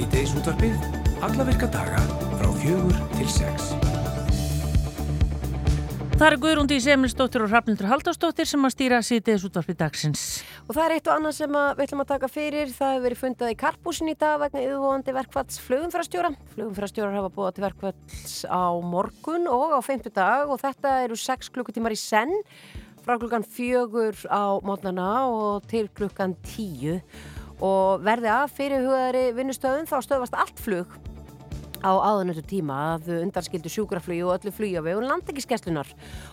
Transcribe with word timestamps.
Sýteis 0.00 0.30
útvarfið, 0.32 0.76
alla 1.20 1.44
virka 1.44 1.66
daga 1.68 1.98
frá 2.38 2.46
fjögur 2.62 2.94
til 3.18 3.26
sex. 3.28 3.66
Það 6.14 6.24
er 6.24 6.36
Guðrúndi 6.40 6.78
í 6.78 6.84
Semilsdóttir 6.86 7.44
og 7.44 7.50
Hrafnildur 7.52 7.90
Halldórsdóttir 7.90 8.48
sem 8.48 8.64
að 8.64 8.72
stýra 8.72 9.02
Sýteis 9.04 9.44
útvarfið 9.44 9.76
dagsins. 9.82 10.22
Og 10.64 10.72
það 10.72 10.86
er 10.86 10.94
eitt 10.94 11.10
og 11.10 11.18
annað 11.18 11.36
sem 11.36 11.52
við 11.52 11.84
ætlum 11.84 12.00
að 12.06 12.12
taka 12.14 12.30
fyrir. 12.32 12.72
Það 12.78 12.94
hefur 12.94 13.04
verið 13.04 13.20
fundað 13.20 13.52
í 13.52 13.58
Karpúsin 13.60 14.08
í 14.08 14.14
dag 14.24 14.40
vegna 14.40 14.62
yfirvóðandi 14.64 15.14
verkvalls 15.18 15.60
flugumfrastjóra. 15.66 16.30
Flugumfrastjórar 16.54 17.18
hafa 17.18 17.32
búið 17.36 17.58
til 17.58 17.66
verkvalls 17.66 18.38
á 18.48 18.64
morgun 18.94 19.50
og 19.52 19.74
á 19.76 19.80
feimtu 19.84 20.14
dag 20.16 20.48
og 20.48 20.62
þetta 20.64 21.02
eru 21.04 21.20
6 21.28 21.52
klukkutímar 21.52 21.92
í 21.92 22.00
senn 22.00 22.32
frá 23.04 23.20
klukkan 23.20 23.44
fjögur 23.44 24.16
á 24.32 24.64
mótnana 24.64 25.10
og 25.28 25.68
til 25.68 25.92
klukkan 25.92 26.38
tíu 26.40 27.02
og 27.60 28.04
verði 28.06 28.32
af 28.32 28.52
fyrir 28.56 28.84
hugaðari 28.86 29.30
vinnustöðun 29.36 29.88
þá 29.90 29.96
stöðvast 30.06 30.36
allt 30.38 30.60
flug 30.64 31.09
á 31.80 31.92
áðanötu 31.96 32.42
tíma 32.44 32.76
að 32.94 33.08
undanskildu 33.24 33.70
sjúkraflugi 33.72 34.22
og 34.24 34.34
öllu 34.36 34.52
flugi 34.54 34.76
á 34.76 34.84
vegun 34.84 35.08
landekískeslunar 35.08 35.88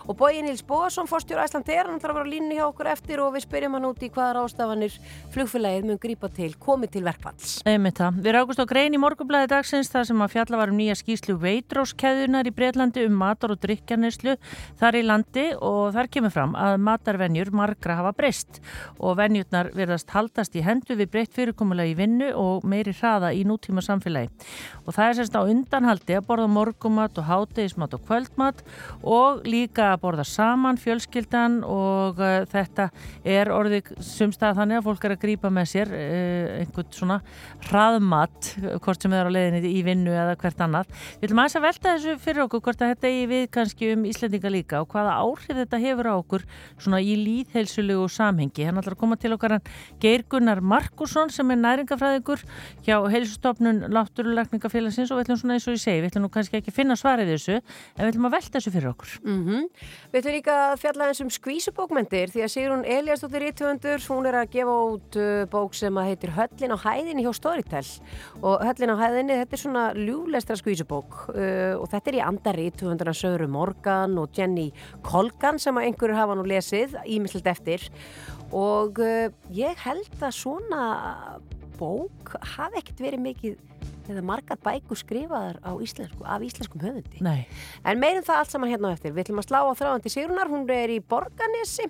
og 0.06 0.16
Bói 0.18 0.42
Níls 0.44 0.62
Bóasson, 0.66 1.08
fórstjóra 1.08 1.46
Æsland 1.48 1.68
er 1.72 1.88
hann 1.88 2.00
þarf 2.00 2.14
að 2.14 2.18
vera 2.20 2.32
línu 2.32 2.58
hjá 2.58 2.64
okkur 2.66 2.90
eftir 2.92 3.22
og 3.24 3.32
við 3.36 3.46
spyrjum 3.46 3.76
hann 3.78 3.88
út 3.88 4.04
í 4.04 4.10
hvaða 4.12 4.36
rástafanir 4.38 4.98
flugfélagið 5.34 5.88
mun 5.88 6.00
grípa 6.02 6.30
til, 6.32 6.50
komið 6.60 6.92
til 6.96 7.04
verkvalls. 7.06 7.54
Við 7.64 8.34
rákust 8.36 8.60
á 8.60 8.66
grein 8.68 8.96
í 8.96 9.00
morgunblæði 9.00 9.50
dagsins 9.54 9.92
þar 9.92 10.08
sem 10.10 10.24
að 10.24 10.34
fjalla 10.36 10.60
var 10.60 10.72
um 10.72 10.78
nýja 10.80 10.98
skýslu 10.98 11.38
veitróskeðunar 11.40 12.48
í 12.48 12.54
Breitlandi 12.54 13.06
um 13.08 13.16
matar 13.18 13.54
og 13.54 13.62
drikjarneslu 13.64 14.36
þar 14.80 15.00
í 15.00 15.04
landi 15.06 15.46
og 15.56 15.94
þar 15.96 16.10
kemur 16.12 16.34
fram 16.34 16.56
að 16.58 16.76
matarvenjur 16.84 17.52
margra 17.56 17.98
hafa 18.02 18.12
breyst 18.18 18.60
og 18.98 19.16
venjurnar 19.20 19.72
verðast 19.76 20.12
haldast 20.12 20.56
í 20.58 20.64
hendu 20.66 20.98
við 20.98 21.12
breytt 21.14 21.34
fyrirkomulega 21.36 21.94
í 21.94 21.98
vinnu 21.98 22.30
og 22.36 22.66
meiri 22.68 22.94
hraða 22.96 23.32
í 23.36 23.44
nútíma 23.48 23.84
samfélagi 23.84 24.30
og 24.84 24.94
það 24.96 25.08
er 25.08 25.18
sérst 25.18 25.37
á 25.38 25.42
undanhaldi 25.46 26.16
að 26.18 26.26
borða 26.28 26.48
morgumat 26.50 27.18
og 27.20 27.28
hátegismat 27.28 27.94
og 27.96 28.04
kvöldmat 28.08 28.62
og 29.02 29.46
líka 29.48 29.92
að 29.92 30.02
borða 30.02 30.26
saman 30.28 30.80
fjölskyldan 30.80 31.60
og 31.66 32.20
uh, 32.22 32.42
þetta 32.50 32.88
er 33.24 33.52
orðið 33.54 33.92
sumstað 34.04 34.58
þannig 34.58 34.80
að 34.80 34.88
fólk 34.88 35.06
er 35.06 35.14
að 35.14 35.22
grýpa 35.24 35.52
með 35.54 35.70
sér 35.72 35.94
uh, 35.94 36.58
einhvern 36.62 36.90
svona 36.94 37.20
hraðmat 37.68 38.52
hvort 38.82 39.04
sem 39.04 39.14
er 39.14 39.28
á 39.28 39.34
leiðinni 39.34 39.72
í 39.72 39.82
vinnu 39.86 40.14
eða 40.14 40.36
hvert 40.40 40.62
annað. 40.64 40.92
Við 41.18 41.28
viljum 41.28 41.42
aðeins 41.42 41.58
að 41.58 41.66
velta 41.68 41.94
þessu 41.94 42.16
fyrir 42.24 42.44
okkur 42.46 42.64
hvort 42.66 42.82
að 42.84 42.92
þetta 42.94 43.12
er 43.12 43.30
við 43.32 43.44
kannski 43.54 43.92
um 43.94 44.06
Íslandinga 44.08 44.52
líka 44.52 44.82
og 44.82 44.90
hvaða 44.92 45.16
áhrif 45.22 45.60
þetta 45.62 45.82
hefur 45.82 46.10
á 46.10 46.14
okkur 46.16 46.46
svona 46.78 47.00
í 47.04 47.14
líðheilsulegu 47.18 48.08
samhengi. 48.12 48.66
Hann 48.68 48.80
ætlar 48.80 48.96
að 48.96 49.02
koma 49.02 49.18
til 49.20 49.34
okkar 49.36 49.56
hann 49.56 49.72
Geir 50.02 50.24
Gunnar 50.30 50.62
Markusson 50.64 51.32
sem 51.34 51.50
er 51.54 51.60
næringafræðingur 51.62 52.44
hjá 52.86 52.96
heilsustofnun 53.12 53.84
Látturulegningafélagsins 53.94 55.12
og 55.14 55.22
ætlum 55.28 55.40
svona 55.42 55.56
eins 55.58 55.66
og 55.68 55.76
ég 55.76 55.82
segi, 55.82 56.00
við 56.00 56.10
ætlum 56.10 56.24
nú 56.24 56.30
kannski 56.32 56.58
ekki 56.58 56.72
að 56.72 56.76
finna 56.78 56.96
svarið 56.96 57.32
þessu 57.34 57.56
en 57.58 58.00
við 58.00 58.10
ætlum 58.12 58.28
að 58.28 58.34
velta 58.34 58.54
þessu 58.56 58.72
fyrir 58.72 58.90
okkur. 58.92 59.10
Mm 59.24 59.40
-hmm. 59.44 59.66
Við 60.12 60.20
ætlum 60.20 60.36
líka 60.38 60.54
að 60.72 60.76
fjalla 60.82 61.08
eins 61.08 61.20
um 61.20 61.30
skvísubókmendir 61.30 62.32
því 62.32 62.40
að 62.44 62.52
Sigrun 62.54 62.84
Eliasdóttir 62.84 63.42
Íttvöndur, 63.48 64.00
hún 64.08 64.26
er 64.26 64.34
að 64.34 64.50
gefa 64.50 64.76
út 64.88 65.16
uh, 65.16 65.44
bók 65.46 65.74
sem 65.74 65.94
að 65.94 66.08
heitir 66.08 66.30
Höllin 66.32 66.72
á 66.72 66.78
hæðinni 66.78 67.22
hjá 67.24 67.32
Storytel 67.34 67.88
og 68.42 68.60
Höllin 68.64 68.94
á 68.94 68.96
hæðinni, 68.96 69.38
þetta 69.40 69.54
er 69.54 69.62
svona 69.62 69.92
ljúlestra 69.94 70.56
skvísubók 70.56 71.28
uh, 71.34 71.74
og 71.80 71.86
þetta 71.90 72.10
er 72.10 72.16
í 72.16 72.24
andari 72.24 72.70
Íttvöndurna 72.70 73.12
Söru 73.12 73.48
Morgan 73.48 74.18
og 74.18 74.30
Jenny 74.32 74.72
Colgan 75.02 75.58
sem 75.58 75.76
að 75.76 75.84
einhverjur 75.84 76.16
hafa 76.16 76.34
nú 76.34 76.44
lesið 76.44 76.96
ímyndilegt 77.04 77.48
eftir 77.48 77.90
og 78.52 78.98
uh, 78.98 79.28
ég 79.52 79.76
held 79.84 80.22
að 80.22 80.32
svona 80.32 81.38
bók 81.78 82.34
hafi 82.56 82.80
ekkert 82.80 83.02
verið 83.02 83.24
mikið 83.24 83.58
eða 84.08 84.24
margar 84.24 84.58
bækur 84.64 84.98
skrifaðar 84.98 85.58
íslensku, 85.84 86.24
af 86.24 86.44
íslenskum 86.44 86.82
höfundi. 86.82 87.22
Nei. 87.24 87.46
En 87.84 88.00
meirum 88.00 88.24
það 88.26 88.42
allt 88.42 88.54
saman 88.54 88.72
hérna 88.72 88.90
á 88.90 88.94
eftir. 88.96 89.14
Við 89.14 89.26
ætlum 89.26 89.42
að 89.42 89.48
slá 89.48 89.60
á 89.64 89.72
þráðandi 89.78 90.12
Sigrunar, 90.12 90.50
hún 90.52 90.64
er 90.72 90.92
í 90.94 90.98
Borganesi 91.00 91.88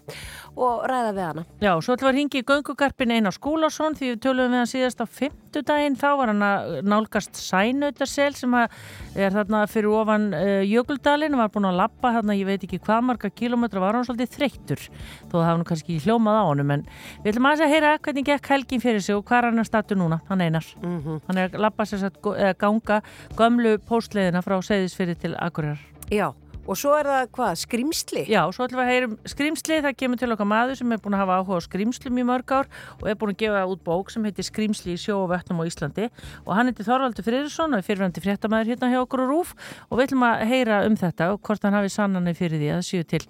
og 0.57 0.85
ræða 0.91 1.13
við 1.15 1.25
hana. 1.29 1.47
Já, 1.63 1.73
svo 1.81 1.97
ætlum 1.97 2.09
við 2.09 2.13
að 2.13 2.19
ringi 2.19 2.43
í 2.43 2.47
göngugarpin 2.49 3.15
Einar 3.17 3.37
Skúlason 3.37 3.99
því 3.99 4.13
við 4.15 4.23
töluðum 4.27 4.57
við 4.57 4.63
hann 4.63 4.73
síðast 4.75 5.03
á 5.03 5.07
fymtudaginn. 5.49 5.97
Þá 5.99 6.09
var 6.19 6.33
hann 6.33 6.45
að 6.45 6.79
nálgast 6.89 7.39
Sænautersel 7.41 8.35
sem 8.37 8.55
er 8.59 9.33
þarna 9.35 9.65
fyrir 9.71 9.93
ofan 9.97 10.29
uh, 10.37 10.63
Jökuldalinn 10.67 11.35
og 11.37 11.43
var 11.43 11.53
búin 11.55 11.69
að 11.69 11.79
lappa 11.81 12.13
hérna, 12.15 12.37
ég 12.37 12.49
veit 12.49 12.65
ekki 12.65 12.81
hvað 12.85 13.05
marga 13.09 13.31
kilómetra 13.31 13.83
var 13.83 13.97
hann 13.97 14.07
svolítið 14.07 14.35
þreyttur 14.37 14.85
þó 15.29 15.35
það 15.35 15.45
hafði 15.45 15.55
hann 15.57 15.69
kannski 15.69 15.99
hljómað 16.05 16.41
á 16.41 16.45
honum 16.49 16.75
en 16.77 16.85
við 17.25 17.33
ætlum 17.33 17.51
að 17.51 17.65
heyra 17.73 17.95
hvernig 17.99 18.29
gekk 18.29 18.51
helgin 18.53 18.85
fyrir 18.85 19.05
sig 19.05 19.17
og 19.17 19.25
hvað 19.29 19.49
hann 19.51 19.63
er 19.63 19.69
statu 19.69 19.99
núna, 19.99 20.21
hann 20.29 20.41
Einar. 20.41 20.67
Mm 20.83 20.99
-hmm. 21.03 21.21
Hann 21.27 21.39
er 21.39 21.51
að 21.51 21.61
lappa 21.61 21.85
sér 21.85 21.99
sagt 21.99 22.21
ganga 22.59 23.03
gömlu 23.37 23.79
póstleðina 23.79 24.43
frá 24.43 24.61
Seyðisfyrir 24.63 25.19
til 25.19 25.35
Akureyrar. 25.39 25.81
Já, 26.11 26.33
og 26.69 26.77
svo 26.77 26.93
er 26.99 27.09
það 27.09 27.31
hvað, 27.39 27.55
skrimsli? 27.63 28.25
Já, 28.29 28.43
svo 28.53 28.67
ætlum 28.67 28.83
við 28.83 28.85
að 28.85 28.93
heyrum 28.93 29.15
skrimsli, 29.33 29.79
það 29.87 29.97
kemur 30.03 30.21
til 30.21 30.31
okkar 30.35 30.49
maður 30.49 30.79
sem 30.81 30.93
er 30.93 31.01
búin 31.03 31.17
að 31.17 31.23
hafa 31.25 31.39
áhuga 31.41 31.61
á 31.65 31.67
skrimslum 31.67 32.21
í 32.21 32.27
mörg 32.29 32.53
ár 32.53 32.69
og 32.99 33.07
er 33.09 33.17
búin 33.19 33.33
að 33.33 33.41
gefa 33.43 33.65
út 33.73 33.83
bók 33.87 34.13
sem 34.13 34.29
heitir 34.29 34.47
Skrimsli 34.49 34.95
í 34.95 35.01
sjó 35.01 35.23
og 35.23 35.33
vötnum 35.33 35.63
á 35.63 35.69
Íslandi 35.69 36.11
og 36.45 36.53
hann 36.59 36.71
heitir 36.71 36.89
Þorvaldur 36.89 37.27
Friðursson 37.27 37.73
og 37.73 37.81
er 37.81 37.89
fyrirvændi 37.89 38.25
fréttamaður 38.25 38.75
hérna 38.75 38.93
hjá 38.93 39.01
okkur 39.01 39.25
og 39.25 39.33
rúf 39.33 39.55
og 39.89 39.99
við 39.99 40.09
ætlum 40.09 40.29
að 40.29 40.45
heyra 40.53 40.85
um 40.89 41.01
þetta 41.01 41.33
og 41.33 41.43
hvort 41.49 41.65
hann 41.65 41.79
hafi 41.79 41.93
sannanir 41.95 42.39
fyrir 42.39 42.61
því 42.61 42.73
að 42.75 42.81
það 42.83 42.89
séu 42.93 43.11
til 43.15 43.25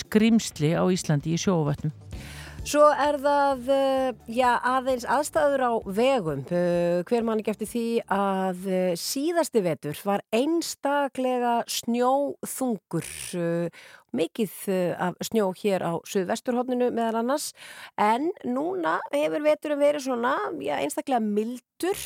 skrimsli 0.00 0.74
á 0.78 0.84
Íslandi 0.88 1.36
í 1.36 1.40
sjó 1.40 1.60
og 1.60 1.72
vötnum. 1.72 1.96
Svo 2.66 2.84
er 2.90 3.16
það, 3.22 3.68
já, 4.34 4.50
aðeins 4.66 5.06
aðstæður 5.08 5.62
á 5.64 5.72
vegum. 5.98 6.42
Hver 6.48 7.24
mann 7.24 7.40
ekki 7.40 7.54
eftir 7.54 7.70
því 7.70 7.84
að 8.12 8.66
síðasti 9.00 9.62
vetur 9.64 10.00
var 10.04 10.24
einstaklega 10.34 11.60
snjóþungur 11.70 13.08
mikið 14.16 14.52
af 14.98 15.16
snjó 15.28 15.48
hér 15.58 15.84
á 15.84 15.92
Suðvesturhóttinu 16.08 16.90
meðal 16.94 17.22
annars. 17.22 17.52
En 18.00 18.30
núna 18.46 18.98
hefur 19.12 19.44
veturum 19.44 19.80
verið 19.82 20.06
svona 20.08 20.34
já, 20.62 20.76
einstaklega 20.78 21.20
mildur. 21.24 21.98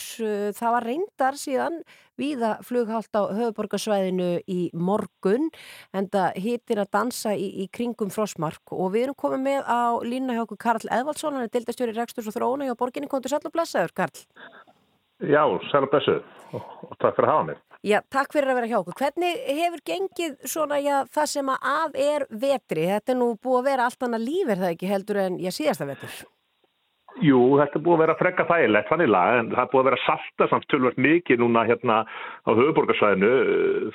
Það 0.52 0.74
var 0.74 0.86
reyndar 0.86 1.38
síðan 1.41 1.80
viða 2.20 2.52
flughált 2.66 3.16
á 3.16 3.22
höfuborgarsvæðinu 3.32 4.42
í 4.50 4.68
morgun 4.76 5.48
en 5.96 6.10
það 6.12 6.38
hittir 6.44 6.82
að 6.82 6.92
dansa 6.92 7.32
í, 7.32 7.48
í 7.64 7.68
kringum 7.72 8.12
frosmark 8.12 8.74
og 8.76 8.92
við 8.92 9.08
erum 9.08 9.18
komið 9.24 9.44
með 9.46 9.64
á 9.64 9.96
lína 10.04 10.36
hjá 10.36 10.44
okkur 10.44 10.60
Karl 10.60 10.92
Eðvaldsson 10.92 11.38
hann 11.38 11.48
er 11.48 11.54
dildastjóri 11.56 11.96
Ræksturs 11.96 12.28
og 12.28 12.36
Þróuna 12.36 12.68
hjá 12.68 12.76
borginni. 12.78 13.10
Kontur 13.10 13.32
sæl 13.32 13.41
og 13.42 13.54
blessaður 13.56 13.96
Karl. 13.96 14.24
Já, 15.22 15.44
sæl 15.72 15.86
og 15.86 15.92
blessaður. 15.92 16.24
Og 16.52 16.96
takk 17.00 17.16
fyrir 17.16 17.30
að 17.30 17.32
hafa 17.32 17.52
mig 17.52 17.72
Já, 17.82 17.97
takk 18.15 18.31
fyrir 18.31 18.53
að 18.53 18.60
vera 18.60 18.69
hjá 18.70 18.76
okkur. 18.78 18.94
Hvernig 19.00 19.41
hefur 19.59 19.81
gengið 19.91 20.37
svona, 20.47 20.76
já, 20.78 21.00
það 21.10 21.32
sem 21.32 21.48
að 21.50 21.65
af 21.72 21.97
er 21.98 22.25
vetri? 22.31 22.84
Þetta 22.93 23.15
er 23.15 23.19
nú 23.19 23.32
búið 23.43 23.59
að 23.59 23.66
vera 23.72 23.88
allt 23.88 24.06
annað 24.06 24.28
líf, 24.28 24.53
er 24.53 24.60
það 24.60 24.75
ekki 24.76 24.91
heldur 24.93 25.19
en, 25.25 25.41
já, 25.43 25.50
síðasta 25.56 25.88
vetur? 25.88 26.21
Jú, 27.21 27.41
þetta 27.59 27.76
er 27.76 27.82
búið 27.84 27.97
að 27.97 28.03
vera 28.04 28.16
frekka 28.21 28.47
þægilegt 28.48 28.88
þannig 28.88 29.10
lag, 29.10 29.41
en 29.41 29.50
það 29.50 29.65
er 29.65 29.72
búið 29.72 29.82
að 29.82 29.88
vera 29.91 30.00
salta 30.06 30.48
samt 30.53 30.69
tölvöld 30.71 31.00
mikið 31.09 31.42
núna 31.42 31.66
hérna 31.69 31.98
á 32.06 32.50
höfuborgarsvæðinu, 32.54 33.32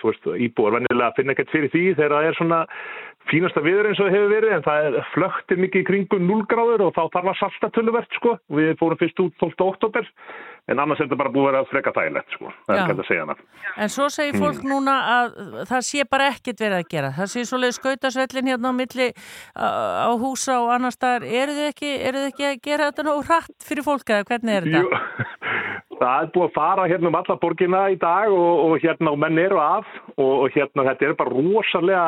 þú 0.01 0.11
veist, 0.11 0.27
íbúið 0.47 0.75
vennilega 0.75 1.07
að 1.07 1.17
finna 1.21 1.33
ekkert 1.37 1.55
fyrir 1.55 1.73
því 1.73 1.85
þegar 1.95 2.17
það 2.17 2.27
er 2.27 2.37
svona 2.41 2.59
fínasta 3.31 3.63
viður 3.65 3.89
eins 3.89 4.01
og 4.01 4.07
það 4.07 4.17
hefur 4.17 4.33
verið, 4.33 4.53
en 4.55 4.65
það 4.67 4.87
er 4.87 5.09
flöktir 5.13 5.61
mikið 5.63 5.83
í 5.83 5.87
kringum 5.89 6.27
0 6.29 6.43
gráður 6.51 6.85
og 6.87 6.93
þá 6.97 7.03
þarf 7.15 7.31
að 7.33 7.39
salta 7.41 7.71
tölvöld, 7.75 8.19
sko, 8.19 8.37
við 8.57 8.75
fórum 8.81 9.01
fyrst 9.01 9.23
út 9.23 9.35
12. 9.43 9.67
oktober 9.67 10.11
en 10.67 10.81
annars 10.83 10.99
er 10.99 11.07
þetta 11.07 11.19
bara 11.21 11.31
búið 11.31 11.47
að 11.47 11.53
vera 11.55 11.67
freka 11.69 11.93
þægilegt 11.95 12.33
sko, 12.35 12.49
það 12.67 12.73
er 12.73 12.81
ekki 12.81 12.95
að 12.97 13.07
segja 13.07 13.23
hana. 13.23 13.35
En 13.77 13.91
svo 13.93 14.07
segir 14.11 14.39
fólk 14.41 14.59
mm. 14.59 14.71
núna 14.71 14.95
að 15.13 15.37
það 15.69 15.85
sé 15.87 16.05
bara 16.11 16.27
ekkit 16.33 16.63
verið 16.63 16.81
að 16.81 16.89
gera, 16.91 17.11
það 17.15 17.31
sé 17.31 17.43
svoleið 17.47 17.75
skautasvellin 17.77 18.51
hérna 18.51 18.73
á 18.75 18.79
milli 18.81 19.07
á 19.55 20.11
húsa 20.19 20.57
og 20.65 20.73
annar 20.75 20.95
staðar, 20.95 21.27
eru 21.27 21.55
þið 21.55 21.69
ekki, 21.71 21.93
ekki 22.25 22.49
að 22.49 22.59
gera 22.67 22.89
þetta 22.89 23.07
nú 23.07 23.15
hratt 23.29 23.67
fyrir 23.69 23.87
fólk 23.87 24.11
eða 24.11 24.27
hvernig 24.27 24.57
er 24.57 24.67
þetta? 24.67 24.83
Jú, 24.83 25.46
það 25.97 26.21
er 26.23 26.29
búið 26.35 26.47
að 26.47 26.53
fara 26.57 26.87
hérna 26.91 27.11
um 27.11 27.17
alla 27.19 27.37
borgina 27.41 27.81
í 27.93 27.97
dag 28.01 28.33
og, 28.33 28.53
og 28.67 28.77
hérna 28.83 29.13
og 29.13 29.19
menn 29.23 29.41
eru 29.41 29.59
af 29.61 29.89
og, 30.15 30.33
og 30.45 30.55
hérna 30.55 30.85
þetta 30.91 31.09
er 31.09 31.17
bara 31.19 31.33
rosalega 31.33 32.05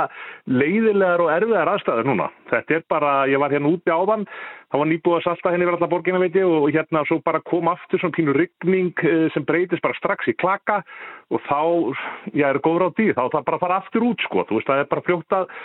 leiðilegar 0.50 1.26
og 1.26 1.34
erfiðar 1.34 1.74
aðstæður 1.74 2.10
núna. 2.12 2.30
Þetta 2.54 2.80
er 2.80 2.88
bara, 2.90 3.14
ég 3.32 3.42
var 3.42 3.54
hérna 3.54 3.74
úti 3.74 3.94
áðan 3.94 4.26
það 4.70 4.82
var 4.84 4.90
nýbúið 4.92 5.18
að 5.18 5.26
salta 5.26 5.52
henni 5.54 5.66
verið 5.66 5.80
allar 5.80 5.92
borgina 5.94 6.22
veit 6.22 6.36
ég 6.38 6.46
og 6.46 6.68
hérna 6.74 7.02
svo 7.10 7.20
bara 7.26 7.42
kom 7.50 7.70
aftur 7.72 8.02
svona 8.02 8.16
pínu 8.18 8.36
ryggning 8.38 9.04
sem 9.34 9.46
breytist 9.48 9.82
bara 9.86 9.98
strax 9.98 10.30
í 10.30 10.36
klaka 10.38 10.82
og 11.34 11.42
þá, 11.48 11.62
ég 12.38 12.46
er 12.46 12.62
góður 12.66 12.90
á 12.90 12.96
því, 12.98 13.08
þá 13.18 13.24
það 13.34 13.48
bara 13.48 13.62
fara 13.64 13.80
aftur 13.82 14.06
út 14.12 14.26
sko, 14.28 14.46
þú 14.46 14.60
veist 14.60 14.70
það 14.70 14.84
er 14.84 14.92
bara 14.94 15.06
fljótt 15.08 15.38
að 15.40 15.56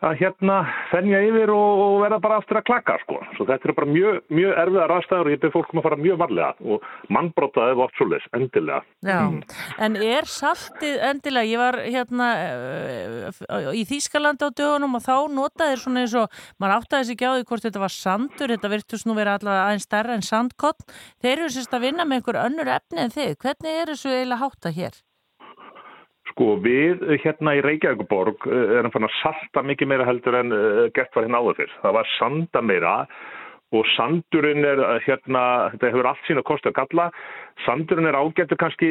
að 0.00 0.16
hérna 0.22 0.56
fennja 0.90 1.20
yfir 1.26 1.52
og, 1.52 1.80
og 1.84 1.94
verða 2.04 2.18
bara 2.24 2.38
aftur 2.40 2.60
að 2.60 2.66
klaka 2.70 2.96
sko. 3.02 3.18
Svo 3.36 3.46
þetta 3.48 3.68
er 3.68 3.76
bara 3.76 3.90
mjög, 3.90 4.20
mjög 4.32 4.54
erfiða 4.62 4.86
rastæður 4.90 5.28
og 5.28 5.34
ég 5.34 5.42
byrð 5.42 5.56
fólkum 5.56 5.80
að 5.80 5.86
fara 5.88 5.98
mjög 6.00 6.20
varlega 6.22 6.70
og 6.74 6.86
mannbrotaði 7.16 7.76
var 7.76 7.90
oft 7.90 8.00
svolítið, 8.00 8.28
endilega. 8.38 8.80
Já, 9.04 9.18
mm. 9.18 9.40
en 9.86 9.98
er 10.08 10.30
saltið 10.30 11.04
endilega, 11.10 11.50
ég 11.50 11.62
var 11.62 11.78
hérna 11.84 12.30
uh, 12.46 13.68
í 13.76 13.84
Þýskalandi 13.90 14.48
á 14.48 14.50
dögunum 14.62 14.96
og 14.96 15.04
þá 15.04 15.14
notaði 15.36 15.78
svona 15.82 16.06
eins 16.06 16.16
og, 16.16 16.40
maður 16.62 16.76
áttaði 16.78 17.10
sig 17.10 17.18
ekki 17.18 17.28
á 17.28 17.34
því 17.36 17.46
hvort 17.52 17.68
þetta 17.68 17.84
var 17.84 17.96
sandur, 17.96 18.56
þetta 18.56 18.72
virtust 18.76 19.08
nú 19.08 19.18
vera 19.18 19.36
allavega 19.36 19.68
aðeins 19.68 19.88
stærra 19.88 20.16
en 20.16 20.26
sandkott, 20.26 20.88
þeir 21.20 21.36
eru 21.36 21.52
sérst 21.52 21.76
að 21.76 21.88
vinna 21.90 22.08
með 22.08 22.22
einhver 22.22 22.42
önnur 22.46 22.74
efni 22.78 23.04
en 23.04 23.14
þið, 23.14 23.36
hvernig 23.44 23.80
er 23.84 23.94
þessu 23.94 24.14
eiginlega 24.14 24.42
hátta 24.46 24.74
hér? 24.80 25.00
Sko 26.40 26.54
við 26.64 27.02
hérna 27.20 27.52
í 27.52 27.58
Reykjavíkuborg 27.60 28.46
eh, 28.48 28.70
erum 28.80 28.92
fann 28.94 29.04
að 29.04 29.18
salta 29.18 29.60
mikið 29.60 29.90
meira 29.90 30.06
heldur 30.08 30.38
en 30.38 30.54
uh, 30.56 30.86
gert 30.96 31.12
var 31.12 31.26
hérna 31.26 31.40
áður 31.44 31.58
fyrr. 31.58 31.74
Það 31.82 31.92
var 31.98 32.08
sanda 32.14 32.62
meira 32.64 32.92
og 33.76 33.86
sandurinn 33.94 34.64
er 34.66 34.80
eh, 34.82 34.96
hérna, 35.06 35.42
þetta 35.74 35.90
hefur 35.92 36.08
allt 36.10 36.24
sín 36.26 36.40
að 36.40 36.48
kosta 36.50 36.72
að 36.72 36.78
galla, 36.80 37.10
sandurinn 37.66 38.08
er 38.10 38.18
ágættur 38.18 38.58
kannski 38.60 38.88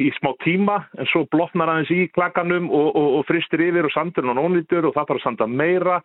í 0.00 0.10
smá 0.18 0.32
tíma 0.44 0.78
en 0.98 1.10
svo 1.10 1.24
blotnar 1.32 1.72
aðeins 1.72 1.92
í 1.92 2.06
klakanum 2.14 2.70
og, 2.70 2.88
og, 2.94 3.10
og 3.18 3.26
fristir 3.28 3.64
yfir 3.66 3.88
og 3.88 3.94
sandurinn 3.94 4.32
á 4.32 4.38
nónlítur 4.40 4.88
og 4.88 4.96
það 4.96 5.10
þarf 5.10 5.20
að 5.20 5.26
sanda 5.26 5.50
meira. 5.50 6.00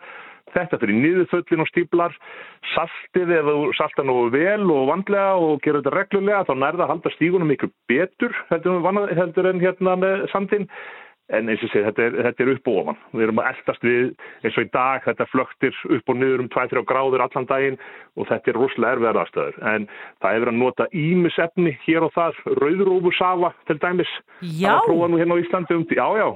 Þetta 0.49 0.79
fyrir 0.81 0.97
niðurföllin 0.97 1.61
og 1.61 1.67
stíplar 1.69 2.15
saltið 2.73 3.35
ef 3.37 3.49
þú 3.51 3.57
saltar 3.77 4.07
nú 4.09 4.15
vel 4.33 4.63
og 4.73 4.87
vandlega 4.89 5.35
og 5.37 5.59
gerur 5.61 5.83
þetta 5.83 5.93
reglulega 5.93 6.47
þá 6.47 6.55
nærða 6.57 6.87
að 6.87 6.91
halda 6.95 7.11
stígunum 7.13 7.51
miklu 7.53 7.69
betur 7.91 8.33
heldur 8.49 9.51
en 9.51 9.61
hérna 9.61 9.93
með 10.01 10.25
sandin 10.33 10.65
En 11.29 11.49
eins 11.51 11.61
og 11.61 11.69
sé, 11.69 11.83
þetta 11.85 12.05
er, 12.07 12.15
þetta 12.25 12.43
er 12.43 12.51
upp 12.55 12.69
og 12.71 12.77
ofan. 12.81 12.99
Við 13.13 13.23
erum 13.27 13.41
að 13.43 13.49
eldast 13.51 13.83
við 13.85 14.05
eins 14.41 14.55
og 14.57 14.65
í 14.65 14.69
dag, 14.73 15.03
þetta 15.05 15.27
flöktir 15.29 15.81
upp 15.97 16.09
og 16.09 16.17
niður 16.17 16.41
um 16.41 16.47
2-3 16.55 16.81
gráður 16.89 17.23
allan 17.25 17.49
daginn 17.49 17.77
og 18.17 18.25
þetta 18.31 18.49
er 18.49 18.57
rosalega 18.57 18.97
erfiðar 18.97 19.19
aðstöður. 19.21 19.59
En 19.69 19.85
það 20.23 20.35
hefur 20.35 20.51
að 20.51 20.57
nota 20.59 20.87
ímisefni 20.97 21.75
hér 21.85 22.07
og 22.07 22.15
þar, 22.15 22.39
rauðrófusafa 22.63 23.51
til 23.69 23.77
dæmis. 23.83 24.15
Já! 24.41 24.71
Það 24.71 24.81
prófa 24.87 25.09
nú 25.11 25.19
hérna 25.21 25.37
á 25.37 25.41
Íslandi 25.43 25.77
um 25.77 25.85
því. 25.89 25.99
Já, 25.99 26.07
já. 26.17 26.27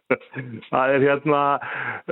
það 0.70 0.94
er 0.94 1.06
hérna, 1.08 1.42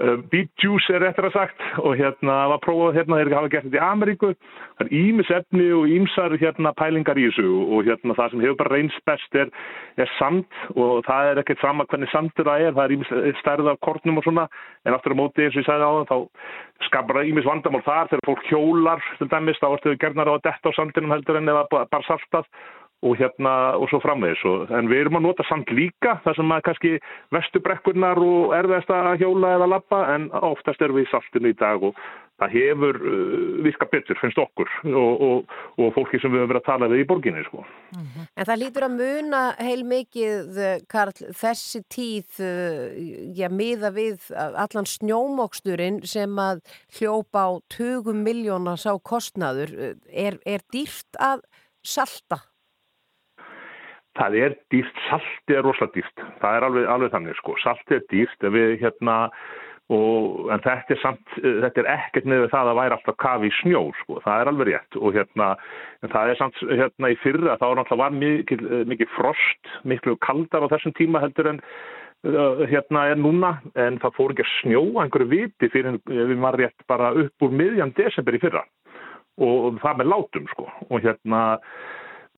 uh, 0.03 0.17
beet 0.33 0.65
juice 0.65 0.99
er 0.99 1.07
eftir 1.09 1.29
að 1.31 1.39
sagt 1.39 1.65
og 1.85 1.97
hérna 2.01 2.41
var 2.55 2.63
prófað 2.67 2.99
hérna, 2.99 3.21
þeir 3.23 3.35
hafa 3.39 3.53
gert 3.55 3.69
þetta 3.69 3.79
í 3.79 3.85
Ameríku. 3.87 4.33
Það 4.79 4.87
er 4.89 4.93
ímisefni 5.05 5.71
og 5.79 5.95
ímsar 5.95 6.37
hérna 6.43 6.75
pælingar 6.79 7.21
í 7.21 7.29
þessu 7.31 7.47
og 7.79 7.89
hérna 7.89 8.19
það 8.19 8.35
sem 8.35 8.45
hefur 8.45 8.61
bara 8.65 8.75
reynst 8.75 9.09
best 9.09 9.39
er, 9.39 9.55
er 10.03 10.13
sand 10.19 10.61
og 10.75 11.05
það 11.07 11.33
er 11.33 11.43
ekkert 11.45 11.63
sama 11.63 11.87
hvernig 11.89 12.08
sandur 12.13 12.49
það 12.49 12.65
er, 12.67 12.75
það 12.77 12.85
er 12.85 12.97
ímis 12.97 13.13
stærða 13.43 13.75
af 13.75 13.81
kornum 13.85 14.21
og 14.21 14.27
svona, 14.27 14.49
en 14.85 14.97
aftur 14.97 15.15
á 15.15 15.21
móti 15.21 15.45
eins 15.45 15.57
og 15.57 15.63
ég 15.63 15.69
sagði 15.69 15.89
á 15.89 15.93
það, 15.93 16.09
þá 16.11 16.89
skapar 16.89 17.21
það 17.21 17.31
ímis 17.33 17.49
vandamál 17.49 17.85
þar 17.87 18.11
þegar 18.13 18.27
fólk 18.31 18.51
hjólar 18.51 19.07
til 19.21 19.31
dæmis, 19.33 19.63
þá 19.63 19.69
ertu 19.71 19.97
gerðnar 20.03 20.33
á 20.33 20.35
að 20.37 20.45
detta 20.49 20.75
á 20.75 20.77
sandinum 20.79 21.15
heldur 21.17 21.41
en 21.41 21.55
eða 21.55 21.65
bara 21.75 22.05
saltað 22.09 22.51
og 23.07 23.15
hérna 23.15 23.79
og 23.79 23.87
svo 23.91 24.01
framvegis. 24.03 24.41
En 24.75 24.89
við 24.91 25.05
erum 25.05 25.21
að 25.21 25.27
nota 25.29 25.45
samt 25.47 25.71
líka 25.71 26.17
þar 26.25 26.39
sem 26.39 26.55
að 26.55 26.65
kannski 26.67 26.95
vestubrekkurnar 27.35 28.19
og 28.23 28.55
erfiðast 28.59 28.91
að 28.91 29.21
hjóla 29.23 29.53
eða 29.55 29.69
lappa 29.75 30.01
en 30.17 30.27
oftast 30.35 30.83
erum 30.83 30.99
við 30.99 31.07
í 31.07 31.13
saltinu 31.13 31.53
í 31.53 31.59
dag 31.59 31.85
og 31.87 32.01
það 32.39 32.55
hefur 32.55 32.99
uh, 33.03 33.63
virka 33.67 33.89
betur 33.91 34.19
finnst 34.21 34.39
okkur 34.39 34.71
og, 34.87 35.23
og, 35.29 35.55
og 35.79 35.93
fólki 35.97 36.21
sem 36.23 36.33
við 36.33 36.45
höfum 36.45 36.53
verið 36.53 36.63
að 36.63 36.69
tala 36.69 36.91
við 36.93 37.03
í 37.03 37.09
borginni 37.11 37.45
sko. 37.47 37.65
-hmm. 37.93 38.27
En 38.37 38.49
það 38.51 38.61
lítur 38.63 38.87
að 38.89 38.99
muna 38.99 39.43
heil 39.59 39.85
mikið 39.85 40.61
Karl 40.89 41.15
þessi 41.43 41.83
tíð 41.89 42.43
uh, 42.45 42.85
já, 43.35 43.49
miða 43.51 43.91
við 43.95 44.31
allan 44.37 44.87
snjómoksturinn 44.87 46.03
sem 46.07 46.39
að 46.39 46.63
hljópa 46.99 47.49
á 47.49 47.51
20 47.75 48.15
miljóna 48.15 48.77
sá 48.77 48.93
kostnaður 48.99 49.75
er, 50.09 50.39
er 50.47 50.61
dýrt 50.73 51.19
að 51.19 51.43
salta? 51.83 52.43
Það 54.19 54.37
er 54.43 54.55
dýrt, 54.73 55.01
salti 55.07 55.55
er 55.55 55.63
rosalega 55.63 55.95
dýrt, 55.95 56.23
það 56.43 56.57
er 56.57 56.65
alveg, 56.67 56.87
alveg 56.91 57.13
þannig 57.15 57.39
sko, 57.39 57.55
salti 57.63 57.99
er 57.99 58.07
dýrt 58.11 58.47
við 58.51 58.75
hérna, 58.83 59.19
og, 59.89 60.49
en 60.53 60.61
þetta 60.61 60.93
er 60.93 60.99
samt, 61.01 61.37
þetta 61.41 61.81
er 61.81 61.87
ekkert 61.95 62.27
með 62.29 62.43
það 62.53 62.71
að 62.71 62.79
væri 62.79 62.97
alltaf 62.97 63.17
kafi 63.23 63.49
í 63.49 63.55
snjó 63.63 63.81
sko, 64.03 64.19
það 64.25 64.43
er 64.43 64.51
alveg 64.51 64.69
rétt. 64.69 64.99
Og 65.01 65.15
hérna, 65.17 65.47
það 66.05 66.33
er 66.33 66.41
samt 66.41 66.59
hérna 66.69 67.13
í 67.15 67.17
fyrra 67.23 67.57
þá 67.57 67.65
er 67.71 67.79
náttúrulega 67.79 68.03
var 68.03 68.19
mikið, 68.19 68.67
mikið 68.93 69.15
frost, 69.15 69.71
miklu 69.89 70.19
kaldar 70.25 70.69
á 70.69 70.73
þessum 70.75 70.93
tíma 70.99 71.23
heldur 71.25 71.49
en 71.55 71.63
uh, 71.65 72.67
hérna 72.69 73.07
er 73.15 73.23
núna. 73.23 73.55
En 73.81 73.97
það 74.03 74.19
fór 74.19 74.37
ekki 74.37 74.45
að 74.45 74.53
snjó 74.59 74.83
einhverju 75.01 75.31
viti 75.33 75.73
fyrir 75.73 75.97
við 76.05 76.35
varum 76.35 76.61
rétt 76.61 76.89
bara 76.93 77.15
upp 77.25 77.49
úr 77.49 77.57
miðjan 77.63 77.97
desember 77.97 78.37
í 78.37 78.43
fyrra. 78.45 78.67
Og, 79.41 79.57
og 79.71 79.81
það 79.81 80.03
með 80.03 80.13
látum 80.13 80.53
sko. 80.53 80.69
Og 80.91 81.01
hérna 81.01 81.43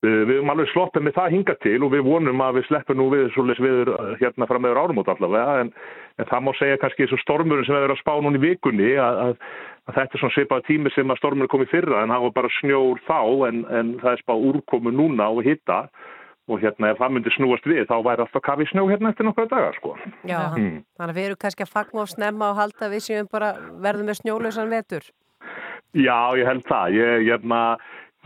Við 0.01 0.31
höfum 0.31 0.49
alveg 0.49 0.69
sloppið 0.71 1.03
með 1.05 1.13
það 1.13 1.33
hinga 1.35 1.53
til 1.61 1.75
og 1.85 1.91
við 1.93 2.07
vonum 2.07 2.39
að 2.41 2.55
við 2.57 2.63
sleppum 2.67 2.97
nú 2.97 3.09
við 3.11 3.27
svolítið 3.35 3.67
við 3.67 3.91
hérna 4.23 4.47
fram 4.49 4.63
meður 4.65 4.79
árum 4.81 5.01
út 5.01 5.11
allavega 5.13 5.59
en, 5.61 5.69
en 6.17 6.29
það 6.31 6.41
má 6.47 6.49
segja 6.57 6.79
kannski 6.81 7.05
eins 7.05 7.13
og 7.13 7.21
stormurinn 7.21 7.67
sem 7.67 7.77
við 7.77 7.85
erum 7.85 7.99
að 7.99 8.01
spá 8.01 8.13
núna 8.17 8.39
í 8.39 8.41
vikunni 8.41 8.87
að, 8.97 9.19
að, 9.25 9.45
að 9.85 9.99
þetta 9.99 10.17
er 10.17 10.23
svona 10.23 10.35
svipaða 10.37 10.65
tími 10.71 10.93
sem 10.95 11.13
að 11.13 11.21
stormurinn 11.21 11.53
komið 11.53 11.71
fyrra 11.75 12.01
en 12.01 12.15
það 12.15 12.25
var 12.25 12.33
bara 12.39 12.51
snjór 12.57 13.05
þá 13.05 13.21
en, 13.51 13.61
en 13.69 13.93
það 14.01 14.11
er 14.15 14.23
spá 14.23 14.33
úrkomu 14.49 14.95
núna 14.97 15.29
og 15.29 15.45
hitta 15.45 15.79
og 16.49 16.65
hérna 16.65 16.91
ef 16.91 16.99
það 16.99 17.15
myndi 17.15 17.37
snúast 17.37 17.69
við 17.69 17.85
þá 17.85 17.95
væri 18.01 18.25
alltaf 18.25 18.43
kafi 18.49 18.65
snjó 18.71 18.89
hérna 18.89 19.13
eftir 19.13 19.27
nokkru 19.27 19.45
dagar 19.51 19.77
sko. 19.77 19.93
Já, 20.25 20.39
hmm. 20.57 20.81
þannig 20.97 21.13
að 21.13 21.17
við 21.19 21.29
erum 21.29 21.41
kannski 21.45 21.65
að 21.67 21.73
fagna 21.77 22.03
og 22.03 22.09
snemma 22.11 22.49
og 22.49 22.57
halda 22.59 22.89
við 22.91 23.05
sem 23.05 23.29
bara 23.31 23.53
verðum 23.85 24.09
með 24.09 24.23
snjólausan 24.23 24.73
vetur. 24.73 25.05
Já, 25.93 26.31
ég 26.39 26.47
held 26.47 26.65
það. 26.67 26.97
Ég, 26.97 27.25
ég, 27.27 27.47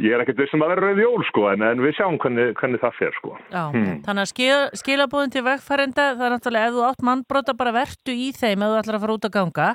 Ég 0.03 0.11
er 0.11 0.19
ekkert 0.19 0.41
vissum 0.43 0.63
að 0.65 0.73
vera 0.73 0.89
rauð 0.89 0.99
jól 0.99 1.23
sko 1.29 1.45
en, 1.53 1.61
en 1.63 1.79
við 1.79 1.93
sjáum 1.95 2.17
hvernig, 2.19 2.49
hvernig 2.59 2.81
það 2.81 2.97
fer 2.97 3.13
sko. 3.15 3.37
Já, 3.47 3.61
hmm. 3.71 4.01
Þannig 4.03 4.25
að 4.25 4.31
skil, 4.33 4.57
skilabúðin 4.81 5.31
til 5.31 5.43
vegfærenda 5.45 6.07
það 6.17 6.25
er 6.25 6.33
náttúrulega 6.35 6.67
ef 6.67 6.75
þú 6.75 6.83
átt 6.89 7.05
mannbrota 7.07 7.55
bara 7.55 7.73
vertu 7.77 8.11
í 8.11 8.27
þeim 8.35 8.65
ef 8.65 8.73
þú 8.73 8.81
ætlar 8.81 8.97
að 8.97 9.05
fara 9.05 9.15
út 9.15 9.29
að 9.29 9.33
ganga. 9.37 9.69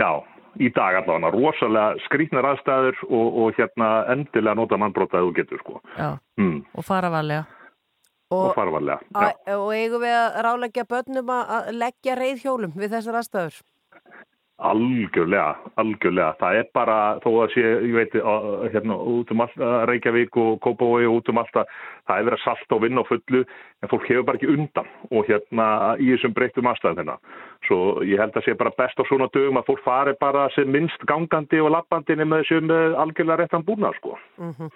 Já, 0.00 0.10
í 0.56 0.70
dag 0.78 0.98
allavega 1.02 1.34
rosalega 1.34 2.02
skrítnar 2.06 2.48
aðstæður 2.54 3.04
og, 3.10 3.38
og 3.42 3.60
hérna 3.60 3.90
endilega 4.14 4.56
nota 4.62 4.80
mannbrota 4.80 5.20
ef 5.20 5.28
þú 5.28 5.36
getur 5.42 5.60
sko. 5.60 5.80
Já, 5.98 6.10
hmm. 6.40 6.58
og 6.72 6.88
fara 6.88 7.12
varlega. 7.12 7.44
Og, 8.32 8.46
og 8.46 8.56
fara 8.56 8.72
varlega. 8.72 9.28
Og 9.58 9.70
eigum 9.76 10.04
við 10.04 10.16
að 10.16 10.40
ráleggja 10.48 10.88
börnum 10.88 11.36
að 11.36 11.74
leggja 11.76 12.16
reyð 12.16 12.46
hjólum 12.46 12.72
við 12.80 12.96
þessar 12.96 13.20
aðstæður? 13.20 13.60
Algjörlega, 14.58 15.52
algjörlega. 15.78 16.32
Það 16.40 16.56
er 16.58 16.64
bara, 16.74 16.94
þó 17.22 17.28
að 17.44 17.52
sé, 17.52 17.62
ég 17.62 17.92
veit, 17.94 18.14
hérna, 18.72 18.96
út 18.98 19.28
um 19.30 19.42
allt, 19.44 19.60
Reykjavík 19.86 20.34
og 20.42 20.56
Kópavói 20.64 21.04
og 21.06 21.20
út 21.20 21.28
um 21.30 21.38
allt 21.38 21.60
að 21.60 21.68
það 22.08 22.14
er 22.16 22.24
verið 22.26 22.38
að 22.38 22.42
salta 22.42 22.74
og 22.74 22.80
vinna 22.82 23.04
á 23.06 23.10
fullu, 23.10 23.42
en 23.78 23.90
fólk 23.92 24.08
hefur 24.10 24.24
bara 24.26 24.40
ekki 24.40 24.48
undan 24.50 24.88
og 25.14 25.28
hérna 25.30 25.66
í 26.02 26.08
þessum 26.10 26.34
breyttum 26.34 26.70
aðstæðum 26.72 26.98
hérna. 27.04 27.14
Svo 27.68 27.78
ég 28.02 28.18
held 28.18 28.34
að 28.34 28.48
sé 28.48 28.56
bara 28.58 28.72
best 28.80 28.98
á 28.98 29.04
svona 29.06 29.28
dögum 29.36 29.60
að 29.60 29.68
fólk 29.68 29.84
fari 29.84 30.14
bara 30.18 30.48
sem 30.56 30.72
minnst 30.74 31.06
gangandi 31.06 31.60
og 31.62 31.70
lappandi 31.76 32.16
nema 32.18 32.40
þessu 32.42 32.58
með 32.66 32.96
algjörlega 33.04 33.44
réttan 33.44 33.66
búna, 33.68 33.92
sko. 34.00 34.18
Mm 34.42 34.56
-hmm. 34.56 34.72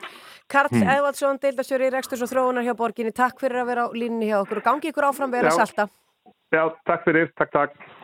Karl 0.46 0.70
hmm. 0.70 0.92
Eðvaldsson, 0.94 1.42
deildastjóri 1.42 1.90
í 1.90 1.94
Reksturs 1.96 2.22
og 2.22 2.30
Þróunar 2.30 2.62
hjá 2.62 2.76
borginni, 2.78 3.10
takk 3.10 3.42
fyrir 3.42 3.64
að 3.64 3.66
vera 3.66 3.86
á 3.86 3.88
línni 3.90 4.30
hjá 4.30 4.38
okkur 4.44 4.62
og 4.62 4.68
gangi 4.70 4.94
ykkur 4.94 5.08
áfram 5.10 5.34
verið 5.34 5.50
að 5.50 5.58
salta. 5.58 5.88
Já, 6.54 6.70
takk 6.86 7.02
fyrir, 7.02 7.32
takk, 7.34 7.50
takk. 7.50 8.01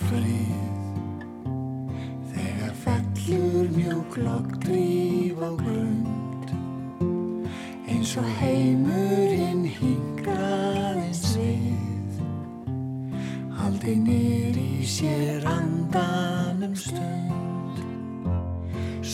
Frið. 0.00 0.74
Þegar 2.32 2.72
fellur 2.82 3.68
mjög 3.76 4.18
logg 4.22 4.48
dríf 4.64 5.36
á 5.42 5.50
grund 5.62 6.52
eins 7.86 8.16
og 8.20 8.28
heimurinn 8.40 9.64
hingraðins 9.78 11.36
við. 11.38 12.20
Aldrei 13.66 13.96
nýri 13.98 14.86
sér 14.86 15.46
andanum 15.50 16.74
stund 16.76 17.36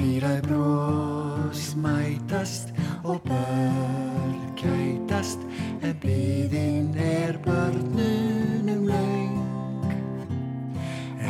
Tvíræð 0.00 0.42
brós 0.48 1.76
mætast 1.76 2.72
og 3.04 3.20
börn 3.28 4.56
kætast 4.56 5.38
en 5.82 5.94
byðin 6.00 6.96
er 6.96 7.36
börnunum 7.44 8.88
laung 8.88 9.36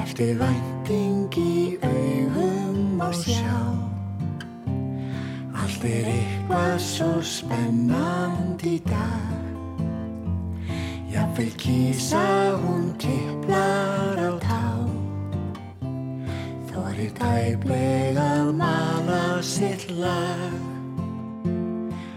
Eftir 0.02 0.38
vænting 0.38 1.34
í 1.34 1.78
augum 1.82 3.00
og 3.00 3.14
sjá. 3.14 3.58
Svo 6.78 7.22
spennandi 7.22 8.78
dag. 8.86 9.34
Jafnvel 11.12 11.50
kísa 11.58 12.54
hún 12.62 12.94
tipplar 12.98 14.16
á 14.16 14.39
tá 17.09 17.16
Þorir 17.16 17.16
tæplega 17.16 18.21
að 18.21 18.52
mala 18.59 19.40
sitt 19.40 19.88
lag. 19.97 20.52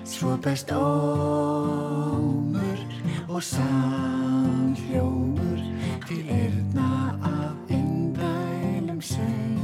Svo 0.03 0.35
best 0.43 0.67
ómur 0.75 2.79
og 3.29 3.43
samhljómur 3.47 5.61
til 6.07 6.25
erna 6.27 7.15
af 7.23 7.55
indælum 7.69 9.01
söng. 9.01 9.59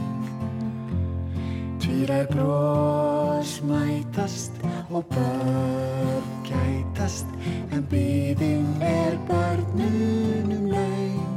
Tvírar 1.81 2.25
brós 2.31 3.61
mætast 3.61 4.51
og 4.89 5.03
börn 5.11 6.23
gætast 6.47 7.25
en 7.71 7.83
byðin 7.91 8.81
er 8.81 9.17
börnunum 9.27 10.65
laung 10.71 11.28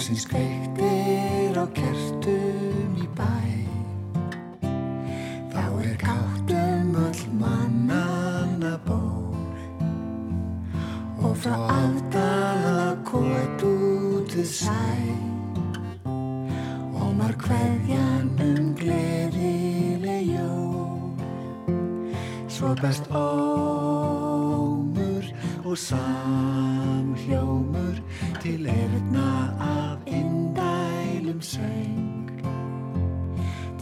Lóksins 0.00 0.24
kveiktir 0.24 1.52
á 1.60 1.68
kertum 1.76 2.96
í 2.96 3.04
bæ. 3.12 3.36
Þá 5.52 5.64
er 5.84 5.96
káttum 6.00 6.96
öll 6.96 7.22
mannanna 7.36 8.80
ból 8.86 9.36
og 11.20 11.36
frá 11.36 11.52
afdala 11.52 12.96
kót 13.04 13.60
út 13.60 14.32
við 14.32 14.48
sæ. 14.48 14.88
Og 16.08 17.12
mar 17.20 17.36
hverjan 17.44 18.32
um 18.40 18.72
gleðileg 18.80 20.32
jól. 20.32 21.12
Svo 22.48 22.72
best 22.80 23.04
ómur 23.12 24.40
og 25.60 25.76
samhljómur 25.76 26.80
til 28.40 28.66
erna 28.66 29.30
af 29.60 29.96
indælum 30.06 31.40
söng. 31.40 32.30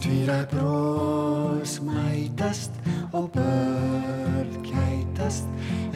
Tvíra 0.01 0.45
brós 0.51 1.81
mætast 1.81 2.71
og 3.13 3.31
börn 3.31 4.51
kætast 4.63 5.47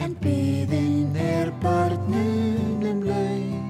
en 0.04 0.16
byðin 0.22 1.16
er 1.16 1.50
börnunum 1.62 3.02
laung 3.02 3.64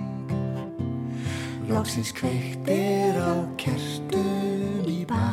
Lóksins 1.69 2.13
kveiktir 2.13 3.15
á 3.19 3.35
kertum 3.59 4.87
í 4.87 5.01
bæ. 5.11 5.31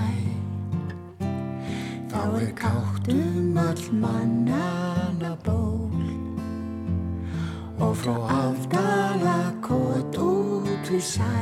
Þá 2.12 2.24
er 2.42 2.52
káttum 2.64 3.58
all 3.58 3.84
mannana 4.02 5.36
ból 5.46 5.71
og 7.82 7.98
frá 7.98 8.16
afdala 8.46 9.40
kót 9.66 10.18
út 10.18 10.86
við 10.92 11.02
sæ. 11.02 11.36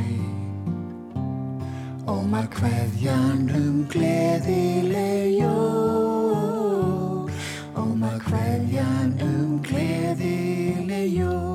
Ómar 2.10 2.48
kveðjan 2.54 3.50
um 3.54 3.86
gleðileg 3.92 5.38
jól 5.44 7.30
Ómar 7.78 8.18
kveðjan 8.26 9.14
um 9.22 9.62
gleðileg 9.62 11.14
jól 11.20 11.49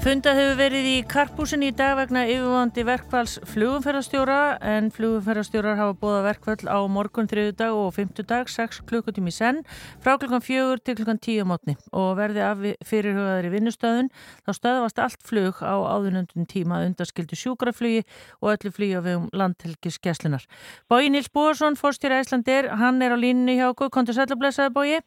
Fundað 0.00 0.38
hefur 0.40 0.54
verið 0.56 0.86
í 0.88 0.92
Karpúsin 1.04 1.60
í 1.60 1.74
dag 1.76 1.90
vegna 1.98 2.22
yfirvandi 2.24 2.86
verkvalls 2.88 3.34
flugumferðarstjóra 3.50 4.36
en 4.64 4.86
flugumferðarstjórar 4.96 5.76
hafa 5.76 5.96
bóða 6.00 6.22
verkvall 6.24 6.72
á 6.72 6.80
morgun, 6.88 7.28
þriðudag 7.28 7.76
og 7.76 7.90
fymtudag 7.98 8.48
6 8.48 8.78
klukkutími 8.88 9.28
senn 9.28 9.60
frá 10.00 10.14
klukkan 10.16 10.40
4 10.40 10.80
til 10.86 10.94
klukkan 11.02 11.20
10 11.20 11.44
mótni 11.50 11.74
og 11.92 12.14
verði 12.16 12.40
af 12.46 12.64
fyrirhugaður 12.88 13.50
í 13.50 13.52
vinnustöðun 13.58 14.08
þá 14.46 14.50
stöðvast 14.56 15.04
allt 15.04 15.28
flug 15.28 15.60
á 15.60 15.76
áðunöndun 15.76 16.48
tíma 16.48 16.80
undaskildu 16.86 17.36
sjúkraflugi 17.36 18.00
og 18.40 18.54
öllu 18.54 18.72
flugi 18.72 18.96
á 18.96 19.04
vegum 19.04 19.28
landhelgiskeslunar. 19.36 20.48
Bói 20.88 21.12
Nils 21.12 21.28
Bóarsson, 21.28 21.76
fórstjóra 21.76 22.24
Æslandir, 22.24 22.72
hann 22.72 23.04
er 23.04 23.12
á 23.12 23.20
línunni 23.20 23.60
hjá 23.60 23.68
okkur, 23.68 23.92
kontur 23.92 24.16
sæl 24.16 24.32
og 24.32 24.40
blessaði 24.40 24.72
Bói? 24.72 25.04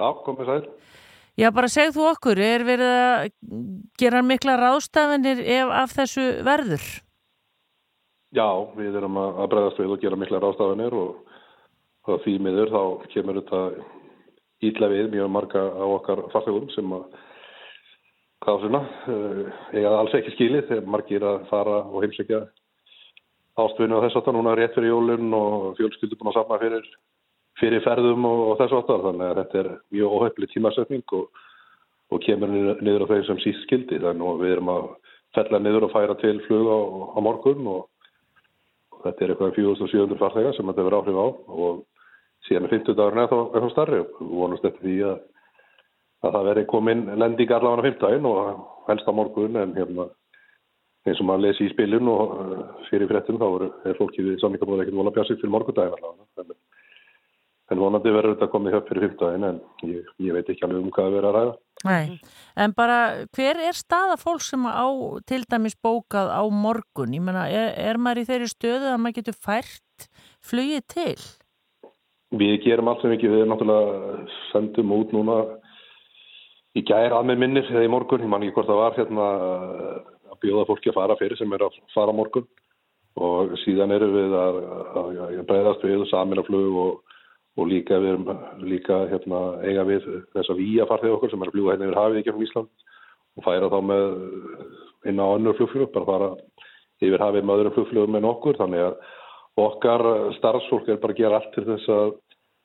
Já, 0.00 0.08
komið 0.24 0.54
sæl. 0.54 0.68
Já, 1.34 1.48
bara 1.50 1.66
segð 1.66 1.96
þú 1.96 2.04
okkur, 2.12 2.38
er 2.38 2.62
verið 2.62 2.92
að 2.94 3.24
gera 3.98 4.20
mikla 4.22 4.54
ráðstafanir 4.60 5.40
ef 5.42 5.72
af 5.74 5.94
þessu 5.96 6.26
verður? 6.46 6.84
Já, 8.34 8.46
við 8.78 8.98
erum 9.00 9.18
að 9.18 9.48
bregðast 9.50 9.80
við 9.82 9.94
og 9.94 10.02
gera 10.02 10.18
mikla 10.18 10.40
ráðstafanir 10.42 10.94
og, 10.94 11.16
og 12.06 12.22
því 12.22 12.34
miður 12.46 12.70
þá 12.70 12.82
kemur 13.14 13.40
þetta 13.40 13.62
ítla 14.68 14.90
við 14.92 15.10
mjög 15.12 15.32
marga 15.34 15.62
á 15.74 15.84
okkar 15.86 16.22
farþegum 16.32 16.70
sem 16.74 16.94
að 16.94 17.04
hvað 18.44 18.60
svona, 18.62 18.82
eiga 19.72 19.94
alls 19.98 20.14
ekki 20.18 20.34
skilið 20.34 20.68
þegar 20.68 20.90
margir 20.94 21.26
að 21.26 21.46
fara 21.50 21.80
og 21.88 22.04
heimsækja 22.04 22.44
ástvinni 23.64 23.96
og 23.96 24.04
þess 24.04 24.20
aftan 24.20 24.36
núna 24.38 24.54
rétt 24.58 24.74
fyrir 24.76 24.92
jólun 24.92 25.34
og 25.34 25.74
fjölskyldu 25.78 26.18
búin 26.20 26.30
að 26.32 26.38
safna 26.40 26.60
fyrir 26.62 26.88
fyrir 27.60 27.82
ferðum 27.84 28.26
og, 28.28 28.44
og 28.50 28.60
þessu 28.60 28.80
áttar 28.80 29.02
þannig 29.08 29.30
að 29.30 29.40
þetta 29.40 29.60
er 29.60 29.72
mjög 29.94 30.14
óhefli 30.18 30.50
tímasetning 30.50 31.16
og, 31.18 31.42
og 32.12 32.22
kemur 32.24 32.52
niður, 32.54 33.06
á 33.06 33.10
þeir 33.12 33.26
sem 33.28 33.42
síst 33.44 33.66
skildi 33.66 34.00
þannig 34.02 34.30
að 34.30 34.44
við 34.44 34.54
erum 34.56 34.72
að 34.74 34.88
fella 35.34 35.60
niður 35.60 35.88
og 35.88 35.94
færa 35.94 36.16
til 36.20 36.38
flug 36.46 36.70
á, 36.70 36.78
á 37.14 37.18
morgun 37.24 37.68
og, 37.70 37.86
og 38.94 39.04
þetta 39.06 39.24
er 39.24 39.34
eitthvað 39.34 39.54
4700 39.58 40.20
farþegar 40.22 40.56
sem 40.56 40.70
þetta 40.70 40.86
verður 40.88 40.98
áhrif 41.00 41.20
á. 41.20 41.26
Og 41.58 41.80
síðan 42.48 42.68
er 42.68 42.74
50 42.76 42.98
dagurinn 42.98 43.24
eða 43.24 43.62
þá 43.64 43.70
starri. 43.72 44.02
Og 44.02 44.20
við 44.20 44.36
vonumst 44.42 44.68
eftir 44.68 44.84
því 44.84 44.98
að, 45.10 45.16
að 46.24 46.36
það 46.36 46.50
verður 46.50 46.68
komin 46.74 47.06
lending 47.22 47.56
allavega 47.56 47.82
á 47.82 47.86
50 47.88 48.30
og 48.30 48.44
helst 48.90 49.10
á 49.10 49.12
morgun. 49.18 49.58
En 49.62 49.74
hérna 49.78 50.08
eins 51.04 51.20
og 51.20 51.28
maður 51.28 51.48
lesi 51.48 51.66
í 51.66 51.72
spilun 51.74 52.08
og 52.08 52.38
fyrir 52.88 53.10
frettum 53.10 53.40
þá 53.40 53.48
er 53.90 53.98
fólkið 53.98 54.30
við 54.30 54.38
samlingabóða 54.40 54.86
ekkert 54.86 55.00
volað 55.00 55.18
pjassið 55.18 55.42
fyrir 55.42 55.52
morgundagin 55.52 55.98
allavega 55.98 56.56
En 57.74 57.80
vonandi 57.82 58.12
verður 58.14 58.36
þetta 58.36 58.50
komið 58.52 58.74
höfð 58.76 58.90
fyrir 58.90 59.04
fymtaðin 59.08 59.44
en 59.48 59.56
ég, 59.88 60.10
ég 60.22 60.36
veit 60.36 60.50
ekki 60.52 60.62
alveg 60.62 60.84
um 60.84 60.90
hvað 60.94 61.06
það 61.08 61.14
verður 61.16 61.28
að 61.28 61.36
ræða. 61.38 61.54
Nei, 61.84 62.18
en 62.64 62.74
bara 62.76 62.98
hver 63.34 63.62
er 63.66 63.76
staða 63.76 64.14
fólk 64.20 64.44
sem 64.46 64.62
á 64.62 64.86
til 65.26 65.40
dæmis 65.50 65.74
bókað 65.82 66.30
á 66.30 66.42
morgun? 66.54 67.16
Ég 67.16 67.24
menna, 67.24 67.48
er, 67.50 67.72
er 67.74 67.98
maður 67.98 68.22
í 68.22 68.28
þeirri 68.28 68.50
stöðu 68.52 68.92
að 68.92 69.00
maður 69.02 69.16
getur 69.18 69.38
fært 69.48 70.06
flugið 70.46 70.84
til? 70.94 71.16
Við 72.34 72.54
gerum 72.62 72.90
allt 72.92 73.02
sem 73.02 73.14
ekki, 73.14 73.30
við 73.32 73.46
náttúrulega 73.50 74.22
sendum 74.52 74.94
út 74.94 75.14
núna 75.14 75.38
í 76.78 76.82
gæri 76.86 77.10
að 77.14 77.26
með 77.30 77.42
minnir 77.42 77.72
eða 77.72 77.86
í 77.86 77.90
morgun, 77.90 78.22
ég 78.22 78.30
man 78.30 78.46
ekki 78.46 78.58
hvort 78.58 78.70
það 78.70 78.82
var 78.84 78.96
hérna 78.98 79.26
að 80.30 80.38
bjóða 80.42 80.68
fólki 80.70 80.92
að 80.92 81.00
fara 81.00 81.18
fyrir 81.18 81.38
sem 81.38 81.58
er 81.58 81.66
að 81.66 81.82
fara 81.94 82.14
morgun 82.14 82.46
og 83.14 83.58
síðan 83.62 83.94
eru 83.94 84.08
við 84.14 84.38
að, 84.38 84.60
að, 84.98 85.10
að 85.26 85.44
breyðast 85.50 85.84
við 85.86 86.06
saminaflug 86.10 86.78
og 86.84 87.13
og 87.54 87.68
líka 87.70 88.00
við 88.02 88.30
líka 88.66 89.04
hérna, 89.12 89.40
eiga 89.62 89.84
við 89.86 90.06
þessa 90.34 90.56
víja 90.58 90.86
farþeg 90.90 91.14
okkur 91.14 91.30
sem 91.32 91.44
er 91.44 91.50
að 91.50 91.56
bljúa 91.56 91.74
hérna 91.74 91.88
yfir 91.88 92.00
hafið 92.00 92.20
í 92.20 92.24
kemum 92.26 92.46
Ísland 92.46 92.86
og 93.34 93.46
færa 93.46 93.70
þá 93.70 93.78
með 93.90 94.06
inn 95.10 95.22
á 95.22 95.26
önnur 95.26 95.58
flugflug, 95.58 95.92
bara 95.94 96.08
fara 96.08 96.30
yfir 97.02 97.22
hafið 97.22 97.46
með 97.46 97.60
öðrum 97.60 97.76
flugflugum 97.76 98.18
en 98.18 98.30
okkur 98.30 98.58
þannig 98.58 98.88
að 98.88 98.98
okkar 99.64 100.04
starfsfólk 100.38 100.90
er 100.90 101.00
bara 101.02 101.14
að 101.14 101.20
gera 101.22 101.38
allt 101.38 101.52
til 101.54 101.66
þess 101.68 101.92
að 101.94 102.16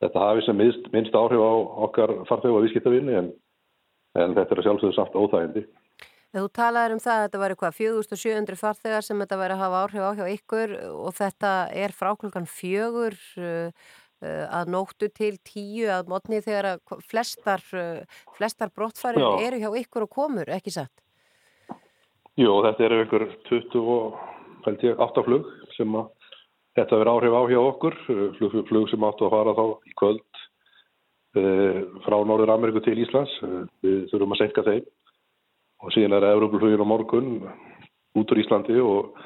þetta 0.03 0.23
hafi 0.23 0.45
sem 0.45 0.57
minnst, 0.57 0.89
minnst 0.93 1.17
áhrif 1.17 1.43
á 1.43 1.53
okkar 1.85 2.15
farþeg 2.29 2.55
og 2.55 2.65
viðskiptavinni 2.65 3.17
en, 3.19 3.29
en 4.17 4.35
þetta 4.37 4.55
er 4.55 4.65
sjálfsögðu 4.65 4.97
samt 4.97 5.17
óþægindi. 5.19 5.65
Þú 6.29 6.43
talaður 6.53 6.93
um 6.93 7.01
það 7.01 7.15
að 7.15 7.23
þetta 7.23 7.39
var 7.41 7.53
eitthvað 7.53 7.77
4700 7.79 8.59
farþegar 8.59 9.05
sem 9.05 9.21
þetta 9.23 9.39
væri 9.39 9.55
að 9.55 9.63
hafa 9.63 9.79
áhrif 9.83 10.05
á 10.05 10.11
hjá 10.19 10.25
ykkur 10.35 10.75
og 10.91 11.15
þetta 11.17 11.53
er 11.83 11.95
frá 11.97 12.11
klukkan 12.21 12.45
fjögur 12.49 13.17
að 14.21 14.71
nóttu 14.73 15.07
til 15.15 15.37
tíu 15.47 15.87
að 15.93 16.09
mótni 16.11 16.41
þegar 16.43 16.81
flestar, 17.07 17.63
flestar 18.35 18.71
brottfarir 18.75 19.23
Já. 19.23 19.47
eru 19.47 19.61
hjá 19.61 19.69
ykkur 19.83 20.07
og 20.07 20.11
komur, 20.11 20.49
ekki 20.51 20.73
satt? 20.75 20.91
Jú, 22.39 22.51
þetta 22.63 22.85
eru 22.87 23.01
ykkur 23.05 23.25
28 23.49 25.23
flug 25.25 25.47
sem 25.75 25.95
að 25.99 26.11
þetta 26.77 26.99
verður 26.99 27.11
áhrif 27.13 27.35
á 27.35 27.41
hjá 27.51 27.59
okkur, 27.63 27.97
flug, 28.37 28.59
flug 28.69 28.91
sem 28.91 29.07
áttu 29.07 29.27
að 29.27 29.33
fara 29.33 29.55
þá 29.57 29.65
í 29.89 29.95
kvöld 29.99 30.43
eh, 31.39 31.81
frá 32.05 32.17
Norður 32.23 32.53
Ameriku 32.53 32.83
til 32.85 32.99
Íslands, 33.03 33.33
við 33.83 34.05
þurfum 34.11 34.35
að 34.35 34.41
senka 34.43 34.65
þeim 34.67 34.87
og 35.79 35.95
síðan 35.95 36.17
er 36.19 36.29
Európulflugin 36.33 36.83
á 36.83 36.91
morgun 36.91 37.29
út 38.19 38.31
úr 38.33 38.41
Íslandi 38.41 38.79
og 38.83 39.19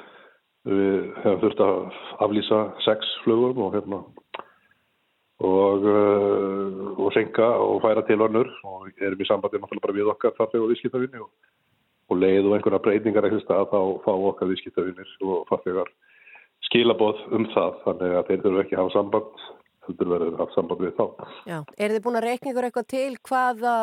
við 0.69 1.13
hefum 1.23 1.39
þurft 1.43 1.63
að 1.65 1.79
aflýsa 2.25 2.59
sex 2.85 3.07
flugum 3.23 3.61
og 3.65 3.77
hérna 3.77 4.03
og, 5.43 5.87
uh, 5.87 6.93
og 6.97 7.09
senka 7.15 7.47
og 7.65 7.81
færa 7.83 8.05
til 8.07 8.21
önnur 8.23 8.49
og 8.63 8.87
erum 9.01 9.23
í 9.23 9.27
sambandi 9.27 9.59
náttúrulega 9.59 9.85
bara 9.87 9.97
við 9.97 10.11
okkar 10.13 10.37
farþeg 10.37 10.63
og 10.63 10.71
viðskiptavinni 10.71 11.23
og, 11.23 11.29
og 12.09 12.21
leið 12.21 12.47
og 12.47 12.55
einhverja 12.57 12.83
breytingar 12.85 13.27
ekkert 13.27 13.45
stað 13.45 13.67
þá 13.73 13.79
fá 14.05 14.13
okkar 14.13 14.51
viðskiptavinnir 14.53 15.17
og 15.27 15.43
farþegar 15.51 15.91
skilaboð 16.69 17.19
um 17.35 17.49
það 17.53 17.83
þannig 17.87 18.15
að 18.17 18.29
þeir 18.29 18.45
þurfu 18.45 18.63
ekki 18.63 18.77
að 18.77 18.83
hafa 18.83 18.95
samband 18.97 19.43
heldur 19.87 20.11
verður 20.13 20.37
haft 20.39 20.55
samband 20.55 20.83
við 20.83 20.93
þá. 20.97 21.05
Já, 21.49 21.57
er 21.75 21.93
þið 21.93 22.03
búin 22.05 22.17
að 22.19 22.27
reikna 22.27 22.51
ykkur 22.53 22.67
eitthvað 22.69 22.87
til 22.93 23.17
hvaða, 23.27 23.73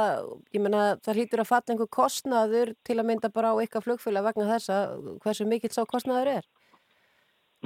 ég 0.54 0.64
menna 0.64 0.84
það 1.04 1.18
hlýtur 1.18 1.42
að 1.42 1.50
falla 1.50 1.74
einhver 1.74 1.90
kostnaður 1.96 2.72
til 2.88 2.96
að 2.96 3.08
mynda 3.10 3.32
bara 3.34 3.52
á 3.52 3.62
ykkar 3.64 3.84
flugfélag 3.84 4.30
vegna 4.30 4.48
þessa, 4.54 4.78
hversu 5.24 5.48
mikill 5.48 5.72
sá 5.74 5.82
kostnaður 5.90 6.32
er? 6.38 6.48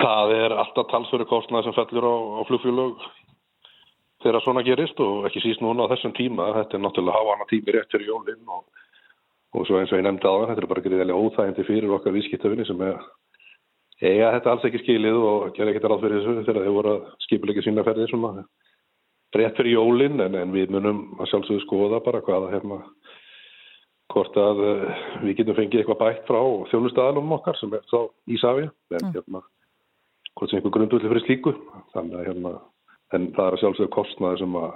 Það 0.03 0.35
er 0.35 0.57
alltaf 0.59 0.89
talsverðu 0.91 1.29
kostnaður 1.31 1.69
sem 1.69 1.77
fellur 1.77 2.09
á, 2.11 2.15
á 2.15 2.41
flugfélag 2.49 3.07
þegar 4.25 4.45
svona 4.45 4.65
gerist 4.67 5.01
og 5.05 5.29
ekki 5.29 5.43
síst 5.45 5.63
núna 5.65 5.87
á 5.87 5.93
þessum 5.93 6.15
tíma, 6.17 6.49
þetta 6.59 6.79
er 6.79 6.83
náttúrulega 6.85 7.21
háana 7.21 7.49
tími 7.51 7.75
rétt 7.77 7.93
fyrir 7.93 8.09
jólinn 8.09 8.49
og, 8.49 8.65
og 9.55 9.69
svo 9.69 9.79
eins 9.81 9.93
og 9.93 10.01
ég 10.01 10.07
nefndi 10.07 10.27
á 10.27 10.35
það, 10.35 10.49
þetta 10.51 10.65
er 10.65 10.71
bara 10.73 10.85
greiðilega 10.87 11.21
óþægindi 11.21 11.67
fyrir 11.69 11.97
okkar 11.99 12.17
vískiptafinni 12.17 12.67
sem 12.69 12.85
er 12.89 13.01
eiga 14.03 14.33
þetta 14.35 14.53
alls 14.53 14.69
ekki 14.69 14.83
skilið 14.83 15.19
og 15.21 15.51
gera 15.57 15.73
ekkert 15.73 15.89
ráð 15.91 16.05
fyrir 16.05 16.21
þessu 16.21 16.47
þegar 16.47 16.65
þeir 16.65 16.77
voru 16.77 16.95
að 16.95 17.05
skipulegja 17.27 17.67
sína 17.67 17.85
ferðir 17.87 18.11
svona 18.11 18.47
rétt 19.35 19.59
fyrir 19.59 19.77
jólinn 19.77 20.23
en, 20.25 20.37
en 20.39 20.55
við 20.55 20.73
munum 20.75 21.05
að 21.19 21.31
sjálfsögðu 21.31 21.65
skoða 21.65 22.01
bara 22.05 22.23
hvaða 22.25 22.53
hérna 22.55 22.81
hvort 24.13 24.37
að 24.39 24.63
uh, 24.63 25.03
við 25.25 25.41
getum 25.41 25.59
fengið 25.59 25.83
eitthvað 25.83 26.03
bætt 26.03 26.29
frá 26.29 26.41
þjónustæðalum 26.71 27.35
okkar 27.39 27.59
sem 27.59 27.73
er 27.75 27.83
þá 27.91 27.99
Ísafi 28.31 28.69
en 28.69 29.01
mm. 29.01 29.15
hérna 29.17 29.43
hvort 30.35 30.51
sem 30.51 30.59
einhver 30.59 30.75
grundulli 30.77 31.11
fyrir 31.11 31.27
slíku 31.27 31.55
þannig 31.95 32.19
að 32.21 32.29
hérna 32.31 32.55
en 33.17 33.31
það 33.37 33.47
er 33.47 33.57
að 33.57 33.63
sjálfsögðu 33.63 33.95
kostnaði 33.95 34.43
sem 34.43 34.59
að 34.61 34.75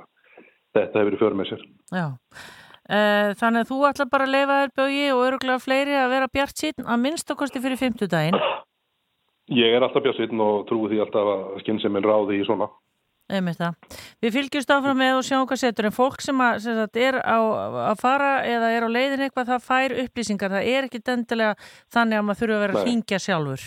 þetta 0.78 1.02
hefur 1.02 1.18
för 1.22 1.36
með 1.38 1.52
sér. 1.52 1.66
Já. 1.94 2.06
Uh, 2.88 3.34
Þannig 3.36 3.66
að 3.66 3.68
þú 3.68 3.82
ætla 3.84 4.08
bara 4.08 4.24
að 4.24 4.32
leifa 4.32 4.62
þér 4.62 4.70
bögi 4.80 5.04
og 5.12 5.26
öruglega 5.26 5.60
fleiri 5.60 5.96
að 6.00 6.12
vera 6.14 6.32
bjart 6.32 6.62
sín 6.62 6.86
að 6.86 7.02
minnst 7.02 7.34
okkosti 7.34 7.60
fyrir 7.60 7.76
50 7.76 8.08
daginn 8.08 8.38
Ég 9.48 9.72
er 9.72 9.84
alltaf 9.84 10.04
björnsvitn 10.04 10.40
og 10.44 10.66
trúi 10.68 10.90
því 10.92 11.00
alltaf 11.00 11.28
að 11.32 11.44
skynnseminn 11.62 12.04
ráði 12.04 12.36
í 12.36 12.44
svona. 12.44 12.68
Við 14.20 14.34
fylgjumst 14.34 14.70
áfram 14.72 14.96
með 15.00 15.18
og 15.18 15.24
sjáum 15.24 15.46
hvað 15.48 15.60
setur. 15.62 15.88
En 15.88 15.96
fólk 15.96 16.22
sem, 16.24 16.40
að, 16.44 16.60
sem 16.64 16.80
að 16.80 17.00
er 17.04 17.18
á, 17.20 17.38
að 17.88 18.00
fara 18.00 18.30
eða 18.48 18.70
er 18.76 18.84
á 18.84 18.88
leiðin 18.92 19.24
eitthvað 19.26 19.50
það 19.54 19.66
fær 19.66 19.96
upplýsingar, 20.04 20.52
það 20.52 20.68
er 20.72 20.88
ekki 20.88 21.00
dendilega 21.04 21.54
þannig 21.92 22.20
að 22.20 22.26
maður 22.28 22.40
þurfa 22.42 22.58
að 22.58 22.64
vera 22.64 22.80
að 22.82 22.90
hingja 22.92 23.20
sjálfur. 23.24 23.66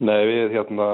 Nei, 0.00 0.20
við 0.24 0.54
hérna 0.54 0.86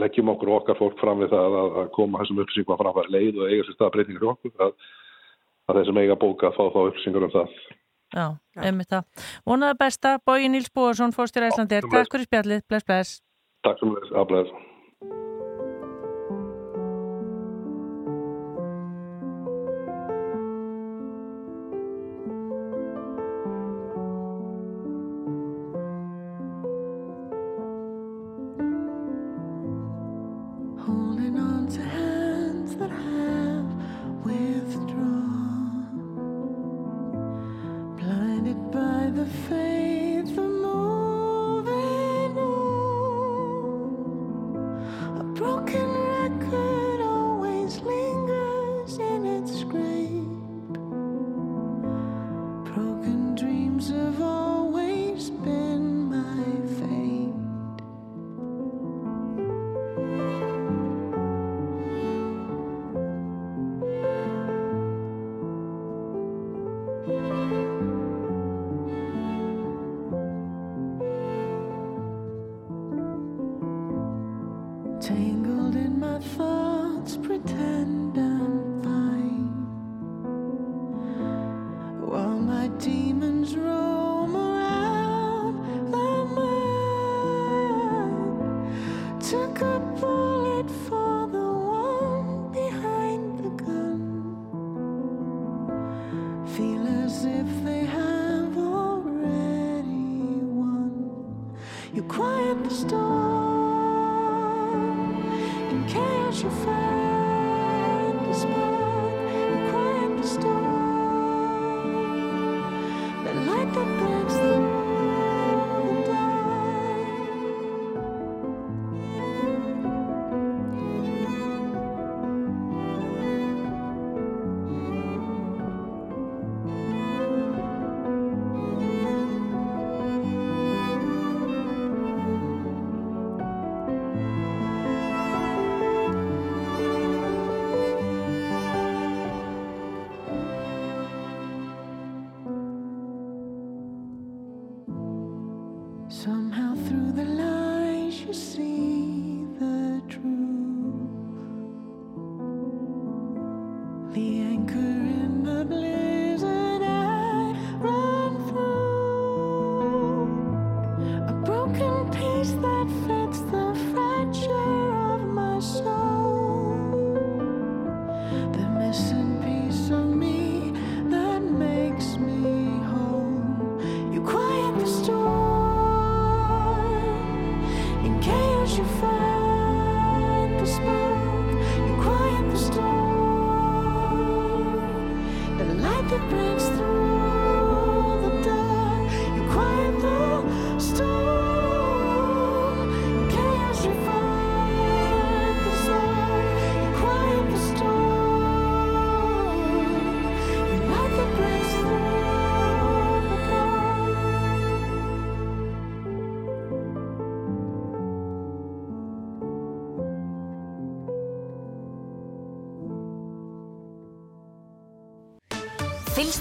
leggjum 0.00 0.30
okkur 0.32 0.54
okkar 0.54 0.78
fólk 0.78 0.96
fram 1.02 1.20
við 1.20 1.34
það 1.34 1.56
að, 1.58 1.74
að 1.82 1.90
koma 1.96 2.22
þessum 2.22 2.40
upplýsingum 2.44 2.74
að 2.74 2.80
framfæra 2.80 3.12
leið 3.16 3.40
og 3.40 3.50
eiga 3.50 3.66
sér 3.66 3.76
staðbreytingar 3.76 4.24
í 4.24 4.30
okkur 4.30 4.64
að, 4.66 4.72
að 5.68 5.80
þessum 5.80 6.00
eiga 6.00 6.16
bóka 6.22 6.48
að 6.48 6.56
fá 6.56 6.62
þá 6.64 6.80
upplýsingar 6.86 7.26
um 7.26 7.34
það. 7.34 7.60
Já, 8.10 8.24
einmitt 8.64 8.90
það. 8.90 9.28
Vonaða 9.46 9.76
besta, 9.84 10.16
Bói 10.26 10.48
Níls 10.50 10.72
Bóðarsson, 10.74 11.14
fórstur 11.14 11.46
Æslandir. 11.46 11.86
Takk 11.92 12.16
fyrir 12.16 12.26
spjallið, 12.30 12.64
bless, 12.72 12.88
bless. 12.88 13.20
Takk 13.68 13.84
fyrir 13.84 14.16
að 14.16 14.28
bless. 14.32 14.69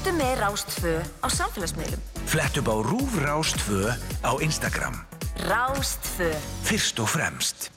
Fylgstu 0.10 0.26
með 0.26 0.40
Rástfö 0.42 0.92
á 1.22 1.28
samfélagsmiðlum. 1.30 2.02
Flett 2.26 2.58
upp 2.58 2.70
á 2.74 2.76
Rúf 2.82 3.14
Rástfö 3.22 3.94
á 4.26 4.32
Instagram. 4.42 4.98
Rástfö. 5.46 6.34
Fyrst 6.66 6.98
og 6.98 7.14
fremst. 7.14 7.69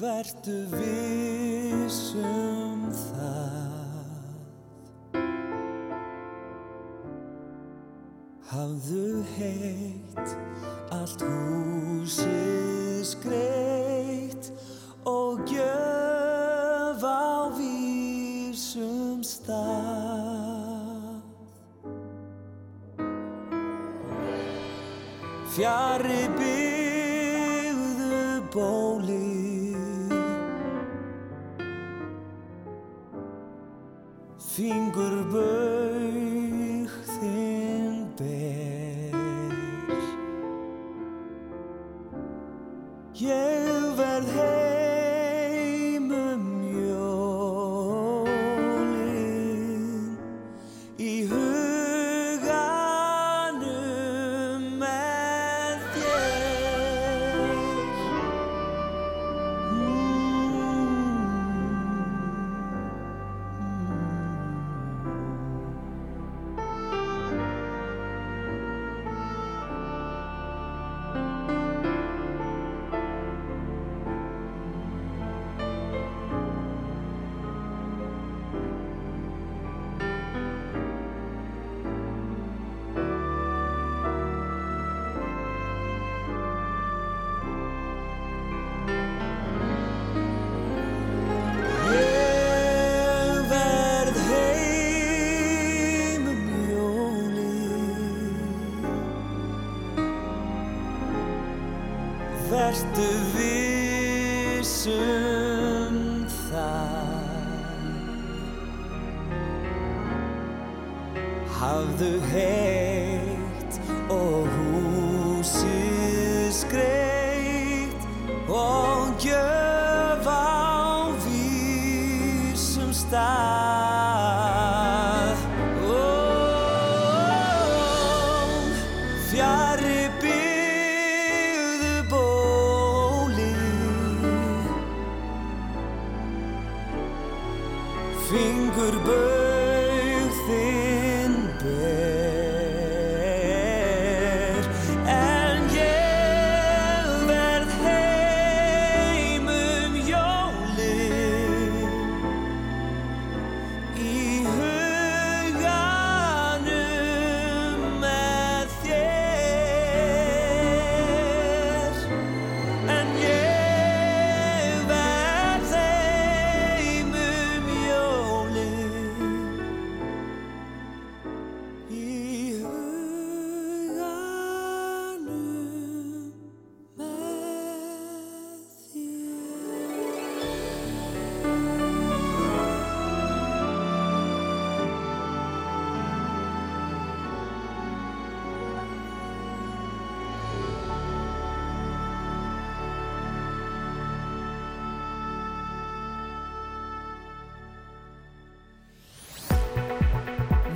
Vertu 0.00 0.64
viss 0.72 2.14
um 2.16 2.86
það. 2.88 4.30
Hafðu 8.48 9.20
heitt 9.34 10.32
allt 10.96 11.20
húsið 11.20 13.04
skreitt 13.10 14.48
og 15.04 15.44
gjöf 15.52 17.04
á 17.04 17.52
vísum 17.58 19.20
stað. 19.20 19.60
Fjari 25.52 26.24
byggðu 26.40 26.59
Fingur 34.60 35.14
baug 35.32 36.90
þinn 37.08 37.94
ber 38.18 39.16
Ég 43.24 43.94
verð 43.96 44.34
heim 44.36 44.59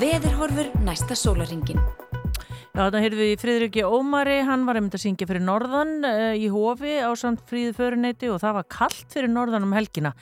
Veðurhorfur 0.05 0.67
næsta 0.85 1.17
sólaringin. 1.17 1.79
Já, 2.75 2.83
þannig 2.83 3.05
heyrðum 3.07 3.21
við 3.23 3.31
í 3.31 3.37
Friðriki 3.41 3.85
Ómari, 3.87 4.35
hann 4.45 4.67
var 4.69 4.77
einmitt 4.77 4.97
að 4.99 5.01
syngja 5.07 5.29
fyrir 5.31 5.41
norðan 5.41 6.05
uh, 6.05 6.35
í 6.37 6.51
Hofi 6.53 6.99
á 7.01 7.09
samt 7.17 7.41
fríðu 7.49 7.73
föruneyti 7.79 8.29
og 8.29 8.43
það 8.43 8.57
var 8.59 8.67
kallt 8.75 9.15
fyrir 9.15 9.33
norðan 9.33 9.65
um 9.65 9.73
helgina. 9.73 10.13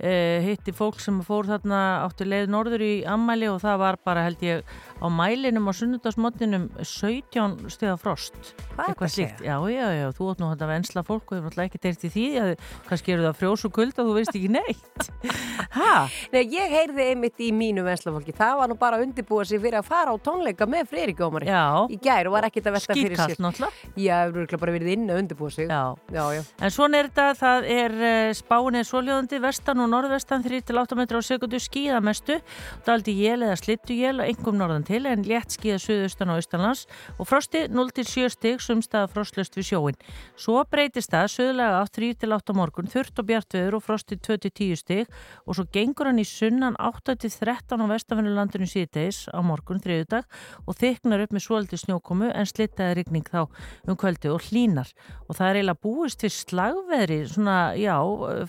Uh, 0.00 0.42
hitti 0.42 0.74
fólk 0.74 0.98
sem 1.04 1.20
fór 1.22 1.46
þarna 1.52 1.82
áttu 2.08 2.26
leið 2.26 2.50
norður 2.50 2.82
í 2.82 2.90
ammæli 3.06 3.46
og 3.52 3.60
það 3.62 3.78
var 3.84 4.00
bara 4.08 4.26
held 4.26 4.42
ég 4.42 4.74
á 4.98 5.06
mælinum 5.06 5.70
á 5.70 5.72
sunnudagsmotninum 5.78 6.68
17 6.82 7.70
stiða 7.70 7.96
frost. 8.00 8.34
Hvað 8.74 8.92
ertu 8.92 9.06
að 9.06 9.12
slíkt. 9.14 9.42
Já, 9.46 9.56
já, 9.70 9.86
já, 9.94 10.06
þú 10.16 10.30
átt 10.32 10.42
nú 10.42 10.50
þetta 10.52 10.68
vensla 10.70 11.04
fólk 11.06 11.30
og 11.30 11.38
hefur 11.38 11.46
náttúrulega 11.48 11.70
ekki 11.70 11.80
teirt 11.84 12.06
í 12.08 12.10
því 12.14 12.26
að 12.42 12.50
kannski 12.88 13.14
eru 13.14 13.26
það 13.28 13.38
frjós 13.38 13.64
og 13.68 13.74
kulda 13.78 14.02
og 14.02 14.10
þú 14.10 14.16
veist 14.18 14.34
ekki 14.34 14.50
neitt. 14.54 15.08
ha? 15.78 15.94
Nei, 16.34 16.42
ég 16.54 16.74
heyrði 16.74 17.06
einmitt 17.12 17.42
í 17.42 17.50
mínu 17.54 17.84
venslafólki. 17.86 18.34
Það 18.36 18.54
var 18.62 18.72
nú 18.72 18.78
bara 18.80 18.98
að 18.98 19.06
undirbúa 19.06 19.46
sig 19.48 19.62
fyrir 19.62 19.80
að 19.80 19.88
fara 19.88 20.14
á 20.14 20.16
tónleika 20.18 20.68
með 20.70 20.90
Friðrik 20.92 21.22
Ómari 21.22 21.50
Já. 21.50 21.86
í 21.90 21.98
gær 22.02 22.30
og 22.30 22.36
var 22.36 22.48
ekkert 22.48 22.70
að 22.70 22.78
velta 22.78 22.98
fyrir 22.98 23.14
sér. 23.14 23.34
Skýrkall 23.34 23.46
náttúrulega. 23.46 23.92
Já, 23.94 24.14
það 24.18 24.40
eru 24.42 24.60
bara 24.64 24.76
verið 24.78 24.92
inn 24.94 25.06
að 25.08 25.22
undirbúa 25.22 25.54
sig. 25.54 25.70
Já. 25.70 25.82
Já, 26.14 26.24
já. 26.38 26.42
En 26.58 26.74
svona 26.74 27.02
er 27.02 27.10
þetta, 27.10 27.28
það 27.38 27.70
er 27.76 27.96
uh, 27.98 28.32
spáin 28.38 28.80
er 28.80 28.88
svoljóðandi 28.88 29.42
vestan 29.42 29.84
og 29.84 29.90
norðvestan 29.92 30.44
3-8 30.46 30.98
metra 30.98 31.20
á 31.20 31.22
sekundu 31.24 31.60
skíðamestu 31.62 32.38
daldi 32.86 33.14
jél 33.22 33.42
eða 33.46 33.58
slittu 33.60 33.96
jél 33.98 34.18
og 34.22 34.28
engum 34.28 34.58
norðan 34.58 34.87
til 34.88 35.04
en 35.08 35.24
létt 35.26 35.54
skíða 35.54 35.78
suðaustan 35.82 36.32
og 36.32 36.40
austanlands 36.40 36.86
og 37.18 37.28
frosti 37.28 37.66
0-7 37.68 38.28
stig 38.32 38.62
sumstaða 38.64 39.10
frostlust 39.12 39.58
við 39.58 39.68
sjóin. 39.70 39.98
Svo 40.38 40.62
breytist 40.70 41.12
það 41.12 41.28
söðlega 41.34 41.82
á 41.82 41.84
3-8 41.84 42.56
morgun 42.56 42.88
þurft 42.90 43.20
og 43.20 43.28
bjart 43.28 43.56
veður 43.56 43.78
og 43.78 43.84
frosti 43.84 44.18
2-10 44.24 44.80
stig 44.80 45.12
og 45.44 45.58
svo 45.58 45.66
gengur 45.74 46.08
hann 46.10 46.22
í 46.22 46.26
sunnan 46.28 46.78
8-13 46.80 47.84
á 47.84 47.86
vestanfennulandinu 47.92 48.68
síðdeis 48.68 49.26
á 49.28 49.40
morgun 49.44 49.82
þriðudag 49.84 50.26
og 50.64 50.78
þyknar 50.78 51.26
upp 51.26 51.36
með 51.36 51.44
svolítið 51.44 51.82
snjókomu 51.84 52.30
en 52.32 52.48
slittaði 52.48 52.98
rigning 53.00 53.28
þá 53.28 53.44
um 53.88 53.98
kvöldi 53.98 54.32
og 54.32 54.48
hlínar 54.48 54.92
og 55.26 55.36
það 55.36 55.48
er 55.48 55.60
eiginlega 55.60 55.82
búist 55.84 56.22
til 56.22 56.32
slagveðri 56.32 57.20
svona, 57.28 57.58
já, 57.78 57.96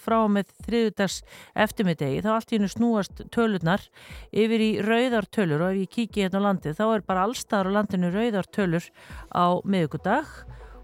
frá 0.02 0.20
með 0.32 0.54
þriðudags 0.66 1.20
eftirmiðdegi 1.66 2.24
þá 2.26 2.32
allt 2.36 2.54
í 2.54 2.60
hennu 2.60 2.72
snúast 2.72 3.24
tölurnar 3.34 3.84
yfir 4.32 4.64
í 4.64 4.72
rauðartölur 4.86 5.66
og 5.66 5.74
ef 5.74 5.84
ég 5.84 5.94
kíki 5.98 6.29
hérna 6.30 6.46
á 6.46 6.48
landi 6.48 6.76
þá 6.78 6.86
er 6.94 7.04
bara 7.10 7.26
allstaðar 7.28 7.74
á 7.74 7.76
landinu 7.80 8.14
rauðartölur 8.14 8.88
á 9.34 9.46
miðugudag 9.66 10.32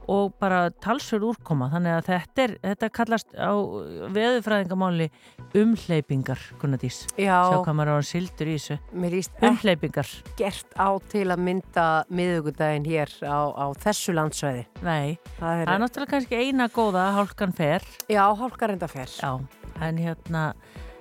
og 0.05 0.35
bara 0.37 0.67
talsverð 0.83 1.31
úrkoma. 1.31 1.65
Þannig 1.71 1.95
að 1.95 2.09
þetta, 2.11 2.43
er, 2.43 2.51
þetta 2.61 2.89
kallast 2.93 3.31
á 3.33 3.49
veðufræðingamáli 4.13 5.07
umhleypingar 5.57 6.41
Gunnadís, 6.61 6.99
Já. 7.17 7.39
sjá 7.49 7.57
hvað 7.65 7.77
maður 7.79 7.89
á 7.89 7.97
að 7.97 8.07
sildur 8.11 8.51
í 8.51 8.55
þessu. 8.59 8.77
Umhleypingar, 9.49 10.11
ekkert 10.35 10.77
á 10.77 10.89
til 11.09 11.25
að 11.33 11.41
mynda 11.47 11.87
miðugudaginn 12.13 12.85
hér 12.85 13.15
á, 13.25 13.39
á 13.49 13.65
þessu 13.81 14.13
landsvæði. 14.13 14.65
nei. 14.85 15.17
Það 15.39 15.63
er, 15.63 15.65
það 15.65 15.73
er 15.73 15.83
náttúrulega 15.87 16.13
kannski 16.13 16.41
eina 16.43 16.69
góða 16.69 17.05
hálkan 17.17 17.55
fer, 17.57 17.89
já, 18.05 18.23
hálkarenda 18.37 18.91
fer. 18.91 19.09
já 19.09 19.31
en 19.81 19.97
hérna, 19.99 20.43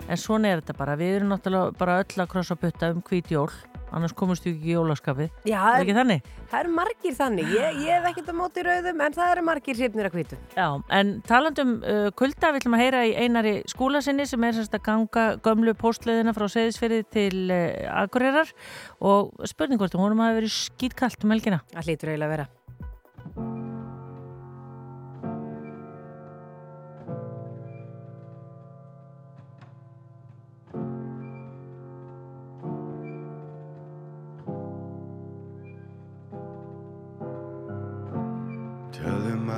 en 0.09 0.17
svona 0.19 0.49
er 0.51 0.63
þetta 0.63 0.79
bara. 0.81 0.97
Við 0.97 1.19
erum 1.21 1.35
náttúrulega 1.35 1.77
bara 1.79 2.01
öll 2.03 2.25
að 2.25 2.31
krossa 2.33 2.57
putta 2.57 2.91
um 2.95 3.05
hvít 3.05 3.31
jól, 3.31 3.51
annars 3.95 4.15
komumst 4.17 4.47
við 4.47 4.55
ekki 4.57 4.71
í 4.71 4.75
jólaskapið, 4.75 5.31
Já, 5.49 5.59
er 5.75 5.85
ekki 5.85 5.97
þannig? 5.99 6.31
það 6.51 6.59
eru 6.61 6.73
margir 6.79 7.15
þannig. 7.19 7.53
Ég, 7.55 7.79
ég 7.85 7.93
hef 7.99 8.09
ekkert 8.11 8.33
á 8.33 8.35
móti 8.39 8.65
rauðum, 8.67 9.05
en 9.07 9.17
það 9.17 9.33
eru 9.35 9.45
margir 9.49 9.79
hrifnir 9.79 10.09
að 10.11 10.19
hvítu. 10.19 10.41
Já, 10.57 10.67
en 10.99 11.13
talandum 11.29 11.73
uh, 11.83 12.09
kulda, 12.19 12.53
við 12.55 12.63
ætlum 12.63 12.77
að 12.79 12.85
heyra 12.85 13.05
í 13.07 13.15
einari 13.25 13.55
skúlasinni 13.71 14.27
sem 14.31 14.49
er 14.49 14.59
semst 14.59 14.75
að 14.77 14.85
ganga 14.91 15.27
gömlu 15.45 15.77
postleðina 15.79 16.35
frá 16.37 16.47
Seyðisferði 16.51 17.03
til 17.15 17.47
uh, 17.55 18.03
Akureyrar 18.05 18.53
og 19.01 19.33
spurning 19.49 19.81
hvort 19.81 19.97
hún 19.99 20.19
hafi 20.23 20.41
verið 20.43 20.55
skýtkalt 20.59 21.25
um 21.25 21.35
helgina. 21.37 21.63
Það 21.75 21.91
hlýtur 21.91 22.15
eiginlega 22.15 22.31
að 22.31 22.37
vera. 22.39 22.51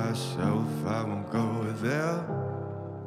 Myself 0.07 0.67
I 0.85 1.03
won't 1.03 1.29
go 1.29 1.63
there. 1.81 2.25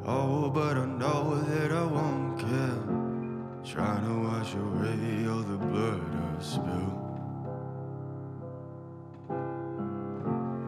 Oh, 0.05 0.51
but 0.53 0.77
I 0.77 0.85
know 0.85 1.41
that 1.49 1.71
I 1.71 1.83
won't 1.83 2.39
care. 2.39 2.83
Trying 3.65 4.03
to 4.05 4.15
wash 4.27 4.53
away 4.53 5.27
all 5.27 5.43
the 5.51 5.57
blood 5.57 6.03
I've 6.27 6.45
spilled. 6.45 6.99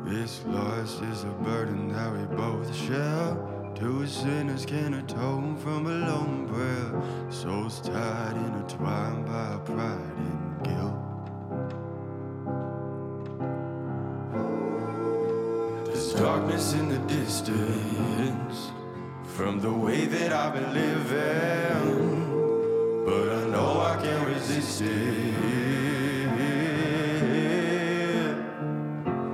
This 0.07 0.43
loss 0.47 1.01
is 1.11 1.23
a 1.23 1.35
burden 1.47 1.89
that 1.93 2.11
we 2.11 2.23
both 2.35 2.75
share. 2.75 3.37
Two 3.75 4.07
sinners 4.07 4.65
can 4.65 4.95
atone 4.95 5.55
from 5.57 5.85
a 5.85 5.97
lone 6.09 6.47
prayer. 6.47 7.31
Souls 7.31 7.79
tied, 7.81 8.35
intertwined 8.47 9.25
by 9.27 9.57
pride 9.65 10.17
and 10.17 10.63
guilt. 10.63 11.02
Darkness 16.15 16.73
in 16.73 16.89
the 16.89 16.99
distance 16.99 18.71
from 19.23 19.59
the 19.59 19.73
way 19.73 20.05
that 20.05 20.31
I've 20.31 20.53
been 20.53 20.73
living, 20.73 22.25
but 23.03 23.29
I 23.29 23.47
know 23.49 23.81
I 23.81 23.99
can't 24.01 24.27
resist 24.27 24.81
it. 24.81 25.33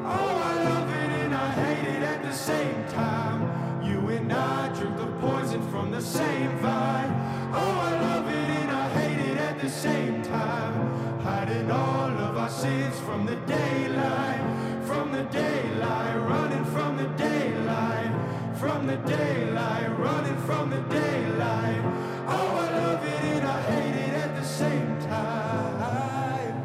Oh, 0.05 0.41
I 0.51 0.63
love 0.63 0.89
it 0.89 1.11
and 1.21 1.35
I 1.35 1.51
hate 1.51 1.87
it 1.95 2.01
at 2.01 2.23
the 2.23 2.33
same 2.33 2.85
time. 2.87 3.83
You 3.83 4.07
and 4.09 4.31
I 4.31 4.69
drink 4.73 4.95
the 4.97 5.07
poison 5.19 5.61
from 5.69 5.91
the 5.91 6.01
same 6.01 6.57
vine. 6.59 7.11
Oh, 7.53 7.79
I 7.89 7.99
love 7.99 8.27
it 8.27 8.49
and 8.61 8.71
I 8.71 8.89
hate 8.89 9.19
it 9.31 9.37
at 9.37 9.59
the 9.59 9.69
same 9.69 10.23
time. 10.23 11.19
Hiding 11.21 11.69
all 11.69 12.09
of 12.09 12.37
our 12.37 12.49
sins 12.49 12.97
from 13.01 13.25
the 13.25 13.35
daylight, 13.35 14.41
from 14.85 15.11
the 15.11 15.23
daylight, 15.25 16.15
running 16.21 16.65
the 16.99 17.07
daylight, 17.17 18.11
from 18.55 18.85
the 18.85 18.97
daylight, 18.97 19.97
running 19.97 20.37
from 20.41 20.69
the 20.69 20.81
daylight. 20.93 21.81
Oh, 22.27 22.57
I 22.63 22.69
love 22.77 23.05
it 23.05 23.23
and 23.35 23.47
I 23.47 23.61
hate 23.71 23.95
it 24.07 24.13
at 24.15 24.35
the 24.35 24.43
same 24.43 24.99
time. 24.99 26.55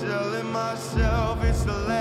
Telling 0.00 0.50
myself 0.50 1.44
it's 1.44 1.64
the 1.64 1.72
last 1.72 1.97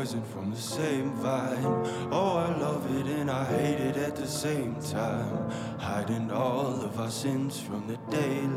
poison 0.00 0.22
from 0.22 0.50
the 0.50 0.56
same 0.56 1.10
vine. 1.16 1.64
Oh, 2.10 2.36
I 2.36 2.56
love 2.58 2.84
it 2.98 3.06
and 3.06 3.30
I 3.30 3.44
hate 3.44 3.80
it 3.80 3.96
at 3.96 4.16
the 4.16 4.26
same 4.26 4.76
time. 4.76 5.50
Hiding 5.78 6.30
all 6.30 6.80
of 6.82 6.98
our 6.98 7.10
sins 7.10 7.60
from 7.60 7.86
the 7.86 7.98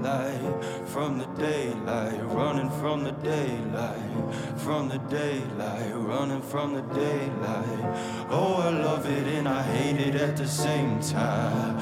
daylight, 0.03 0.63
from 0.85 1.17
the 1.17 1.25
daylight, 1.37 2.19
running 2.25 2.69
from 2.69 3.03
the 3.03 3.11
daylight, 3.11 4.33
from 4.57 4.89
the 4.89 4.97
daylight, 5.09 5.91
running 5.95 6.41
from 6.41 6.73
the 6.73 6.81
daylight. 6.93 8.27
Oh, 8.29 8.55
I 8.61 8.69
love 8.69 9.05
it 9.05 9.27
and 9.27 9.47
I 9.47 9.63
hate 9.63 9.99
it 10.07 10.15
at 10.15 10.35
the 10.35 10.47
same 10.47 10.99
time. 10.99 11.79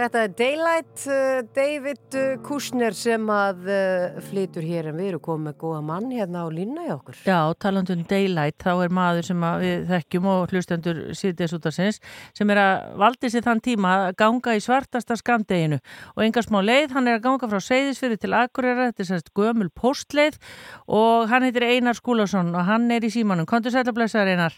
Þetta 0.00 0.20
er 0.24 0.30
Daylight, 0.32 1.02
uh, 1.12 1.40
David 1.52 2.14
uh, 2.16 2.28
Kushner 2.40 2.94
sem 2.96 3.26
að 3.28 3.66
uh, 3.68 4.20
flytur 4.30 4.64
hér 4.64 4.86
en 4.88 4.96
við 4.96 5.10
erum 5.10 5.20
komið 5.26 5.50
með 5.50 5.56
góða 5.60 5.80
mann 5.84 6.06
hérna 6.08 6.44
á 6.44 6.48
línna 6.48 6.86
í 6.86 6.92
okkur. 6.94 7.18
Já, 7.28 7.52
talandum 7.60 8.06
Daylight, 8.08 8.56
þá 8.64 8.70
er 8.86 8.94
maður 8.96 9.28
sem 9.28 9.44
að 9.44 9.64
við 9.66 9.84
þekkjum 9.90 10.28
og 10.32 10.54
hlustendur 10.54 11.02
síðdeis 11.20 11.52
út 11.58 11.68
af 11.68 11.76
sinns 11.76 12.00
sem 12.38 12.54
er 12.54 12.62
að 12.62 12.96
valdi 13.02 13.32
sér 13.34 13.44
þann 13.44 13.60
tíma 13.66 13.92
að 14.06 14.16
ganga 14.22 14.56
í 14.56 14.64
svartasta 14.64 15.18
skamdeginu 15.20 15.82
og 16.14 16.24
enga 16.24 16.46
smá 16.48 16.62
leið, 16.64 16.96
hann 16.96 17.12
er 17.12 17.20
að 17.20 17.26
ganga 17.28 17.52
frá 17.52 17.60
Seyðisfyrir 17.68 18.24
til 18.24 18.32
Akureyra, 18.40 18.88
þetta 18.88 19.04
er 19.04 19.10
sérst 19.10 19.30
gömul 19.36 19.68
postleið 19.68 20.40
og 20.88 21.28
hann 21.28 21.44
heitir 21.44 21.68
Einar 21.68 22.00
Skúlason 22.00 22.54
og 22.54 22.64
hann 22.72 22.88
er 22.88 23.04
í 23.04 23.12
símanum. 23.12 23.44
Kontur 23.44 23.76
sætla 23.76 23.92
blessaður 23.92 24.32
Einar? 24.32 24.56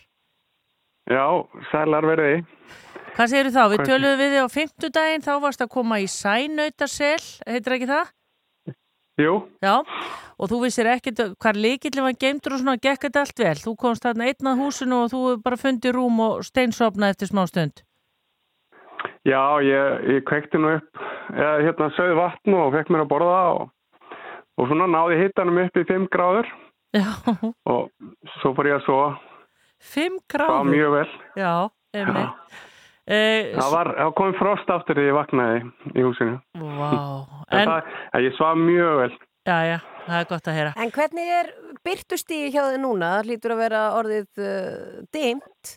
Já, 1.11 1.27
sælar 1.75 2.07
verði. 2.07 2.45
Hvað 3.13 3.29
segir 3.29 3.51
þá? 3.53 3.63
Við 3.69 3.79
Hvað- 3.79 3.89
töluðum 3.91 4.21
við 4.23 4.31
þig 4.33 4.43
á 4.43 4.49
fimmtudaginn, 4.57 5.25
þá 5.27 5.33
varst 5.43 5.61
að 5.65 5.69
koma 5.75 5.99
í 6.01 6.07
Sænautarsel, 6.09 7.25
heitir 7.47 7.77
ekki 7.77 7.89
það? 7.91 8.13
Jú, 9.21 9.33
Já, 9.63 9.75
og 10.41 10.49
þú 10.49 10.59
vissir 10.65 10.89
ekkert 10.89 11.21
hvar 11.37 11.53
líkillin 11.61 12.03
var 12.07 12.15
geimdur 12.17 12.55
og 12.57 12.63
svona 12.63 12.79
gekk 12.81 13.03
þetta 13.05 13.21
allt 13.21 13.39
vel. 13.45 13.55
Þú 13.61 13.75
komst 13.77 14.03
þarna 14.07 14.25
einn 14.31 14.49
að 14.49 14.63
húsinu 14.63 15.03
og 15.05 15.11
þú 15.13 15.21
bara 15.45 15.59
fundið 15.61 15.93
rúm 15.99 16.17
og 16.25 16.41
steinsopna 16.49 17.11
eftir 17.13 17.29
smá 17.29 17.45
stund. 17.47 17.83
já, 19.29 19.39
ég, 19.63 20.09
ég 20.17 20.25
kveikti 20.27 20.59
nú 20.59 20.73
upp, 20.79 20.99
eða 21.31 21.61
hérna 21.63 21.91
sögði 21.95 22.17
vatn 22.19 22.55
og 22.59 22.73
fekk 22.75 22.89
mér 22.91 23.05
að 23.05 23.11
borða 23.13 23.37
og, 23.53 23.71
og 24.59 24.67
svona 24.67 24.89
náði 24.91 25.21
hittanum 25.21 25.61
upp 25.63 25.77
í 25.77 25.85
5 25.87 26.09
gráður 26.11 26.49
Já, 26.97 27.07
og 27.67 27.91
svo 28.41 28.51
fór 28.57 28.67
ég 28.73 28.81
að 28.81 28.87
sofa, 28.89 29.21
fimm 29.79 30.19
það 30.19 30.33
gráður. 30.35 30.57
var 30.57 30.73
mjög 30.73 30.91
vel. 30.97 31.13
Já, 31.37 31.53
einmitt. 31.95 32.59
Eh, 33.11 33.51
Það 33.59 33.71
var, 33.75 33.89
það 33.99 34.13
kom 34.21 34.35
frost 34.39 34.69
aftur 34.71 34.95
þegar 34.99 35.09
ég 35.11 35.17
vaknaði 35.19 35.63
í 35.99 36.05
húsinu. 36.07 36.37
Vá, 36.55 36.91
En, 37.51 37.59
en, 37.59 37.69
það, 37.73 38.23
ég 38.23 38.37
svaf 38.39 38.57
mjög 38.61 38.99
vel. 39.01 39.13
já, 39.49 39.57
já, 39.67 39.79
það 40.07 40.19
er 40.21 40.29
gott 40.31 40.49
að 40.49 40.59
heyra. 40.59 40.73
En 40.79 40.93
hvernig 40.95 41.33
er 41.39 41.51
byrtustíði 41.83 42.53
hjá 42.55 42.63
þið 42.69 42.79
núna? 42.85 43.09
Það 43.17 43.27
hlýtur 43.27 43.55
að 43.57 43.63
vera 43.65 43.81
orðið 43.99 44.43
uh, 44.47 45.03
dimt. 45.13 45.73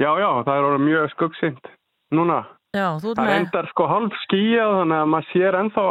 Já, 0.00 0.10
já, 0.18 0.28
það 0.48 0.54
er 0.56 0.66
orðið 0.70 0.84
mjög 0.88 1.08
skuggsint 1.14 1.70
núna. 2.18 2.40
Já, 2.74 2.86
þú 2.98 3.12
ert 3.12 3.20
Það 3.22 3.30
með, 3.30 3.38
endar 3.38 3.70
sko 3.70 3.86
hálf 3.90 4.18
skíjað 4.26 4.76
þannig 4.80 4.98
að 4.98 5.08
maður 5.14 5.30
sér 5.30 5.58
ennþá 5.60 5.86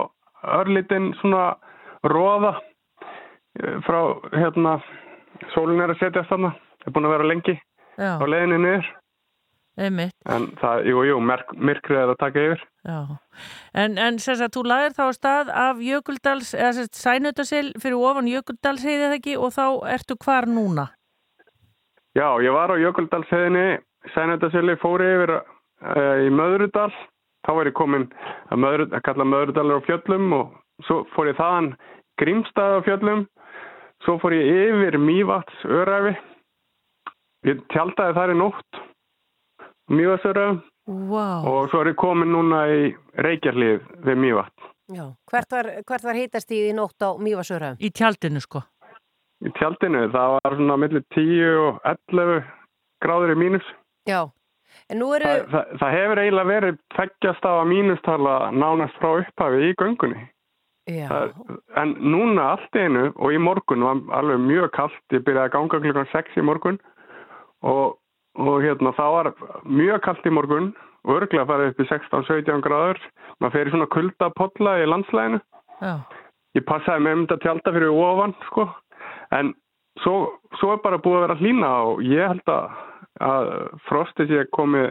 örlítinn 0.59 1.09
svona 1.19 1.45
róða 2.07 2.53
eh, 2.59 3.79
frá 3.87 3.99
hérna 4.35 4.77
sólin 5.55 5.83
er 5.83 5.91
að 5.95 5.99
setjast 6.03 6.31
þarna. 6.31 6.53
Það 6.79 6.87
er 6.91 6.95
búin 6.95 7.07
að 7.09 7.15
vera 7.15 7.27
lengi 7.31 7.55
já, 7.55 8.11
á 8.19 8.23
leiðinni 8.27 8.59
niður. 8.63 8.87
Einmitt. 9.79 10.15
En 10.29 10.49
það, 10.59 10.85
jú, 10.91 11.01
jú, 11.07 11.17
merk, 11.23 11.55
myrkrið 11.55 12.03
er 12.03 12.13
að 12.13 12.21
taka 12.21 12.45
yfir. 12.45 12.63
Já, 12.87 12.99
en, 13.83 13.97
en 13.97 14.21
sem 14.23 14.37
sagt, 14.39 14.55
þú 14.55 14.63
lagðir 14.67 14.95
þá 14.99 15.03
stað 15.17 15.51
af 15.63 15.81
Jökuldals, 15.83 16.53
eða 16.57 16.71
sagt, 16.77 16.99
Sænutasil 16.99 17.67
fyrir 17.81 17.99
ofan 17.99 18.29
Jökuldals 18.31 18.85
heiði 18.87 19.05
það 19.07 19.19
ekki 19.19 19.35
og 19.39 19.53
þá 19.55 19.65
ertu 19.95 20.17
hvar 20.23 20.49
núna? 20.49 20.89
Já, 22.17 22.27
ég 22.41 22.51
var 22.55 22.73
á 22.73 22.75
Jökuldalsheðinni, 22.81 23.79
Sænættasili 24.13 24.75
fóri 24.81 25.07
yfir 25.13 25.35
uh, 25.35 26.15
í 26.23 26.29
Möðrudal. 26.33 26.91
Þá 27.45 27.51
var 27.55 27.69
ég 27.69 27.75
komin 27.77 28.07
að, 28.49 28.57
Möðru, 28.63 28.87
að 28.95 29.03
kalla 29.05 29.27
Möðrudalar 29.27 29.83
á 29.83 29.87
fjöllum 29.87 30.33
og 30.35 30.55
svo 30.87 31.03
fór 31.13 31.29
ég 31.31 31.37
þaðan 31.39 31.69
Grímstað 32.19 32.79
á 32.79 32.85
fjöllum. 32.87 33.25
Svo 34.05 34.17
fór 34.23 34.35
ég 34.35 34.71
yfir 34.71 34.97
Mývats 35.03 35.63
öræfi. 35.67 36.15
Ég 37.47 37.61
tjaldaði 37.71 38.15
þar 38.17 38.33
í 38.33 38.37
nótt, 38.39 38.79
Öræfi 39.89 40.61
Vá, 40.89 41.45
og 41.45 41.69
svo 41.69 41.81
er 41.83 41.91
ég 41.91 41.97
komin 42.01 42.31
núna 42.33 42.63
í 42.73 42.95
Reykjarlið 43.21 43.83
við 44.07 44.17
Mývat. 44.17 44.53
Já. 44.89 45.03
Hvert 45.29 45.51
var, 45.53 45.67
hvert 45.85 46.03
var 46.07 46.17
hitastíði 46.17 46.71
í 46.71 46.75
nótt 46.77 46.97
á 47.05 47.13
Mývasöra? 47.21 47.75
í 47.79 47.91
tjaldinu 47.93 48.41
sko. 48.41 48.63
Í 49.45 49.51
tjaldinu 49.59 50.07
það 50.09 50.33
var 50.39 50.55
svona 50.57 50.77
millir 50.81 51.03
10 51.13 51.59
og 51.61 51.77
11 51.85 52.41
gráður 53.05 53.35
í 53.35 53.37
mínus. 53.37 53.67
Já. 54.09 54.25
En 54.89 54.97
nú 54.99 55.11
eru, 55.13 55.25
Það, 55.29 55.45
það, 55.53 55.77
það 55.79 55.93
hefur 55.99 56.19
eiginlega 56.23 56.49
verið 56.49 56.77
tveggjast 56.95 57.45
á 57.45 57.51
að 57.53 57.69
mínustala 57.69 58.33
nánast 58.51 58.97
frá 58.97 59.11
upphafi 59.21 59.69
í 59.69 59.75
göngunni. 59.77 60.25
já, 60.89 61.05
Það, 61.09 61.33
en 61.77 61.93
núna 62.01 62.49
allt 62.55 62.75
í 62.75 62.81
einu 62.87 63.11
og 63.15 63.29
í 63.33 63.37
morgun 63.37 63.85
var 63.85 64.01
alveg 64.19 64.39
mjög 64.41 64.71
kallt. 64.73 64.99
Ég 65.13 65.21
byrjaði 65.25 65.45
að 65.45 65.53
ganga 65.53 65.79
klukkan 65.85 66.09
6 66.13 66.37
í 66.41 66.41
morgun 66.49 66.79
og, 67.61 67.97
og 68.37 68.61
hérna 68.63 68.93
það 68.97 69.15
var 69.15 69.31
mjög 69.65 70.03
kallt 70.05 70.27
í 70.27 70.33
morgun 70.33 70.69
og 71.07 71.15
örglega 71.15 71.47
farið 71.49 71.71
upp 71.71 71.81
í 71.81 71.87
16-17 71.89 72.63
gráður. 72.65 73.01
Maður 73.39 73.55
fer 73.55 73.69
í 73.69 73.73
svona 73.73 73.89
kuldapolla 73.95 74.75
í 74.83 74.87
landslæginu. 74.89 75.41
Já, 75.79 75.93
Ég 76.57 76.65
passaði 76.65 77.05
með 77.05 77.15
um 77.15 77.25
þetta 77.27 77.43
tjálta 77.43 77.73
fyrir 77.75 77.91
ofan 77.93 78.33
sko. 78.47 78.65
En 79.37 79.51
svo, 80.03 80.15
svo 80.59 80.73
er 80.73 80.81
bara 80.83 80.97
búið 81.01 81.19
að 81.19 81.25
vera 81.27 81.37
hlýna 81.39 81.69
og 81.91 82.01
ég 82.03 82.31
held 82.33 82.51
að, 82.53 82.79
að 83.29 83.51
frostið 83.87 84.33
sé 84.33 84.47
komið 84.55 84.89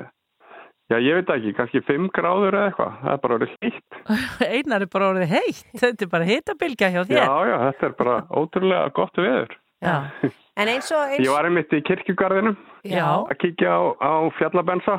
Já, 0.89 0.97
ég 1.05 1.19
veit 1.19 1.31
ekki, 1.35 1.51
kannski 1.53 1.81
5 1.85 2.07
gráður 2.17 2.55
eða 2.57 2.69
eitthvað, 2.71 2.93
það 3.03 3.11
er 3.13 3.19
bara 3.21 3.35
orðið 3.37 3.51
heitt. 3.61 3.97
einar 4.57 4.85
er 4.87 4.89
bara 4.95 5.09
orðið 5.13 5.33
heitt, 5.35 5.59
þetta 5.83 6.07
er 6.07 6.11
bara 6.15 6.29
hitabilgja 6.31 6.89
hjá 6.95 7.01
þér. 7.11 7.19
Já, 7.19 7.35
já, 7.51 7.57
þetta 7.67 7.89
er 7.91 7.97
bara 7.99 8.15
ótrúlega 8.41 8.95
gott 8.97 9.21
veður. 9.21 9.53
Já, 9.85 9.93
en 10.63 10.71
eins 10.73 10.89
og 10.97 11.03
eins, 11.05 11.21
Ég 11.21 11.35
var 11.35 11.51
einmitt 11.51 11.77
í 11.77 11.83
kirkjugarðinu 11.91 12.55
já, 12.97 13.07
að 13.29 13.37
kíkja 13.43 13.73
á, 13.75 13.81
á 14.01 14.13
fjallabensa 14.39 14.97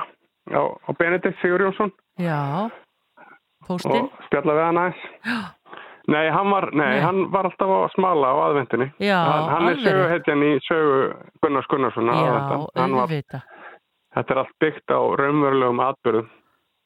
á, 0.54 0.62
á 0.62 0.89
Benedikt 0.99 1.39
Sigur 1.41 1.62
Jónsson 1.65 1.91
já, 2.19 2.69
póstinn, 3.67 4.08
og 4.10 4.25
spjalla 4.28 4.56
við 4.58 4.65
hann 4.69 4.82
aðeins. 4.84 5.56
Nei, 6.10 6.25
hann 6.34 6.49
var, 6.49 6.65
nei, 6.73 6.88
Nei. 6.95 6.99
hann 7.06 7.19
var 7.30 7.45
alltaf 7.45 7.69
að 7.69 7.91
smala 7.93 8.32
á 8.34 8.36
aðvendinni. 8.47 8.88
Já, 9.04 9.17
hann, 9.19 9.49
hann 9.54 9.67
er 9.69 9.82
söguhetjan 9.84 10.41
í 10.47 10.52
sögu 10.65 10.95
Gunnars 11.43 11.67
Gunnarsson 11.69 12.10
á 12.10 12.15
já, 12.17 12.32
auðvita. 12.82 13.41
þetta 14.17 14.34
er 14.34 14.41
allt 14.41 14.56
byggt 14.63 14.89
á 14.89 14.99
raunverulegum 15.21 15.84
atbyrðum. 15.86 16.32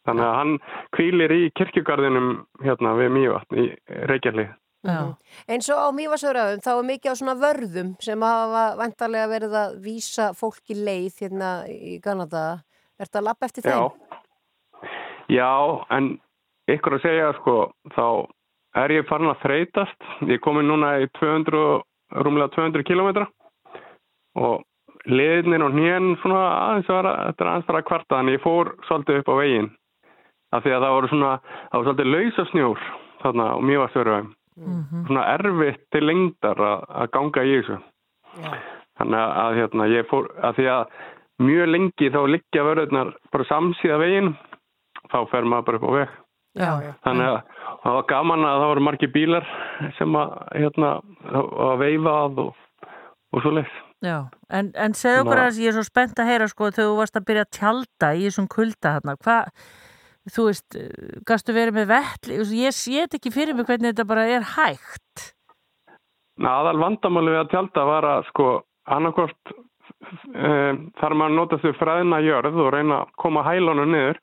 Þannig 0.04 0.26
að 0.28 0.36
hann 0.36 0.52
kvílir 0.98 1.32
í 1.32 1.44
kirkjugarðinum 1.56 2.32
hérna 2.66 2.92
við 3.00 3.14
Mývatn 3.16 3.62
í 3.64 3.70
Reykjalið. 4.12 4.50
Já, 4.84 5.16
eins 5.48 5.70
og 5.72 5.80
á 5.80 5.88
Mývasöraðum 5.96 6.64
þá 6.64 6.72
er 6.74 6.88
mikið 6.90 7.14
á 7.16 7.20
svona 7.20 7.36
vörðum 7.40 7.94
sem 8.04 8.26
hafa 8.28 8.64
vantarlega 8.82 9.30
verið 9.32 9.56
að 9.56 9.78
vísa 9.86 10.26
fólki 10.36 10.76
leið 10.76 11.22
hérna 11.24 11.52
í 11.72 11.96
Kanada. 12.04 12.44
Er 13.00 13.08
þetta 13.08 13.22
að 13.22 13.28
lappa 13.30 13.48
eftir 13.48 13.64
Já. 13.64 13.78
þeim? 13.78 14.20
Já, 15.32 15.54
en 15.96 16.10
ykkur 16.68 16.98
að 16.98 17.06
segja 17.06 17.32
sko, 17.40 17.56
þá 17.96 18.06
er 18.84 18.96
ég 18.98 19.08
farin 19.08 19.32
að 19.32 19.42
þreytast. 19.46 20.12
Ég 20.28 20.44
komin 20.44 20.68
núna 20.68 20.98
í 21.00 21.08
200, 21.16 21.64
rúmlega 22.20 22.52
200 22.58 22.84
kilometra 22.90 23.30
og 24.36 24.68
liðinir 25.08 25.64
og 25.64 25.74
hnén 25.76 26.14
svona 26.22 26.44
aðeins 26.68 26.92
var 26.92 27.08
að, 27.08 27.18
þetta 27.30 27.44
er 27.44 27.52
aðeins 27.54 27.72
bara 27.72 27.82
að 27.82 27.90
kvarta 27.90 28.20
þannig 28.20 28.38
ég 28.38 28.44
fór 28.44 28.76
svolítið 28.88 29.24
upp 29.24 29.32
á 29.32 29.36
veginn 29.40 29.74
af 30.54 30.64
því 30.64 30.76
að 30.76 30.86
það 30.86 30.96
voru 30.96 31.10
svona, 31.12 31.34
það 31.72 31.78
voru 31.80 31.90
svolítið 31.90 32.14
lausa 32.14 32.46
snjór 32.52 32.88
þarna 33.24 33.52
og 33.58 33.68
mjög 33.68 33.86
að 33.88 33.94
störu 34.54 34.70
mhm, 34.70 35.04
svona 35.10 35.26
erfitt 35.34 35.84
til 35.94 36.06
lengdar 36.08 36.64
að, 36.64 37.10
ganga 37.16 37.44
í 37.44 37.54
þessu 37.58 37.80
Já. 38.44 38.50
þannig 39.02 39.22
að, 39.44 39.60
hérna 39.60 39.90
ég 39.92 40.10
fór 40.10 40.30
að 40.42 40.60
því 40.60 40.68
að 40.74 40.98
mjög 41.44 41.72
lengi 41.74 42.12
þá 42.14 42.20
liggja 42.30 42.66
vörðunar 42.68 43.14
bara 43.34 43.50
samsíða 43.50 44.02
veginn 44.02 44.34
þá 45.12 45.20
fer 45.32 45.48
maður 45.50 45.66
bara 45.70 45.80
upp 45.80 45.88
á 45.90 45.92
veg 45.98 46.20
já, 46.54 46.72
þannig 47.06 47.30
að 47.30 47.40
það 47.84 47.98
var 47.98 48.06
gaman 48.12 48.46
að 48.48 48.60
það 48.60 48.70
voru 48.72 48.86
margi 48.88 49.10
bílar 49.14 49.50
sem 49.98 50.20
að 50.20 50.36
hérna 50.54 50.92
að 51.34 51.74
veifa 51.82 52.14
að 52.26 52.44
og, 52.46 52.62
og 53.34 53.44
svo 53.44 53.56
leiðs 53.58 53.80
já. 54.04 54.18
En, 54.54 54.70
en 54.76 54.96
segð 54.98 55.24
okkur 55.24 55.42
að 55.46 55.62
ég 55.64 55.72
er 55.72 55.78
svo 55.78 55.86
spennt 55.88 56.20
að 56.20 56.30
heyra 56.32 56.50
sko 56.52 56.70
þegar 56.70 56.92
þú 56.92 57.00
varst 57.00 57.18
að 57.20 57.28
byrja 57.30 57.46
að 57.48 57.56
tjalda 57.58 58.12
í 58.14 58.28
þessum 58.28 58.50
kulda 58.52 58.96
þarna, 58.98 59.18
hvað, 59.24 59.52
þú 60.32 60.48
veist, 60.50 60.78
gastu 61.28 61.56
verið 61.56 61.80
með 61.80 61.90
vettli, 61.92 62.40
ég 62.60 62.76
þetta 62.76 63.20
ekki 63.20 63.34
fyrir 63.34 63.58
mig 63.58 63.68
hvernig 63.68 63.92
þetta 63.92 64.08
bara 64.08 64.28
er 64.30 64.48
hægt. 64.56 65.34
aðal 66.40 66.80
vandamáli 66.82 67.34
við 67.34 67.42
að 67.44 67.52
tjálta 67.54 67.86
var 67.86 68.08
að 68.10 68.28
sko 68.32 68.48
annarkort 68.90 69.54
um, 69.54 70.86
þar 71.00 71.16
maður 71.20 71.36
notast 71.38 71.68
við 71.68 71.76
fræðina 71.80 72.22
jörð 72.24 72.62
og 72.64 72.72
reyna 72.74 73.02
að 73.04 73.12
koma 73.22 73.44
hælunum 73.46 73.92
niður 73.94 74.20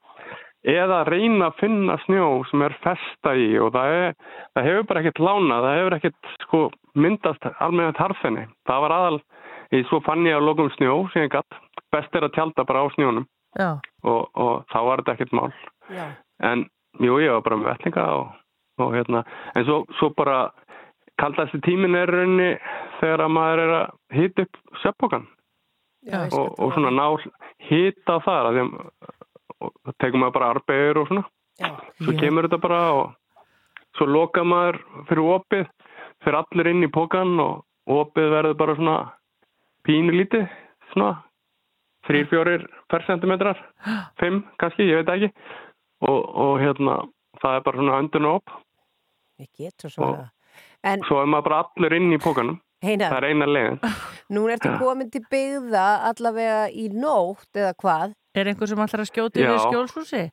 eða 0.68 1.04
reyna 1.08 1.48
að 1.48 1.60
finna 1.62 1.96
snjó 2.04 2.28
sem 2.50 2.62
er 2.66 2.76
festa 2.84 3.32
í 3.38 3.48
og 3.62 3.72
það, 3.76 3.94
er, 3.96 4.16
það 4.54 4.68
hefur 4.68 4.88
bara 4.90 5.02
ekkert 5.02 5.22
lána, 5.24 5.60
það 5.64 5.78
hefur 5.78 5.96
ekkert 5.96 6.32
sko 6.44 6.62
myndast 7.00 7.46
almennt 7.64 8.00
harfinni. 8.00 8.46
Það 8.68 8.82
var 8.84 8.96
aðal, 8.96 9.18
ég 9.72 9.86
svo 9.88 10.00
fann 10.04 10.26
ég 10.28 10.36
að 10.36 10.48
lokum 10.48 10.70
snjó 10.76 10.96
sem 11.12 11.24
ég 11.24 11.32
gatt, 11.32 11.60
best 11.94 12.16
er 12.16 12.28
að 12.28 12.34
tjálta 12.36 12.66
bara 12.68 12.84
á 12.84 12.86
snjónum 12.96 13.28
og, 13.58 14.22
og 14.34 14.52
þá 14.72 14.78
var 14.86 15.02
þetta 15.02 15.16
ekkert 15.16 15.36
mál. 15.38 15.52
Já. 15.90 16.07
En 16.46 16.64
jú, 17.00 17.18
ég 17.22 17.33
var 17.35 17.44
bara 17.46 17.61
með 17.61 17.70
vellinga 17.72 18.07
og, 18.18 18.33
og 18.81 18.94
hérna, 18.96 19.24
en 19.55 19.66
svo, 19.68 19.83
svo 19.98 20.11
bara 20.16 20.38
kaldasti 21.20 21.61
tímin 21.66 21.98
er 21.98 22.11
raunni 22.11 22.50
þegar 23.00 23.26
að 23.26 23.35
maður 23.37 23.62
er 23.64 23.74
að 23.76 24.16
hita 24.16 24.46
upp 24.46 24.81
söpbókan 24.83 25.26
og, 26.09 26.46
og 26.57 26.72
svona 26.74 26.92
ná 26.96 27.05
hita 27.68 28.16
þar 28.24 28.49
að 28.51 28.61
það 28.61 29.97
tekur 30.01 30.22
maður 30.22 30.36
bara 30.38 30.53
arbegur 30.55 31.03
og 31.03 31.11
svona. 31.11 31.26
Já. 31.61 31.74
svo 32.01 32.14
kemur 32.16 32.47
þetta 32.49 32.61
bara 32.62 32.80
og 32.97 33.11
svo 33.99 34.07
loka 34.09 34.45
maður 34.47 34.78
fyrir 35.11 35.26
opið 35.34 35.66
fyrir 36.24 36.38
allir 36.38 36.70
inn 36.70 36.86
í 36.86 36.93
pókan 36.93 37.34
og 37.43 37.66
opið 37.91 38.30
verður 38.32 38.57
bara 38.62 38.76
svona 38.78 38.95
pínu 39.84 40.14
lítið 40.14 40.47
svona 40.95 41.18
3-4 42.09 42.64
per 42.88 43.05
centimetrar 43.05 43.61
5 44.22 44.41
kannski, 44.61 44.88
ég 44.88 45.03
veit 45.03 45.12
ekki 45.14 45.30
og, 46.07 46.18
og 46.44 46.57
hérna 46.62 46.98
það 47.42 47.57
er 47.57 47.64
bara 47.68 47.82
svona 47.82 48.01
öndun 48.03 48.28
og 48.30 48.40
op 48.40 48.59
Ég 49.40 49.48
get 49.57 49.80
svo 49.80 49.88
svona. 49.88 50.26
En 50.84 51.01
svo 51.09 51.22
er 51.22 51.28
maður 51.30 51.48
bara 51.48 51.62
allur 51.64 51.96
inn 51.96 52.12
í 52.12 52.20
pókanum 52.20 52.59
Heinar, 52.84 53.12
það 53.12 53.18
er 53.18 53.28
eina 53.28 53.48
leiðin 53.48 53.80
nú 54.32 54.46
ertu 54.53 54.72
komin 54.80 55.11
til 55.12 55.24
byggða 55.30 55.86
allavega 56.11 56.66
í 56.72 56.88
nótt 56.92 57.57
eða 57.57 57.74
hvað? 57.80 58.16
er 58.34 58.51
einhver 58.51 58.70
sem 58.70 58.80
allar 58.80 59.03
að 59.05 59.11
skjóti 59.11 59.42
við 59.44 59.59
skjólshúsi? 59.64 60.26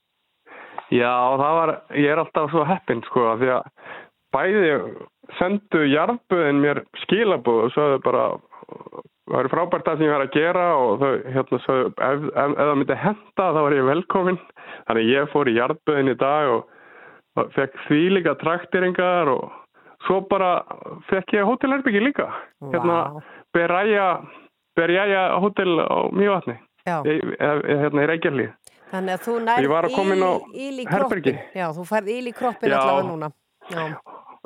Já, 0.93 1.11
það 1.36 1.55
var, 1.59 1.74
ég 1.99 2.13
er 2.13 2.22
alltaf 2.22 2.51
svo 2.53 2.63
heppinn 2.68 3.01
sko, 3.09 3.26
af 3.34 3.41
því 3.41 3.49
að 3.57 3.65
bæði 4.36 4.76
sendu 5.39 5.82
jarðböðin 5.91 6.61
mér 6.63 6.84
skilabúð 7.03 7.65
og 7.65 7.74
sagði 7.76 7.99
bara 8.05 8.28
það 9.28 9.39
er 9.41 9.49
frábært 9.51 9.88
það 9.88 9.99
sem 9.99 10.07
ég 10.07 10.13
var 10.15 10.24
að 10.24 10.36
gera 10.36 10.65
og 10.80 11.01
þau 11.01 11.11
hérna 11.36 11.59
sagði 11.65 11.89
ef, 11.89 11.97
ef, 12.07 12.53
ef 12.53 12.61
það 12.61 12.76
myndi 12.80 12.99
henda 13.03 13.49
þá 13.57 13.59
var 13.59 13.76
ég 13.76 13.89
velkomin 13.89 14.39
þannig 14.88 15.11
ég 15.11 15.31
fór 15.33 15.51
í 15.51 15.55
jarðböðin 15.57 16.13
í 16.13 16.17
dag 16.19 16.51
og, 16.55 16.67
fekk 17.53 17.75
því 17.88 18.01
líka 18.15 18.33
traktiringar 18.41 19.29
og 19.29 19.51
svo 20.07 20.21
bara 20.29 20.63
fekk 21.11 21.35
ég 21.38 21.45
hótelherbyggi 21.45 22.01
líka 22.01 22.29
Vá. 22.31 22.71
hérna 22.73 22.97
Beræja 23.53 24.07
Beræja 24.77 25.27
hótel 25.41 25.77
á 25.81 26.09
Mjövatni 26.13 26.57
Já. 26.88 27.03
hérna 27.03 28.05
í 28.05 28.09
Reykjavík 28.09 28.73
Þannig 28.88 29.17
að 29.17 29.23
þú 29.25 29.33
nær 29.43 29.65
Ég 29.65 29.71
var 29.71 29.88
að 29.88 29.95
koma 29.97 30.15
inn 30.15 30.23
á 30.23 30.33
íl 30.55 30.77
í 30.79 30.85
kroppin. 30.88 31.39
Já, 31.57 31.65
þú 31.75 31.83
færð 31.89 32.13
íl 32.13 32.29
í 32.29 32.33
kroppin 32.35 32.71
allavega 32.71 33.07
núna. 33.09 33.29
Já. 33.73 33.83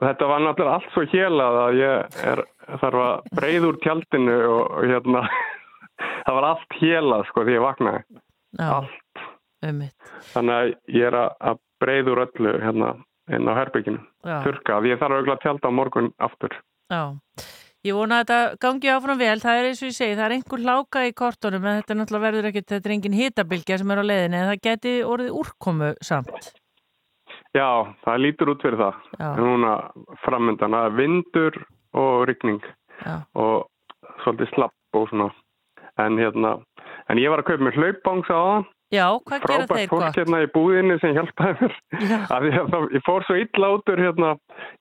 Og 0.02 0.06
þetta 0.08 0.30
var 0.32 0.42
náttúrulega 0.42 0.78
allt 0.80 0.94
svo 0.96 1.04
hélað 1.12 1.58
að 1.62 1.78
ég 1.78 2.16
er, 2.32 2.42
þarf 2.82 3.04
að 3.06 3.28
breið 3.38 3.68
úr 3.70 3.78
tjaldinu 3.84 4.38
og, 4.50 4.80
hérna, 4.90 5.22
það 6.26 6.38
var 6.40 6.48
allt 6.50 6.78
hélað 6.80 7.28
sko 7.30 7.46
því 7.46 7.58
ég 7.58 7.66
vaknaði. 7.68 8.02
Já, 8.58 8.66
Allt. 8.80 8.98
Þannig 10.34 10.58
að 10.58 10.74
ég 10.98 11.08
er 11.08 11.18
að, 11.22 11.64
úr 12.12 12.24
öllu 12.26 12.54
hérna 12.62 12.92
inn 13.32 13.50
á 13.50 13.54
herbygginu. 13.56 14.02
Þurka, 14.22 14.80
því 14.82 14.94
ég 14.94 15.02
þarf 15.02 15.18
auðvitað 15.18 15.36
að 15.36 15.44
tjalda 15.46 15.72
á 15.72 15.78
morgun 15.78 16.10
aftur. 16.22 16.56
Já, 16.92 17.02
ég 17.88 17.98
vona 17.98 18.20
að 18.20 18.24
þetta 18.24 18.40
gangi 18.66 18.92
áfram 18.92 19.22
vel, 19.22 19.38
það 19.42 19.60
er 19.60 19.70
eins 19.70 19.82
og 19.82 19.92
ég 19.92 19.98
segi, 19.98 20.18
það 20.18 20.26
er 20.26 20.36
einhver 20.38 20.66
láka 20.68 21.06
í 21.08 21.14
kortunum 21.18 21.68
en 21.68 21.78
þetta 21.80 21.98
náttúrulega 22.00 22.26
verður 22.28 22.50
ekkit, 22.52 22.68
þetta 22.74 22.90
er 22.90 22.96
engin 22.98 23.20
hitabilgja 23.20 23.78
sem 23.82 23.94
er 23.94 24.02
á 24.02 24.10
leiðinni 24.10 24.42
en 24.42 24.50
það 24.52 24.66
geti 24.68 24.96
orðið 25.08 25.38
úrkomu 25.42 25.94
samt. 26.04 26.52
Já, 27.52 27.68
það 28.06 28.22
lítur 28.26 28.54
út 28.54 28.64
fyrir 28.64 28.80
það. 28.80 29.00
Já. 29.20 29.30
En 29.32 29.48
núna 29.48 29.72
framöndan 30.24 30.76
að 30.78 31.00
vindur 31.00 31.58
og 32.00 32.28
rigning 32.30 32.62
Já, 33.04 33.24
og 33.36 33.68
svolítið 34.24 34.54
slapp 34.54 34.96
og 34.96 35.10
svona. 35.12 35.32
En 36.00 36.16
hérna, 36.20 36.54
en 37.12 37.20
ég 37.20 37.32
var 37.32 37.44
að 37.44 37.52
kaupa 37.52 37.68
mér 37.68 37.80
hlaupbangsa 37.80 38.38
á 38.38 38.44
það. 38.48 38.70
Já 38.92 39.06
hvað 39.24 39.44
gera 39.46 39.48
frábært 39.48 39.78
þeir 39.78 39.90
fólk 39.92 40.04
gott? 40.04 40.18
hérna 40.20 40.40
í 40.44 40.48
búðinni 40.52 40.98
sem 41.00 41.14
hjálpaði 41.16 41.54
mér. 41.62 41.76
Já. 42.02 42.18
að 42.36 42.48
ég, 42.50 42.58
það, 42.74 42.88
ég 42.98 43.06
fór 43.08 43.26
svo 43.28 43.38
illa 43.40 43.70
út 43.76 43.92
úr 43.94 44.04
hérna, 44.04 44.32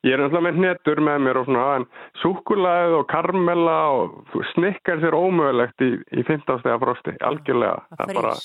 ég 0.07 0.17
er 0.17 0.23
náttúrulega 0.25 0.47
með 0.47 0.59
hnetur 0.59 1.03
með 1.07 1.23
mér 1.27 1.41
og 1.41 1.47
svona, 1.47 1.69
en 1.79 1.87
súkulæð 2.25 2.97
og 2.99 3.07
karmela 3.13 3.79
og 4.01 4.37
snikkar 4.55 5.03
sér 5.05 5.17
ómögulegt 5.19 5.87
í, 5.87 5.93
í 6.11 6.27
15 6.27 6.63
stega 6.65 6.81
frosti, 6.83 7.15
algjörlega. 7.31 7.87
Það 7.95 8.15
er 8.15 8.21
bara, 8.21 8.37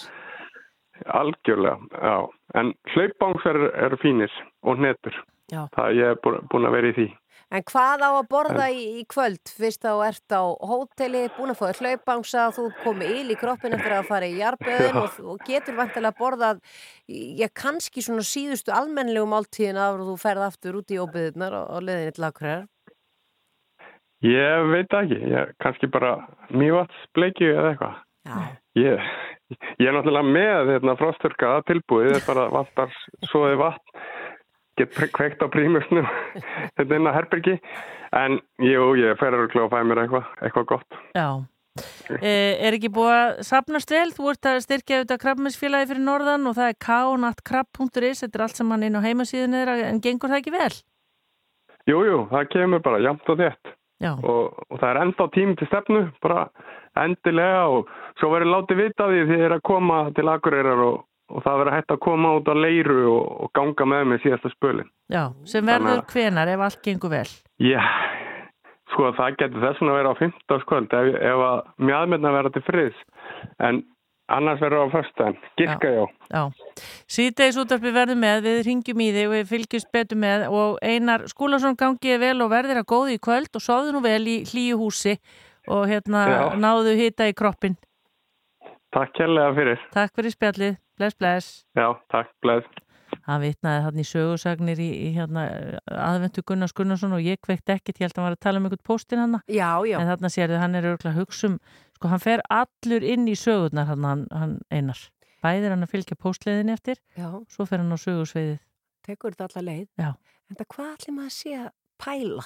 algjörlega, 1.21 2.01
já. 2.11 2.17
En 2.61 2.73
hlaupbángsar 2.93 3.61
eru 3.65 3.71
er 3.89 3.99
fínir 4.05 4.41
og 4.63 4.77
hnetur, 4.79 5.17
Já. 5.51 5.65
það 5.73 5.97
ég 5.97 6.13
er 6.13 6.41
búin 6.51 6.69
að 6.69 6.77
vera 6.77 6.93
í 6.93 6.97
því 6.99 7.09
En 7.55 7.63
hvað 7.69 8.03
á 8.03 8.09
að 8.11 8.27
borða 8.31 8.67
í, 8.73 8.83
í 8.99 9.03
kvöld? 9.07 9.39
Fyrst 9.55 9.85
þá 9.85 9.91
ert 10.09 10.35
á 10.35 10.43
hóteli, 10.43 11.25
búin 11.37 11.53
að 11.53 11.59
fóða 11.61 11.77
hlaupangsa, 11.79 12.49
þú 12.55 12.65
komið 12.83 13.13
íl 13.21 13.31
í 13.31 13.37
kroppin 13.39 13.77
eftir 13.77 13.95
að 13.95 14.09
fara 14.09 14.27
í 14.27 14.37
jarböðin 14.41 14.99
og, 14.99 15.19
og 15.31 15.43
getur 15.47 15.77
vantilega 15.79 16.19
borðað, 16.19 16.59
já 17.07 17.47
kannski 17.55 18.03
svona 18.03 18.25
síðustu 18.27 18.75
almennlegu 18.75 19.29
máltíðin 19.31 19.79
af 19.79 20.01
og 20.01 20.09
þú 20.09 20.17
ferð 20.25 20.47
aftur 20.49 20.81
út 20.81 20.91
í 20.91 20.99
óbyðunar 20.99 21.55
og, 21.61 21.69
og 21.77 21.87
leðinni 21.87 22.17
til 22.17 22.27
akkurar. 22.27 22.67
ég 24.25 24.69
veit 24.73 24.99
ekki, 24.99 25.21
ég 25.31 25.55
kannski 25.63 25.91
bara 25.93 26.17
mývats 26.51 27.07
bleiki 27.15 27.47
eða 27.53 27.71
eitthvað. 27.71 28.03
Já, 28.25 28.37
Ég, 28.75 28.99
ég 29.79 29.87
er 29.87 29.93
náttúrulega 29.95 30.27
með 30.27 30.73
hérna, 30.73 30.97
frosturka 30.99 31.51
tilbúið, 31.69 32.17
er 32.17 32.23
bara 32.25 32.49
vantar 32.51 32.91
svoði 33.29 33.55
vatn, 33.61 34.01
get 34.79 34.95
kveikt 35.15 35.43
á 35.43 35.47
prímusnum 35.51 36.07
þetta 36.77 36.97
inn 36.97 37.09
á 37.09 37.15
herbergi, 37.15 37.57
en 38.15 38.39
jú, 38.63 38.93
ég 38.99 39.19
fer 39.19 39.35
að 39.35 39.51
fæ 39.71 39.77
mér 39.83 40.05
eitthvað, 40.05 40.31
eitthvað 40.41 40.71
gott. 40.71 40.97
Já. 41.15 41.29
E, 42.21 42.31
er 42.63 42.75
ekki 42.77 42.87
búið 42.95 43.13
að 43.13 43.31
sapnast 43.43 43.89
vel? 43.91 44.07
Þú 44.15 44.29
ert 44.31 44.47
að 44.47 44.61
styrkja 44.63 44.99
auðvitað 45.01 45.23
krabbmessfélagi 45.25 45.89
fyrir 45.89 46.05
norðan 46.05 46.47
og 46.47 46.55
það 46.55 46.69
er 46.71 46.77
k.nattkrabb.is, 46.85 48.21
þetta 48.23 48.39
er 48.39 48.43
allt 48.45 48.61
saman 48.61 48.85
inn 48.87 48.95
á 48.95 49.03
heimasíðinu 49.03 49.63
en 49.89 49.99
gengur 50.03 50.31
það 50.31 50.39
ekki 50.39 50.53
vel? 50.55 50.75
Jú, 51.85 51.99
jú, 52.07 52.21
það 52.31 52.47
kemur 52.53 52.85
bara 52.85 53.01
jamt 53.03 53.27
og 53.29 53.41
þétt 53.41 53.75
Já, 54.03 54.11
og, 54.11 54.55
og 54.67 54.79
það 54.79 54.89
er 54.89 55.01
enda 55.01 55.27
tími 55.31 55.57
til 55.59 55.67
stefnu, 55.69 55.99
bara 56.23 56.47
endilega 56.99 57.61
og 57.71 57.91
svo 58.19 58.31
verður 58.33 58.51
látið 58.51 58.81
vita 58.81 59.07
því 59.11 59.21
þið 59.29 59.43
er 59.47 59.55
að 59.55 59.65
koma 59.69 59.99
til 60.15 60.25
Akureyrar 60.31 60.81
og, 60.83 60.97
og 61.29 61.41
það 61.45 61.57
verður 61.61 61.75
hægt 61.77 61.91
að 61.95 61.99
koma 62.05 62.33
út 62.37 62.49
á 62.51 62.55
leiru 62.55 62.99
og, 63.11 63.23
og 63.45 63.51
ganga 63.57 63.85
með 63.89 64.05
mig 64.11 64.21
síðasta 64.25 64.51
spölin. 64.53 64.89
já, 65.09 65.23
sem 65.45 65.65
verður 65.65 65.99
að- 66.03 66.13
hvenar 66.13 66.47
ef 66.53 66.59
allt 66.67 66.81
gengur 66.85 67.09
vel. 67.09 67.25
Já, 67.59 67.81
sko 68.93 69.11
það 69.17 69.37
getur 69.41 69.65
þess 69.65 69.81
að 69.81 69.97
vera 69.97 70.13
á 70.13 70.15
15. 70.21 70.63
kvöld 70.69 70.93
ef, 70.93 71.15
ef 71.15 71.43
að 71.49 71.59
mjöðmynda 71.89 72.31
vera 72.37 72.49
til 72.53 72.61
friðs 72.67 72.99
en 73.59 73.83
annars 74.29 74.59
verður 74.61 74.85
á 74.89 74.93
föstudaginn, 74.93 75.37
giska 75.57 75.89
já. 75.93 76.05
Já, 76.33 76.43
síðdeis 77.07 77.57
útarpi 77.61 77.91
verður 77.93 78.17
með, 78.17 78.39
við 78.47 78.61
ringjum 78.65 79.01
í 79.05 79.09
þig 79.13 79.27
og 79.27 79.33
við 79.35 79.49
fylgjumst 79.51 79.91
betur 79.93 80.17
með 80.17 80.45
og 80.49 80.79
Einar 80.81 81.25
Skúlason 81.29 81.75
gangið 81.77 82.19
vel 82.23 82.41
og 82.41 82.49
verðir 82.53 82.79
að 82.81 82.87
góði 82.89 83.17
í 83.17 83.21
kvöld 83.21 83.53
og 83.53 83.61
sofðu 83.61 83.93
nú 83.93 84.01
vel 84.05 84.23
í 84.25 84.37
hlýju 84.49 84.79
húsi 84.81 85.17
og 85.67 85.85
hérna 85.89 86.23
Já. 86.29 86.41
náðu 86.57 86.95
hita 86.97 87.27
í 87.29 87.33
kroppin. 87.37 87.77
Takk 88.95 89.13
kærlega 89.17 89.53
fyrir. 89.57 89.79
Takk 89.93 90.13
fyrir 90.15 90.31
spjallið, 90.33 90.75
bless 90.97 91.15
bless. 91.19 91.47
Já, 91.77 91.87
takk, 92.11 92.31
bleið. 92.43 92.67
Hann 93.25 93.41
vitnaði 93.41 93.81
hann 93.85 93.99
í 94.01 94.05
sögursagnir 94.05 94.79
í, 94.81 94.87
í 95.07 95.11
hérna, 95.15 95.43
aðventu 95.89 96.43
Gunnars 96.45 96.73
Gunnarsson 96.77 97.13
og 97.15 97.23
ég 97.25 97.39
kveikt 97.41 97.69
ekkert, 97.73 97.97
ég 98.01 98.05
held 98.05 98.13
að 98.17 98.21
hann 98.21 98.27
var 98.27 98.35
að 98.35 98.43
tala 98.45 98.59
um 98.61 98.67
einhvern 98.67 98.83
póstinn 98.85 99.21
hann. 99.21 99.37
já, 99.49 99.69
já. 99.87 99.97
En 100.01 100.09
þarna 100.11 100.29
sér 100.33 100.51
þið, 100.51 100.59
hann 100.61 100.75
er 100.75 100.87
örgulega 100.91 101.17
hugsum, 101.21 101.55
sko 101.95 102.11
hann 102.11 102.21
fer 102.21 102.43
allur 102.53 103.05
inn 103.07 103.25
í 103.31 103.35
sögurnar 103.39 103.87
hann, 103.89 104.27
hann, 104.33 104.57
einar. 104.73 104.99
Bæðir 105.45 105.73
hann 105.75 105.85
að 105.85 105.93
fylgja 105.95 106.17
póstleiðinni 106.21 106.73
eftir, 106.75 107.01
Já, 107.17 107.29
svo 107.49 107.65
fer 107.69 107.81
hann 107.81 107.93
á 107.93 107.97
sögursveiðið. 108.01 108.59
tekur 109.05 109.33
þetta 109.37 109.47
alla 109.51 109.65
leið. 109.71 109.87
Já. 110.01 110.11
En 110.49 110.57
það 110.59 110.69
hvað 110.75 110.91
allir 110.93 111.15
maður 111.17 111.31
að 111.31 111.37
sé 111.39 111.55
að 111.61 111.69
pæla? 112.01 112.45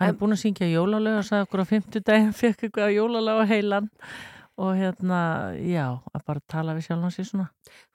Hann 0.00 0.08
En- 0.08 0.14
er 0.14 0.18
búin 0.20 0.34
að 0.36 0.42
syngja 0.44 0.66
jólalög 0.70 1.18
og 1.22 1.24
sagði 1.26 1.46
okkur 1.48 1.62
á 1.62 1.70
fimmtudaginn 1.70 2.32
fekk 2.42 2.66
eitthvað 2.68 2.94
jólalög 2.98 3.42
á 3.42 3.44
heilan 3.50 3.90
og 4.60 4.74
hérna, 4.76 5.18
já, 5.56 5.86
að 6.12 6.24
bara 6.28 6.42
tala 6.52 6.74
við 6.76 6.84
sjálf 6.88 7.06
hans 7.06 7.18
í 7.22 7.24
svona. 7.24 7.46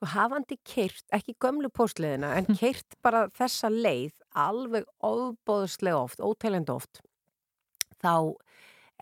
Þú 0.02 0.10
hafandi 0.16 0.58
keirt, 0.66 1.04
ekki 1.14 1.36
gömlu 1.46 1.70
póstleiðina, 1.70 2.32
en 2.40 2.48
keirt 2.62 2.98
bara 3.06 3.28
þessa 3.38 3.70
leið 3.70 4.16
alveg 4.46 4.88
óbóðslega 5.06 6.00
oft, 6.02 6.24
óteljandi 6.26 6.74
oft, 6.74 7.02
þá 8.02 8.34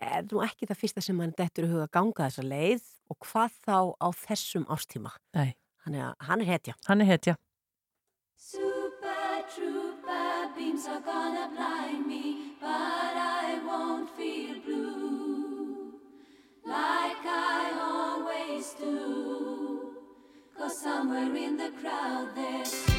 er 0.04 0.26
nú 0.28 0.42
ekki 0.44 0.66
það 0.68 0.80
fyrsta 0.82 1.02
sem 1.06 1.16
mann 1.16 1.32
dettur 1.38 1.68
í 1.68 1.72
huga 1.72 1.86
að 1.88 1.94
ganga 1.96 2.26
þessa 2.28 2.44
leið 2.50 2.86
og 3.12 3.18
hvað 3.28 3.56
þá 3.64 3.76
á 4.02 4.08
þessum 4.26 4.64
ástíma. 4.74 5.14
Nei, 5.38 5.54
Þannig 5.84 6.00
að 6.00 6.14
hann 6.28 6.40
er 6.44 6.48
hetja. 6.48 6.74
hann 6.88 7.00
er 7.04 7.08
hetja. 7.12 7.34
Super 8.36 9.44
trooper 9.54 10.48
beams 10.56 10.86
are 10.88 11.00
gonna 11.00 11.13
somewhere 20.74 21.36
in 21.36 21.56
the 21.56 21.70
crowd 21.80 22.28
there's 22.34 22.93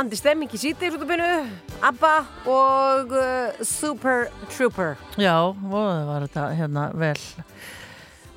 lifandi 0.00 0.16
stemming 0.16 0.52
í 0.56 0.56
sítiðsútubinu, 0.56 1.26
ABBA 1.84 2.12
og 2.48 3.10
uh, 3.12 3.58
Super 3.60 4.30
Trooper. 4.48 4.94
Já, 5.20 5.34
og 5.44 5.74
það 5.76 6.06
var 6.08 6.24
þetta 6.24 6.44
hérna 6.56 6.84
vel 6.96 7.18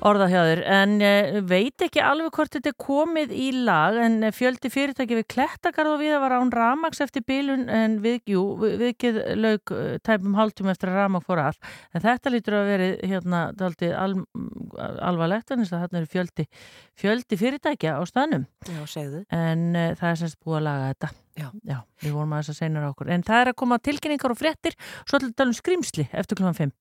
orða 0.04 0.28
hjá 0.28 0.40
þér, 0.44 0.60
en 0.76 0.94
uh, 1.00 1.38
veit 1.48 1.84
ekki 1.86 2.02
alveg 2.04 2.34
hvort 2.36 2.52
þetta 2.56 2.70
er 2.72 2.76
komið 2.84 3.32
í 3.36 3.48
lag, 3.64 3.96
en 4.04 4.18
eh, 4.26 4.34
fjöldi 4.34 4.70
fyrirtæki 4.72 5.18
við 5.18 5.26
Klettagarð 5.32 5.94
og 5.94 6.02
við 6.02 6.16
var 6.22 6.36
án 6.36 6.52
Ramax 6.52 7.00
eftir 7.04 7.24
bílun, 7.26 7.66
en 7.72 7.96
við, 8.04 8.20
jú, 8.34 8.44
við, 8.60 8.76
viðkið 8.82 9.20
laug 9.40 9.74
uh, 9.74 9.96
tæpum 10.04 10.36
hálftum 10.38 10.70
eftir 10.72 10.92
að 10.92 11.00
Ramak 11.00 11.26
fór 11.26 11.42
að, 11.46 11.58
en 11.94 12.04
þetta 12.04 12.34
lítur 12.34 12.58
að 12.60 12.70
veri 12.72 12.90
hérna 13.14 13.42
al, 14.04 14.14
alvarlegt, 15.10 15.54
en 15.54 15.66
þarna 15.68 16.02
eru 16.02 16.12
fjöldi, 16.12 16.48
fjöldi 17.00 17.40
fyrirtækja 17.40 17.96
á 17.96 18.02
segðu. 18.04 18.44
En 19.32 19.70
uh, 19.72 19.92
það 19.98 20.08
er 20.10 20.22
semst 20.24 20.40
búið 20.44 20.60
að 20.60 20.66
laga 20.68 20.88
þetta. 20.92 21.14
Já. 21.34 21.48
Já, 21.66 21.78
við 22.04 22.14
vorum 22.14 22.34
að 22.36 22.44
þess 22.44 22.52
að 22.52 22.60
seinar 22.60 22.88
okkur. 22.92 23.10
En 23.10 23.24
það 23.26 23.40
er 23.40 23.50
að 23.50 23.60
koma 23.64 23.80
tilkynningar 23.82 24.34
og 24.34 24.38
fréttir, 24.38 24.76
svo 25.02 25.18
ætlum 25.18 25.32
við 25.32 25.34
að 25.34 25.40
tala 25.40 25.54
um 25.54 25.58
skrýmsli 25.58 26.10
eftir 26.12 26.38
klúan 26.38 26.58
5. 26.60 26.74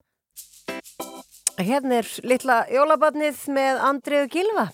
Hérna 1.61 1.99
er 2.01 2.07
litla 2.25 2.63
jólabarnið 2.73 3.43
með 3.53 3.81
Andriðu 3.85 4.29
Gilva. 4.33 4.65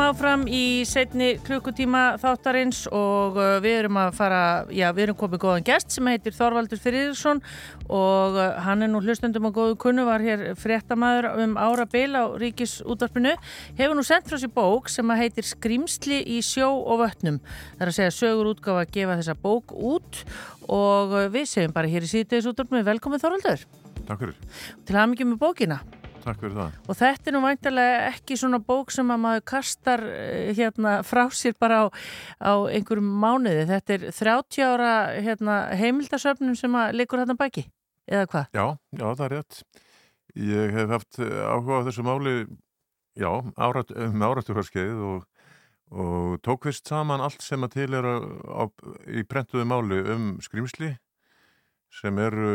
Höldum 0.00 0.16
áfram 0.16 0.44
í 0.48 0.82
setni 0.88 1.34
klukkutíma 1.44 2.16
þáttarins 2.20 2.86
og 2.88 3.36
uh, 3.36 3.58
við 3.60 3.74
erum 3.82 3.98
að 4.00 4.14
fara, 4.16 4.40
já, 4.72 4.86
við 4.96 5.02
erum 5.04 5.18
komið 5.20 5.42
góðan 5.42 5.66
gest 5.66 5.92
sem 5.92 6.08
heitir 6.08 6.32
Þorvaldur 6.32 6.80
Friðriksson 6.80 7.42
og 7.88 8.38
uh, 8.38 8.56
hann 8.64 8.86
er 8.86 8.88
nú 8.88 9.02
hlustundum 9.04 9.50
á 9.50 9.52
góðu 9.52 9.76
kunnu, 9.82 10.06
var 10.08 10.24
hér 10.24 10.54
fréttamaður 10.56 11.28
um 11.44 11.58
ára 11.60 11.84
bil 11.90 12.16
á 12.16 12.32
ríkisútvarpinu, 12.40 13.34
hefur 13.76 13.98
nú 13.98 14.06
sendt 14.06 14.30
frá 14.30 14.40
sér 14.40 14.54
bók 14.56 14.88
sem 14.88 15.12
að 15.12 15.24
heitir 15.26 15.50
Skrimsli 15.50 16.22
í 16.24 16.40
sjó 16.46 16.70
og 16.80 17.04
vötnum. 17.04 17.40
Það 17.76 17.84
er 17.84 17.92
að 17.92 17.98
segja 18.00 18.18
sögur 18.22 18.52
útgáfa 18.54 18.86
að 18.86 18.96
gefa 18.96 19.20
þessa 19.20 19.38
bók 19.44 19.76
út 19.76 20.24
og 20.64 21.16
uh, 21.16 21.28
við 21.28 21.50
segjum 21.52 21.76
bara 21.76 21.92
hér 21.92 22.08
í 22.08 22.12
síðdeis 22.14 22.48
útvarpinu, 22.48 22.86
velkomin 22.88 23.20
Þorvaldur, 23.20 23.68
Takk 24.06 24.22
fyrir, 24.24 24.60
til 24.86 25.02
hamingjum 25.02 25.34
með 25.34 25.42
bókina. 25.44 25.82
Takk 26.24 26.40
fyrir 26.42 26.56
það. 26.56 26.78
Og 26.86 26.98
þetta 26.98 27.30
er 27.30 27.34
nú 27.34 27.42
væntalega 27.44 27.98
ekki 28.10 28.38
svona 28.40 28.60
bók 28.64 28.92
sem 28.94 29.10
að 29.12 29.20
maður 29.24 29.44
kastar 29.52 30.02
eh, 30.06 30.50
hérna 30.56 30.94
frá 31.06 31.22
sér 31.34 31.56
bara 31.60 31.82
á, 31.82 31.84
á 32.42 32.52
einhverjum 32.70 33.10
mánuði. 33.22 33.66
Þetta 33.70 33.96
er 33.96 34.06
30 34.16 34.66
ára 34.66 34.92
hérna, 35.16 35.58
heimildasöfnum 35.80 36.56
sem 36.58 36.78
að 36.78 36.96
liggur 37.00 37.22
hérna 37.22 37.36
baki, 37.40 37.66
eða 38.10 38.30
hvað? 38.32 38.48
Já, 38.56 38.66
já, 38.96 39.06
það 39.06 39.24
er 39.26 39.34
rétt. 39.36 39.60
Ég 40.50 40.74
hef 40.78 40.94
haft 40.94 41.20
eh, 41.22 41.36
áhuga 41.50 41.82
á 41.82 41.86
þessu 41.90 42.06
máli, 42.06 42.34
já, 43.18 43.30
árat, 43.58 43.94
um 43.96 44.26
áratúrarskeið 44.30 45.04
og, 45.10 45.46
og 45.90 46.40
tók 46.46 46.70
vist 46.70 46.90
saman 46.90 47.22
allt 47.24 47.42
sem 47.44 47.66
að 47.66 47.78
til 47.78 47.92
er 47.98 48.06
á, 48.06 48.16
á, 48.22 48.62
í 49.10 49.26
prentuðu 49.26 49.66
máli 49.66 50.02
um 50.14 50.34
skrýmsli 50.44 50.94
sem 52.00 52.18
eru 52.22 52.52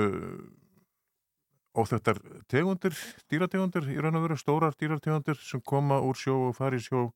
óþettar 1.76 2.19
tegundir, 2.51 2.95
dýrategundir 3.32 3.89
í 3.91 3.99
raun 3.99 4.17
og 4.19 4.26
veru, 4.26 4.39
stórar 4.39 4.76
dýrategundir 4.80 5.38
sem 5.41 5.61
koma 5.61 5.99
úr 6.03 6.17
sjó 6.19 6.38
og 6.49 6.55
fari 6.57 6.80
sjó, 6.84 7.09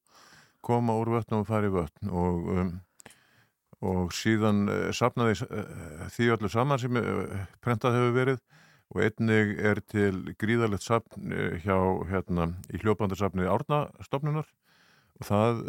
koma 0.65 0.97
úr 0.99 1.15
vötn 1.15 1.39
og 1.39 1.47
fari 1.47 1.71
vötn. 1.73 2.11
Og 2.11 2.53
um, 2.55 2.71
og 3.85 4.11
síðan 4.11 4.65
uh, 4.67 4.87
sapnaði 4.95 5.37
uh, 5.47 6.07
því 6.11 6.33
öllu 6.35 6.51
saman 6.51 6.81
sem 6.81 6.99
uh, 6.99 7.43
prentað 7.63 7.99
hefur 7.99 8.17
verið. 8.17 8.41
Og 8.89 9.03
einnig 9.05 9.51
er 9.61 9.79
til 9.85 10.33
gríðalegt 10.41 10.81
sapn 10.81 11.29
hjá 11.61 11.75
hérna 12.09 12.47
í 12.73 12.79
hljópandarsapni 12.81 13.45
Árnastofnunar. 13.45 14.47
Og 15.21 15.27
það 15.27 15.59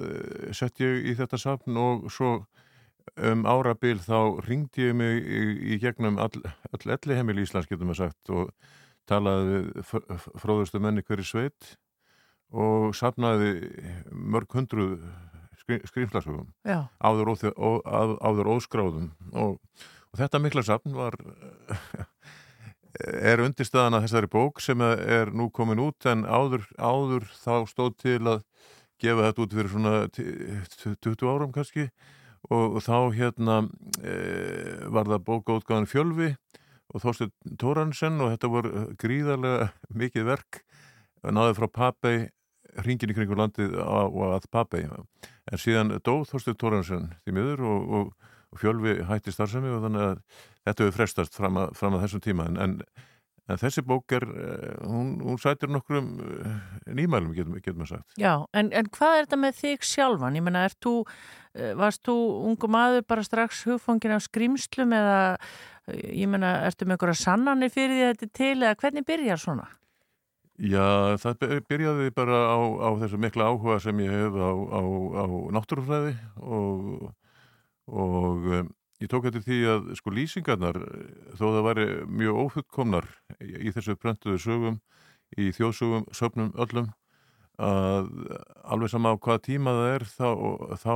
sett 0.56 0.80
ég 0.80 1.10
í 1.10 1.12
þetta 1.18 1.36
sapn 1.42 1.76
og 1.76 2.06
svo 2.08 2.30
um 3.20 3.44
árabil 3.44 4.00
þá 4.00 4.40
ringdi 4.46 4.86
ég 4.86 4.96
mig 4.96 5.20
í, 5.20 5.42
í 5.74 5.78
gegnum 5.82 6.16
all, 6.16 6.32
all 6.72 6.94
elli 6.96 7.18
heimil 7.18 7.36
í 7.42 7.44
Íslands 7.44 7.68
getum 7.68 7.92
við 7.92 8.00
sagt. 8.00 8.32
Og 8.32 8.48
talaði 9.10 9.84
fróðustu 10.40 10.80
menni 10.82 11.04
hverju 11.06 11.26
sveit 11.26 11.74
og 12.50 12.94
sapnaði 12.98 13.52
mörg 14.10 14.50
hundruð 14.56 14.96
skrýmslarsögum 15.60 16.48
áður, 16.98 17.34
áður 18.24 18.52
óskráðum 18.56 19.10
og, 19.32 19.58
og 20.10 20.22
þetta 20.22 20.40
mikla 20.42 20.64
sapn 20.66 20.96
var 20.96 21.14
er 23.30 23.42
undirstaðan 23.44 23.98
að 23.98 24.06
þessari 24.08 24.30
bók 24.32 24.62
sem 24.64 24.80
er 24.82 25.30
nú 25.36 25.50
komin 25.54 25.82
út 25.82 26.06
en 26.10 26.24
áður, 26.26 26.64
áður 26.78 27.28
þá 27.38 27.54
stóð 27.70 27.92
til 28.02 28.20
að 28.26 28.40
gefa 29.00 29.28
þetta 29.28 29.44
út 29.44 29.54
fyrir 29.56 29.70
svona 29.72 29.92
t- 30.12 30.96
20 31.06 31.30
árum 31.30 31.52
kannski 31.54 31.86
og, 32.50 32.76
og 32.76 32.82
þá 32.84 32.96
hérna 33.16 33.56
e, 34.02 34.16
var 34.92 35.08
það 35.08 35.22
bókaútgáðan 35.28 35.88
Fjölvi 35.88 36.32
og 36.90 37.04
Þorstein 37.04 37.32
Tóransen 37.60 38.20
og 38.20 38.32
þetta 38.34 38.50
voru 38.50 38.84
gríðarlega 39.00 39.70
mikið 39.94 40.28
verk 40.28 40.62
náði 41.22 41.56
frá 41.58 41.68
Papei 41.70 42.16
hringin 42.80 43.12
í 43.12 43.16
kringu 43.16 43.36
landið 43.38 43.76
á, 43.82 44.06
og 44.06 44.34
að 44.36 44.48
Papei 44.52 44.86
en 44.86 45.60
síðan 45.60 45.96
dó 46.06 46.20
Þorstein 46.28 46.58
Tóransen 46.60 47.08
því 47.24 47.36
miður 47.36 47.64
og, 47.68 47.94
og, 47.98 48.32
og 48.50 48.62
Fjölvi 48.62 48.98
hætti 49.08 49.34
starfsemi 49.34 49.72
og 49.74 49.84
þannig 49.86 50.06
að 50.06 50.20
þetta 50.66 50.84
hefur 50.84 50.98
frestast 50.98 51.38
fram 51.38 51.58
að, 51.60 51.72
fram 51.78 51.96
að 51.96 52.06
þessum 52.06 52.24
tíma. 52.26 52.46
En, 52.50 52.60
en, 52.64 52.76
en 53.50 53.60
þessi 53.60 53.82
bók 53.86 54.14
er 54.16 54.26
eh, 54.28 54.76
hún, 54.86 55.16
hún 55.24 55.40
sætir 55.42 55.70
nokkrum 55.72 56.12
eh, 56.24 56.54
nýmælum 56.96 57.34
getum 57.36 57.56
við 57.58 57.90
sagt 57.90 58.20
Já, 58.20 58.44
en, 58.54 58.70
en 58.72 58.90
hvað 58.94 59.16
er 59.16 59.26
þetta 59.26 59.40
með 59.42 59.58
þig 59.60 59.88
sjálfan? 59.90 60.38
Ég 60.38 60.46
menna, 60.46 60.64
þú, 60.82 60.94
eh, 61.54 61.74
varst 61.78 62.04
þú 62.06 62.16
ungu 62.50 62.70
maður 62.70 63.04
bara 63.10 63.26
strax 63.26 63.64
hugfangin 63.68 64.16
af 64.16 64.24
skrýmslum 64.28 64.94
eða, 64.96 65.20
ég 65.90 66.30
menna, 66.30 66.56
ertu 66.68 66.86
með 66.86 66.98
einhverja 66.98 67.20
sannanir 67.24 67.74
fyrir 67.74 67.96
því 67.98 68.08
þetta 68.12 68.32
til 68.40 68.56
eða 68.60 68.80
hvernig 68.84 69.06
byrjar 69.08 69.44
svona? 69.44 69.68
Já, 70.60 71.16
það 71.16 71.38
by- 71.40 71.60
byrjaði 71.70 72.10
bara 72.12 72.42
á, 72.52 72.58
á 72.60 72.88
þessu 73.00 73.16
mikla 73.20 73.48
áhuga 73.48 73.78
sem 73.80 74.02
ég 74.04 74.12
hef 74.12 74.34
á, 74.36 74.50
á, 74.52 74.80
á 74.84 75.24
náttúrufræði 75.56 76.12
og, 76.36 77.14
og 77.88 78.50
ég 79.00 79.10
tók 79.10 79.28
eftir 79.28 79.44
því 79.46 79.58
að 79.74 79.90
sko 79.98 80.14
lýsingarnar, 80.14 80.78
eh, 80.80 81.34
þó 81.38 81.44
það 81.48 81.66
væri 81.68 81.86
mjög 82.20 82.40
ófullkomnar 82.44 83.10
í, 83.40 83.72
þessu 83.74 83.96
prentuðu 83.96 84.40
sögum, 84.44 84.80
í 85.38 85.50
þjóðsögum, 85.56 86.08
söfnum 86.16 86.50
öllum, 86.60 86.90
að 87.60 88.08
alveg 88.64 88.88
sama 88.88 89.12
á 89.12 89.20
hvaða 89.20 89.44
tíma 89.44 89.74
það 89.76 89.90
er 89.94 90.04
þá, 90.08 90.28
þá 90.80 90.94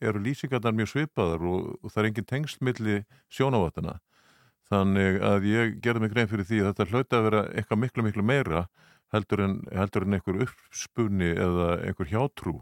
eru 0.00 0.22
lýsingarnar 0.24 0.76
mjög 0.78 0.90
svipaðar 0.94 1.44
og, 1.44 1.74
og 1.82 1.92
það 1.92 2.00
er 2.02 2.08
engin 2.08 2.30
tengsl 2.30 3.04
sjónavatana. 3.28 3.98
Þannig 4.72 5.20
að 5.20 5.46
ég 5.50 5.74
gerði 5.84 6.00
mig 6.00 6.14
grein 6.14 6.30
fyrir 6.30 6.48
því 6.48 6.62
að 6.62 6.70
þetta 6.70 6.86
hlauta 6.88 7.18
að 7.18 7.26
vera 7.28 7.42
eitthvað 7.52 7.80
miklu, 7.82 8.04
miklu 8.06 8.24
meira 8.24 8.62
heldur 9.12 9.42
en, 9.44 9.58
heldur 9.76 10.06
en 10.06 10.16
einhver 10.16 10.40
uppspunni 10.46 11.30
eða 11.34 11.68
einhver 11.84 12.08
hjátrú 12.10 12.56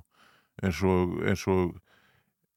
eins 0.62 0.82
og, 0.84 1.14
eins 1.24 1.44
og, 1.50 1.76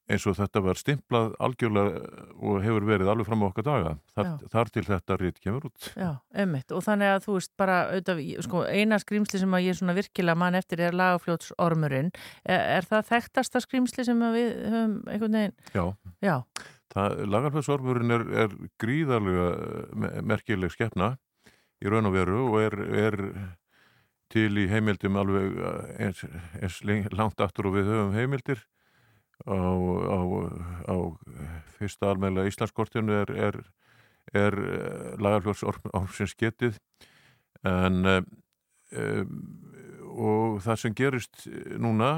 eins 0.06 0.26
og 0.30 0.36
þetta 0.38 0.60
var 0.62 0.78
stimplað 0.78 1.32
algjörlega 1.42 2.02
og 2.38 2.60
hefur 2.62 2.84
verið 2.86 3.08
alveg 3.10 3.26
fram 3.26 3.42
á 3.42 3.46
okkar 3.48 3.66
daga. 3.66 3.92
Þar, 4.14 4.28
þar 4.52 4.70
til 4.76 4.84
þetta 4.86 5.16
rít 5.18 5.40
kemur 5.42 5.66
út. 5.70 5.88
Já, 5.98 6.12
ömmit 6.44 6.70
og 6.76 6.84
þannig 6.86 7.10
að 7.16 7.24
þú 7.26 7.34
veist 7.38 7.52
bara 7.58 7.78
auðvitað, 7.90 8.22
sko, 8.46 8.62
eina 8.70 9.00
skrýmsli 9.02 9.40
sem 9.42 9.56
að 9.58 9.66
ég 9.66 9.78
svona 9.80 9.96
virkilega 9.98 10.38
mann 10.38 10.54
eftir 10.60 10.84
er 10.86 10.94
lagafljótsormurinn 10.96 12.12
er, 12.44 12.60
er 12.78 12.86
það 12.86 13.08
þekktasta 13.10 13.64
skrýmsli 13.66 14.06
sem 14.06 14.22
við 14.36 14.54
höfum 14.70 14.96
einhvern 15.10 15.38
veginn 15.40 15.56
Já. 15.74 15.84
Já, 16.22 16.36
Lagarfjörðsormurinn 16.96 18.14
er, 18.14 18.22
er 18.46 18.52
gríðarlega 18.80 19.48
me- 20.00 20.12
merkileg 20.32 20.72
skepna 20.72 21.16
í 21.84 21.90
raun 21.92 22.08
og 22.08 22.14
veru 22.14 22.38
og 22.46 22.60
er, 22.62 22.76
er 22.96 23.18
til 24.32 24.48
í 24.62 24.64
heimildum 24.70 25.18
alveg 25.20 25.58
eh, 25.60 26.06
eins, 26.06 26.22
eins 26.56 26.78
langt 27.12 27.42
aftur 27.44 27.68
og 27.68 27.76
við 27.76 27.90
höfum 27.90 28.16
heimildir 28.16 28.62
á, 29.44 29.58
á, 29.58 30.20
á 30.88 30.96
fyrsta 31.76 32.10
almeinlega 32.12 32.48
Íslandskortinu 32.48 33.12
er, 33.20 33.32
er, 33.50 33.60
er 34.32 34.56
lagarfjörðsormsins 35.20 36.36
getið. 36.40 36.80
En 37.66 38.04
um, 38.06 38.28
og 40.16 40.60
það 40.64 40.80
sem 40.80 40.94
gerist 40.96 41.46
núna 41.82 42.10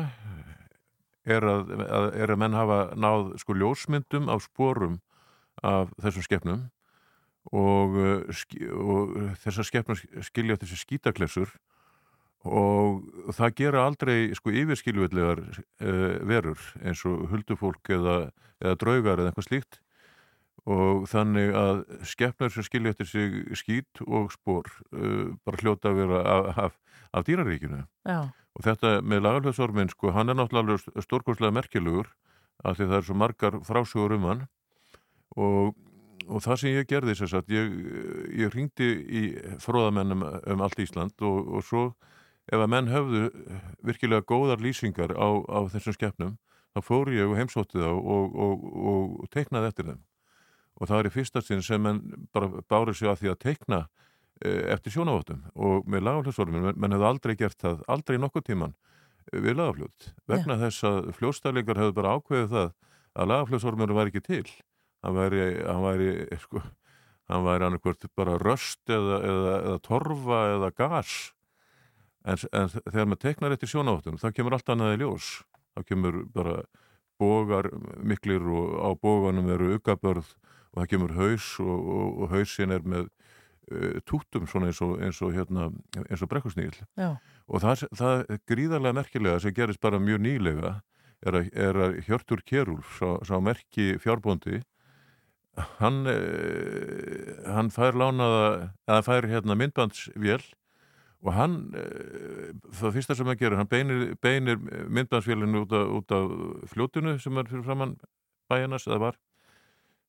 er 1.28 1.44
að, 1.44 1.72
að, 1.84 2.08
er 2.14 2.32
að 2.32 2.40
menn 2.40 2.56
hafa 2.56 2.80
náð 2.96 3.32
sko 3.42 3.56
ljósmyndum 3.58 4.28
af 4.32 4.44
sporum 4.46 4.98
af 5.66 5.90
þessum 5.98 6.24
skepnum 6.24 6.60
og, 7.50 7.96
ski- 8.36 8.68
og 8.70 9.16
þessar 9.42 9.66
skepnum 9.66 9.98
skilja 10.24 10.58
þessi 10.60 10.78
skítaklessur 10.84 11.52
og 12.46 13.02
það 13.34 13.54
gera 13.58 13.84
aldrei 13.88 14.34
sko 14.36 14.52
yfirskilvöldlegar 14.54 15.42
uh, 15.48 16.16
verur 16.28 16.62
eins 16.84 17.02
og 17.08 17.26
huldufólk 17.32 17.90
eða, 17.98 18.16
eða 18.62 18.78
draugar 18.78 19.18
eða 19.18 19.32
eitthvað 19.32 19.48
slíkt. 19.48 19.80
Og 20.68 21.06
þannig 21.08 21.54
að 21.56 21.78
skepnar 22.06 22.52
sem 22.52 22.66
skilja 22.66 22.92
eftir 22.92 23.08
sig 23.08 23.36
skít 23.56 24.02
og 24.06 24.32
spór 24.34 24.68
uh, 24.92 25.34
bara 25.46 25.62
hljóta 25.62 25.90
að 25.90 26.02
vera 26.02 26.22
af, 26.22 26.50
af, 26.66 27.02
af 27.16 27.26
dýraríkinu. 27.26 27.82
Já, 28.06 28.28
og 28.58 28.66
þetta 28.66 28.96
með 29.06 29.22
lagalhjóðsormin 29.22 29.92
sko, 29.92 30.10
hann 30.14 30.32
er 30.32 30.38
náttúrulega 30.38 31.02
stórkostlega 31.04 31.54
merkilegur 31.54 32.08
af 32.66 32.78
því 32.78 32.88
það 32.88 32.96
er 32.96 33.04
svo 33.06 33.14
margar 33.18 33.58
frásögur 33.66 34.16
um 34.16 34.26
hann. 34.26 34.40
Og, 35.38 35.76
og 36.26 36.42
það 36.42 36.60
sem 36.60 36.74
ég 36.74 36.88
gerði 36.90 37.14
þess 37.20 37.36
að 37.38 37.52
ég, 37.54 37.76
ég 38.42 38.54
ringdi 38.54 38.88
í 39.06 39.22
fróðamennum 39.62 40.24
um 40.26 40.64
allt 40.66 40.82
Ísland 40.82 41.14
og, 41.22 41.52
og 41.54 41.66
svo 41.66 41.84
ef 42.48 42.62
að 42.62 42.70
menn 42.72 42.90
höfðu 42.92 43.24
virkilega 43.84 44.24
góðar 44.28 44.62
lýsingar 44.64 45.12
á, 45.12 45.28
á 45.44 45.58
þessum 45.72 45.96
skeppnum 45.96 46.36
þá 46.74 46.80
fór 46.84 47.12
ég 47.12 47.28
og 47.28 47.36
heimsótti 47.38 47.80
þá 47.80 47.90
og, 47.90 48.34
og, 48.34 48.66
og 48.92 49.30
teiknaði 49.34 49.70
eftir 49.70 49.88
þeim. 49.90 50.02
Og 50.78 50.90
það 50.90 51.00
er 51.00 51.08
í 51.08 51.14
fyrsta 51.14 51.42
sinn 51.42 51.64
sem 51.64 51.82
menn 51.82 52.02
bara 52.34 52.62
bárið 52.70 53.00
sig 53.00 53.10
að 53.10 53.22
því 53.22 53.32
að 53.32 53.40
teikna 53.44 53.80
eh, 54.44 54.68
eftir 54.74 54.94
sjónavottum 54.94 55.42
og 55.54 55.88
með 55.90 56.04
lagafljóðsormin, 56.08 56.66
menn, 56.68 56.78
menn 56.78 56.94
hefðu 56.94 57.08
aldrei 57.10 57.34
gert 57.38 57.58
það 57.60 57.82
aldrei 57.90 58.18
nokkuð 58.22 58.46
tíman 58.50 58.76
eh, 59.32 59.40
við 59.42 59.58
lagafljóð 59.58 60.10
vegna 60.30 60.58
þess 60.62 60.88
að 60.88 61.12
fljóðstælingar 61.18 61.82
hefðu 61.82 61.96
bara 61.98 62.14
ákveðið 62.16 62.52
það 62.54 62.68
að 63.18 63.32
lagafljóðsormin 63.32 63.96
var 63.96 64.12
ekki 64.12 64.24
til. 64.24 64.44
Hann 65.02 65.14
væri, 65.14 65.42
hann 65.62 65.82
væri 65.82 66.12
sko, 66.42 66.62
hann 67.30 67.44
væri 67.46 67.66
annarkvört 67.66 68.08
bara 68.18 68.38
röst 68.40 68.82
eða, 68.90 69.18
eða, 69.26 69.58
eða 69.58 69.82
torfa 69.82 70.40
eða 70.54 70.70
gas 70.78 71.18
en, 72.24 72.42
en 72.52 72.68
þegar 72.74 73.08
maður 73.08 73.22
teiknar 73.24 73.54
eftir 73.54 73.72
sjónavottum 73.72 74.18
þá 74.20 74.28
kemur 74.36 74.56
allt 74.56 74.74
annað 74.74 74.96
í 74.96 75.00
ljós. 75.02 75.30
Þá 75.76 75.82
kemur 75.92 76.20
bara 76.34 76.60
bógar 77.18 77.70
miklir 78.02 78.42
og 78.46 78.78
á 78.78 78.90
bóganum 78.98 79.50
eru 79.50 79.74
uggabörð 79.76 80.30
og 80.72 80.82
það 80.82 80.90
kemur 80.92 81.14
haus 81.18 81.48
og, 81.62 81.78
og, 81.78 82.08
og 82.22 82.32
hausin 82.34 82.74
er 82.74 82.84
með 82.86 83.08
uh, 83.08 83.98
tútum 84.06 84.46
svona 84.50 84.70
eins 84.70 84.80
og, 84.84 84.96
eins 85.02 85.20
og, 85.24 85.34
hérna, 85.34 85.70
eins 86.06 86.22
og 86.22 86.30
brekkusnýl 86.30 86.76
já, 86.78 87.10
og 87.48 87.64
það, 87.64 87.86
það 87.98 88.24
gríðarlega 88.50 88.98
merkilega 89.00 89.42
sem 89.42 89.56
gerist 89.56 89.82
bara 89.82 90.02
mjög 90.02 90.22
nýlega 90.26 90.74
er 91.26 91.40
að, 91.40 91.52
er 91.58 91.80
að 91.86 92.00
Hjörtur 92.06 92.44
Kjerúl 92.46 92.82
sá, 92.98 93.18
sá 93.26 93.38
merki 93.42 93.96
fjárbóndi 94.02 94.62
hann 95.80 96.04
uh, 96.06 97.34
hann 97.50 97.72
fær 97.74 97.98
lánaða 97.98 98.70
eða 98.86 99.02
fær 99.08 99.30
hérna 99.32 99.58
myndbandsvél 99.58 100.44
og 101.24 101.32
hann 101.34 101.56
uh, 101.74 102.52
það 102.78 102.98
fyrsta 102.98 103.16
sem 103.18 103.30
hann 103.30 103.40
gerir, 103.40 103.58
hann 103.58 103.70
beinir, 103.70 104.12
beinir 104.22 104.60
myndbandsvélinu 104.86 105.64
út, 105.64 105.74
út 105.74 106.14
af 106.14 106.36
fljótinu 106.72 107.16
sem 107.22 107.40
er 107.40 107.50
fyrir 107.50 107.66
framann 107.66 107.96
bæjarnas 108.48 108.86
eða 108.88 109.00
var. 109.08 109.18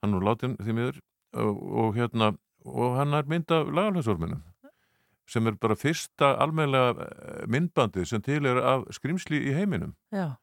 Hann 0.04 0.16
er 0.16 0.26
látin 0.26 0.58
því 0.60 0.76
miður. 0.78 1.02
Og, 1.38 1.58
og 1.80 1.98
hérna 1.98 2.34
og 2.66 2.96
hann 2.98 3.14
er 3.14 3.28
mynd 3.30 3.52
af 3.54 3.70
lagalhjóðsorminum 3.70 4.42
sem 5.30 5.46
er 5.46 5.58
bara 5.62 5.78
fyrsta 5.78 6.32
almennlega 6.42 7.06
myndbandið 7.46 8.08
sem 8.10 8.22
til 8.26 8.48
er 8.50 8.58
af 8.66 8.88
skrimsli 8.96 9.38
í 9.46 9.54
heiminum. 9.54 9.92
Já, 10.10 10.34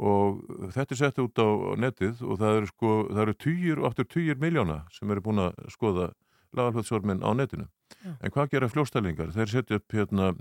og 0.00 0.40
þetta 0.74 0.94
er 0.94 0.98
sett 0.98 1.20
út 1.22 1.38
á 1.38 1.48
netið 1.78 2.22
og 2.24 2.38
það 2.40 2.58
eru 2.58 2.70
sko, 2.70 2.92
það 3.10 3.22
eru 3.24 3.34
týjir 3.44 3.82
og 3.82 3.88
aftur 3.90 4.08
týjir 4.10 4.40
miljóna 4.42 4.80
sem 4.94 5.10
eru 5.10 5.22
búin 5.22 5.42
að 5.44 5.58
skoða 5.70 6.08
lagalhjóðsormin 6.56 7.24
á 7.24 7.30
netinu 7.36 7.66
Já. 8.02 8.14
en 8.20 8.30
hvað 8.34 8.54
gera 8.54 8.70
fljóstælingar? 8.72 9.34
Þeir 9.34 9.52
setja 9.52 9.80
upp 9.80 9.96
hérna 9.96 10.32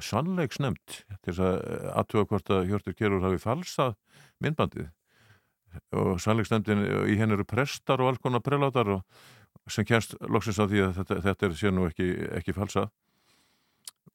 sannleiksnemt 0.00 1.02
til 1.10 1.34
þess 1.34 1.42
að 1.44 1.58
aðtuga 2.00 2.28
hvort 2.30 2.54
að 2.54 2.70
Hjörtur 2.70 2.96
Gerur 2.96 3.26
hafi 3.26 3.42
falsað 3.42 3.94
myndbandið 4.40 4.88
og 5.94 6.16
sannleiksnefndin 6.22 6.82
í 7.10 7.18
henni 7.20 7.36
eru 7.36 7.46
prestar 7.46 8.02
og 8.02 8.10
alls 8.10 8.22
konar 8.22 8.42
prelátar 8.42 8.88
og 8.96 9.70
sem 9.70 9.86
kennst 9.86 10.16
loksins 10.26 10.58
á 10.58 10.66
því 10.66 10.82
að 10.86 10.96
þetta, 10.98 11.20
þetta 11.26 11.46
er 11.46 11.56
sér 11.58 11.74
nú 11.76 11.86
ekki, 11.86 12.08
ekki 12.40 12.56
falsa 12.56 12.88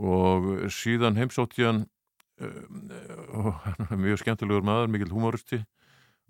og 0.01 0.49
síðan 0.73 1.19
heimsótt 1.19 1.55
ég 1.61 1.69
hann 1.69 1.85
uh, 2.43 3.39
og 3.39 3.51
hann 3.63 3.87
er 3.87 4.01
mjög 4.01 4.23
skemmtilegur 4.23 4.65
maður, 4.67 4.91
mikil 4.91 5.13
humoristi 5.13 5.61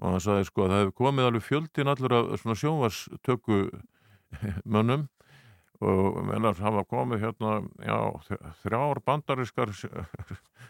og 0.02 0.12
hann 0.12 0.24
sagði 0.24 0.50
sko 0.50 0.66
að 0.66 0.74
það 0.74 0.84
hefur 0.84 0.98
komið 1.02 1.30
alveg 1.30 1.46
fjöldin 1.46 1.92
allur 1.92 2.18
af 2.20 2.32
svona 2.42 2.60
sjónvarstöku 2.62 3.60
mönnum. 4.76 5.10
Og 5.84 6.22
mennar 6.24 6.56
hann 6.64 6.78
var 6.78 6.86
komið 6.88 7.26
hérna 7.26 7.58
já, 7.84 7.98
þrjár 8.64 9.02
bandariskar 9.06 9.74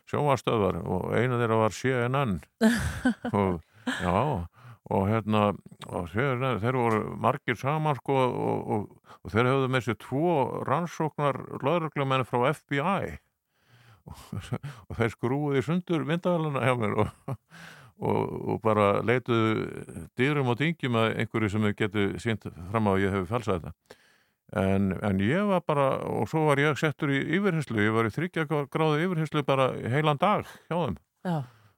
sjónvarstöðar 0.10 0.82
og 0.96 1.14
eina 1.14 1.38
þeirra 1.40 1.62
var 1.62 1.76
CNN 1.78 2.40
og 3.38 3.62
já 3.86 4.48
og 4.86 5.08
hérna 5.10 5.46
og 5.90 6.10
þeir, 6.14 6.44
þeir 6.62 6.78
voru 6.78 7.14
margir 7.22 7.58
saman 7.58 7.98
sko 7.98 8.18
og, 8.22 8.60
og, 8.76 9.14
og 9.24 9.34
þeir 9.34 9.50
höfðu 9.50 9.70
með 9.74 9.88
sér 9.88 9.98
tvo 10.02 10.34
rannsóknar 10.68 11.40
lögreglumenn 11.66 12.26
frá 12.28 12.52
FBI 12.52 13.16
og, 14.06 14.26
og 14.86 15.00
þeir 15.00 15.16
skrúiði 15.16 15.64
sundur 15.66 16.06
myndavæluna 16.06 16.66
hjá 16.68 16.76
mér 16.82 17.00
og, 17.02 17.34
og, 18.00 18.34
og 18.56 18.62
bara 18.64 19.02
leituðu 19.06 20.10
dýrum 20.20 20.52
og 20.52 20.60
dyngjum 20.60 20.98
að 21.00 21.14
einhverju 21.24 21.52
sem 21.54 21.68
þau 21.68 21.76
getur 21.80 22.18
sínt 22.24 22.48
fram 22.72 22.90
á 22.90 22.92
að 22.96 23.04
ég 23.06 23.16
hefði 23.16 23.32
falsað 23.32 23.62
þetta 23.62 24.02
en, 24.66 24.92
en 25.02 25.24
ég 25.24 25.48
var 25.50 25.64
bara 25.66 25.88
og 26.12 26.30
svo 26.30 26.46
var 26.50 26.62
ég 26.62 26.78
settur 26.80 27.14
í 27.16 27.24
yfirherslu 27.40 27.82
ég 27.82 27.96
var 27.96 28.10
í 28.10 28.14
þryggja 28.14 28.46
gráðu 28.50 29.02
yfirherslu 29.08 29.46
bara 29.48 29.72
heilan 29.96 30.22
dag 30.22 30.46
hjá 30.68 30.76
þeim 30.76 31.00
Já. 31.26 31.38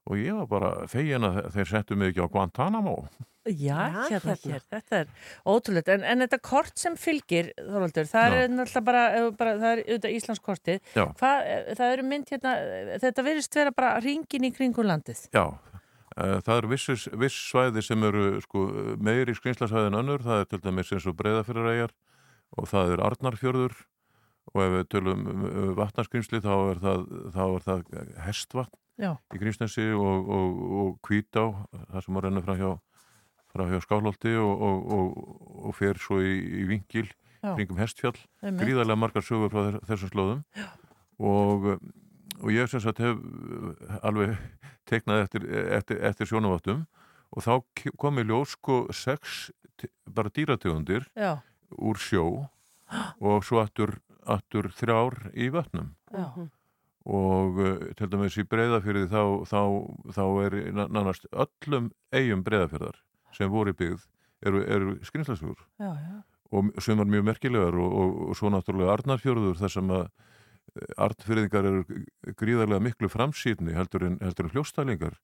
og 0.09 0.19
ég 0.19 0.35
var 0.41 0.51
bara 0.51 0.71
fegin 0.91 1.27
að 1.29 1.41
þeir 1.55 1.71
settu 1.75 1.97
mig 1.99 2.11
ekki 2.13 2.25
á 2.25 2.33
Guantanamo 2.33 2.99
Já, 3.47 3.53
Já, 3.55 4.01
hérna, 4.09 4.33
hérna. 4.35 4.35
hér, 4.43 4.63
þetta 4.73 4.97
er 4.99 5.11
ótrúlega, 5.47 5.93
en, 5.95 6.01
en 6.03 6.23
þetta 6.25 6.39
kort 6.43 6.73
sem 6.79 6.97
fylgir, 6.99 7.53
Þorvaldur, 7.55 8.09
það 8.11 8.25
Já. 8.33 8.41
er 8.41 8.49
náttúrulega 8.51 8.83
bara, 8.89 9.03
ef 9.15 9.29
bara, 9.39 9.53
það 9.61 9.69
er 9.69 9.81
auðvitað 9.85 10.15
Íslandskortið, 10.17 10.81
Já. 10.97 11.03
Hvað, 11.21 11.51
það 11.79 11.93
eru 11.93 12.05
mynd 12.09 12.33
hérna, 12.33 12.55
þetta 13.05 13.25
virðist 13.29 13.59
vera 13.61 13.73
bara 13.77 13.93
ringin 14.03 14.49
í 14.49 14.51
kringum 14.51 14.89
landið. 14.91 15.21
Já, 15.31 15.45
eh, 15.47 15.76
það 16.17 16.57
eru 16.57 16.71
viss 16.73 17.37
svæði 17.51 17.83
sem 17.85 18.03
eru 18.07 18.25
sko, 18.41 18.63
meiri 19.03 19.35
skrýnslasvæði 19.37 19.91
en 19.91 19.99
önnur, 20.01 20.23
það 20.25 20.41
er 20.43 20.49
til 20.53 20.59
dæmis 20.63 20.91
eins 20.95 21.05
og 21.09 21.17
breyðafyriræjar 21.19 21.93
og 22.57 22.67
það 22.71 22.95
er 22.95 23.03
Arnarfjörður. 23.11 23.75
Og 24.55 24.61
ef 24.63 24.71
við 24.77 24.85
tölum 24.93 25.23
um 25.27 25.73
vatnarskrynsli 25.75 26.39
þá 26.39 26.51
er 26.71 26.77
það, 26.79 27.01
þá 27.35 27.41
er 27.43 27.63
það 27.65 27.81
hestvatn 28.23 28.77
Já. 29.03 29.09
í 29.35 29.39
Grímsnesi 29.41 29.89
og, 29.91 30.29
og, 30.31 30.61
og 30.81 30.93
Hvítá, 31.03 31.43
það 31.91 32.05
sem 32.05 32.17
að 32.17 32.23
renna 32.29 32.43
frá 32.45 32.55
hjá, 32.55 32.69
hjá 33.73 33.81
Skálholti 33.83 34.31
og, 34.39 34.63
og, 34.69 34.87
og, 34.95 35.19
og 35.67 35.75
fer 35.75 35.99
svo 35.99 36.21
í, 36.23 36.31
í 36.61 36.63
vingil 36.71 37.09
Já. 37.43 37.51
kringum 37.59 37.81
hestfjall, 37.83 38.15
gríðarlega 38.41 38.97
margar 39.03 39.27
sögur 39.27 39.51
frá 39.51 39.65
þess- 39.67 39.83
þessum 39.91 40.13
slóðum. 40.15 40.41
Og, 41.19 41.67
og 42.43 42.51
ég 42.53 42.69
sem 42.69 42.81
sagt 42.83 42.99
hef 43.01 43.17
alveg 44.05 44.35
teiknað 44.89 45.23
eftir, 45.25 45.47
eftir, 45.77 46.01
eftir 46.05 46.29
sjónaváttum 46.29 46.85
og 47.35 47.43
þá 47.43 47.53
ke- 47.75 47.93
kom 47.97 48.19
í 48.21 48.25
ljós 48.27 48.53
sko 48.57 48.85
sex 48.93 49.49
bara 50.09 50.29
dýrategundir 50.33 51.07
Já, 51.17 51.37
úr 51.77 51.97
sjó 52.01 52.47
og 53.19 53.43
svo 53.43 53.59
aftur, 53.61 53.97
aftur 54.25 54.69
þrjár 54.71 55.17
í 55.35 55.49
vötnum. 55.51 55.91
Já, 56.13 56.31
og 57.07 57.59
uh, 57.59 57.75
til 57.95 58.09
dæmis 58.11 58.35
í 58.39 58.43
breyðafyrði 58.47 59.05
þá, 59.11 59.21
þá, 59.47 59.59
þá 60.15 60.23
er 60.45 60.55
na- 60.75 60.87
nánast 60.91 61.27
öllum 61.31 61.91
eigum 62.11 62.41
breyðafyrðar 62.43 62.97
sem 63.35 63.51
voru 63.51 63.73
byggð 63.77 64.03
eru, 64.47 64.63
eru 64.67 64.95
já, 65.79 65.91
og 66.51 66.71
sem 66.83 66.97
var 66.99 67.07
mjög 67.11 67.25
merkilegar 67.27 67.75
og, 67.75 67.91
og, 68.01 68.17
og 68.29 68.35
svo 68.39 68.49
náttúrulega 68.51 68.93
Arnarfjörður 68.97 69.55
þar 69.59 69.71
sem 69.73 69.89
að 69.91 70.07
artfyrðingar 71.07 71.67
eru 71.69 72.03
gríðarlega 72.39 72.83
miklu 72.83 73.09
framsýtni 73.11 73.75
heldur 73.77 74.07
en, 74.07 74.19
heldur 74.23 74.47
en 74.47 74.55
hljóstælingar 74.55 75.19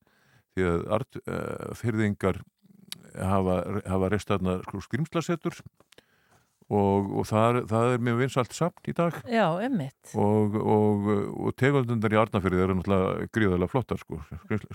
því 0.54 0.68
að 0.70 0.86
artfyrðingar 0.98 2.44
hafa, 3.18 3.58
hafa 3.90 4.12
reist 4.14 4.30
þarna 4.30 4.60
sko, 4.68 4.82
skrimslasettur 4.86 5.60
og, 6.74 7.10
og 7.20 7.28
það, 7.28 7.48
er, 7.50 7.66
það 7.70 7.94
er 7.94 8.04
mjög 8.08 8.20
vinsalt 8.22 8.56
samt 8.56 8.90
í 8.90 8.96
dag. 8.98 9.18
Já, 9.30 9.46
og, 10.20 10.56
og, 10.58 11.10
og 11.34 11.56
tegundundar 11.60 12.16
í 12.16 12.20
Arnarfyrði 12.22 12.64
eru 12.64 12.78
náttúrulega 12.80 13.28
gríðarlega 13.36 13.72
flottar 13.74 14.02
sko, 14.02 14.22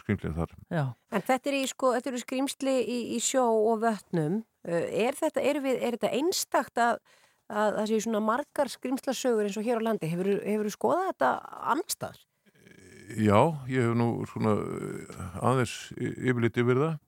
skrimslið 0.02 0.36
þar. 0.36 0.56
Já, 0.74 0.84
En 1.14 1.24
þetta 1.30 1.50
er 1.50 1.58
í 1.58 1.62
sko, 1.70 1.94
þetta 1.96 2.12
eru 2.12 2.22
skrýmsli 2.22 2.76
í, 2.82 2.98
í 3.16 3.22
sjó 3.24 3.46
og 3.72 3.82
vötnum. 3.86 4.42
Uh, 4.68 4.84
Er 5.08 5.16
þetta, 5.16 5.42
er 5.42 5.62
við, 5.64 5.80
er 5.80 5.96
þetta 5.96 6.12
einstakt 6.18 6.82
að, 6.82 7.00
að 7.48 7.76
það 7.78 7.90
séu 7.90 8.04
svona 8.04 8.22
margar 8.24 8.70
skrýmslasögur 8.72 9.48
eins 9.48 9.58
og 9.60 9.66
hér 9.66 9.80
á 9.80 9.86
landi? 9.88 10.10
Hefur, 10.10 10.30
hefur 10.44 10.72
skoðað 10.72 11.10
þetta 11.12 11.30
annarstaðar? 11.74 12.24
Já, 13.16 13.40
ég 13.72 13.86
hef 13.88 13.94
nú 13.96 14.08
svona 14.28 14.54
uh, 14.60 15.28
aðeins 15.40 15.74
y- 15.96 16.12
yfirlit 16.28 16.58
yfir 16.60 16.82
það 16.82 16.98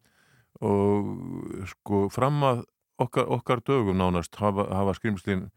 og 0.64 1.66
sko 1.70 2.06
fram 2.12 2.40
að 2.44 2.62
okkar, 3.00 3.28
okkar 3.36 3.62
dögum 3.64 4.00
nánast 4.00 4.36
hafa, 4.40 4.66
hafa 4.72 4.96
skrimslin 4.96 5.48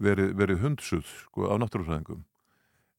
verið, 0.00 0.32
verið 0.36 0.64
hundsuð 0.64 1.04
sko 1.26 1.50
af 1.52 1.60
náttúrufræðingum. 1.60 2.24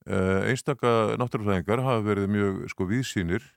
Uh, 0.06 0.46
einstaka 0.50 1.18
náttúrufræðingar 1.22 1.84
hafa 1.86 2.06
verið 2.06 2.30
mjög 2.34 2.62
sko 2.74 2.88
víðsýnir 2.89 3.50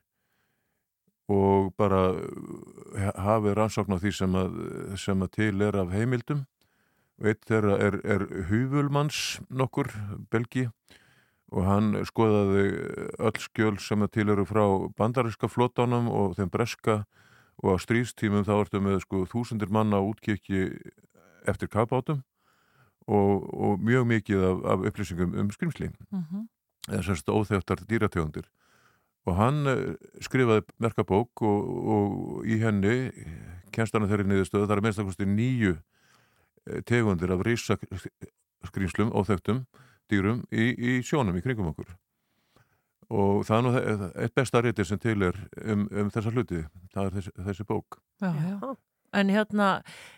og 1.32 1.70
bara 1.80 2.03
uh, 2.16 3.12
hafi 3.28 3.55
rannsókn 3.57 3.97
á 3.97 4.01
því 4.01 4.12
sem 4.16 4.41
að, 4.41 4.59
sem 5.01 5.24
að 5.24 5.32
til 5.37 5.55
er 5.64 5.80
af 5.85 5.93
heimildum 5.93 6.45
eitt 7.22 7.44
þeirra 7.46 7.78
er, 7.78 7.98
er 8.02 8.26
Hufulmanns 8.48 9.38
nokkur, 9.48 9.90
Belgi 10.32 10.68
og 11.54 11.66
hann 11.68 11.92
skoðaði 12.08 12.64
öll 13.22 13.40
skjöl 13.42 13.76
sem 13.82 14.02
til 14.10 14.26
eru 14.32 14.46
frá 14.48 14.64
bandariska 14.98 15.46
flotánum 15.50 16.08
og 16.10 16.34
þeim 16.38 16.50
breska. 16.50 17.04
Og 17.62 17.76
á 17.78 17.78
stríðstímum 17.78 18.42
þá 18.42 18.56
ertu 18.56 18.80
með 18.82 19.04
sko 19.04 19.20
þúsundir 19.30 19.70
manna 19.70 20.00
útkikki 20.02 20.72
eftir 21.46 21.70
kapátum 21.70 22.24
og, 23.06 23.44
og 23.54 23.78
mjög 23.78 24.08
mikið 24.10 24.42
af, 24.48 24.64
af 24.72 24.86
upplýsingum 24.90 25.36
um 25.38 25.52
skrimsli 25.54 25.92
mhm, 26.10 26.48
eða 26.88 27.04
semst 27.06 27.30
óþefttar 27.30 27.84
dýrategundir. 27.86 28.48
Og 29.24 29.38
hann 29.38 29.68
eh, 29.70 29.94
skrifaði 30.24 30.66
merkabók 30.82 31.44
og, 31.46 31.70
og 31.94 32.48
í 32.48 32.58
henni 32.60 33.12
kennst 33.72 33.94
hann 33.94 34.08
þeirri 34.10 34.26
niðurstöðu 34.28 34.66
það 34.66 34.76
er 34.76 34.84
minnst 34.84 35.04
að 35.04 35.12
kosti 35.12 35.28
nýju 35.30 35.76
tegundir 36.88 37.34
af 37.34 37.44
rísa 37.46 37.76
skrýmslum 38.64 39.12
óþeftum 39.12 39.64
dýrum 40.10 40.42
í, 40.52 40.72
í 40.72 40.96
sjónum 41.04 41.36
í 41.36 41.44
kringum 41.44 41.72
okkur 41.72 41.92
og 43.14 43.44
það 43.44 43.56
er 43.58 43.66
nú 43.66 44.08
eitt 44.24 44.34
besta 44.36 44.62
reytir 44.64 44.88
sem 44.88 45.00
til 45.00 45.20
er 45.28 45.38
um, 45.64 45.86
um 45.92 46.10
þessa 46.12 46.32
hluti 46.32 46.64
það 46.94 47.06
er 47.06 47.16
þessi, 47.18 47.34
þessi 47.48 47.68
bók 47.68 48.00
já, 48.22 48.32
já. 48.32 48.74
En 49.14 49.30
hérna, 49.30 49.68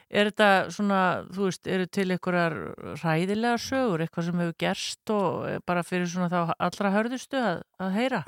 er 0.08 0.30
þetta 0.30 0.70
svona, 0.72 1.00
þú 1.28 1.50
veist, 1.50 1.68
eru 1.68 1.84
til 1.92 2.06
einhverjar 2.14 2.54
ræðilega 3.02 3.58
sögur, 3.60 4.00
eitthvað 4.00 4.28
sem 4.30 4.40
hefur 4.40 4.56
gerst 4.62 5.12
og 5.12 5.44
eh, 5.50 5.58
bara 5.68 5.84
fyrir 5.84 6.08
svona 6.08 6.30
þá 6.32 6.54
allra 6.56 6.92
hörðustu 6.94 7.36
að, 7.36 7.60
að 7.82 7.96
heyra? 7.98 8.22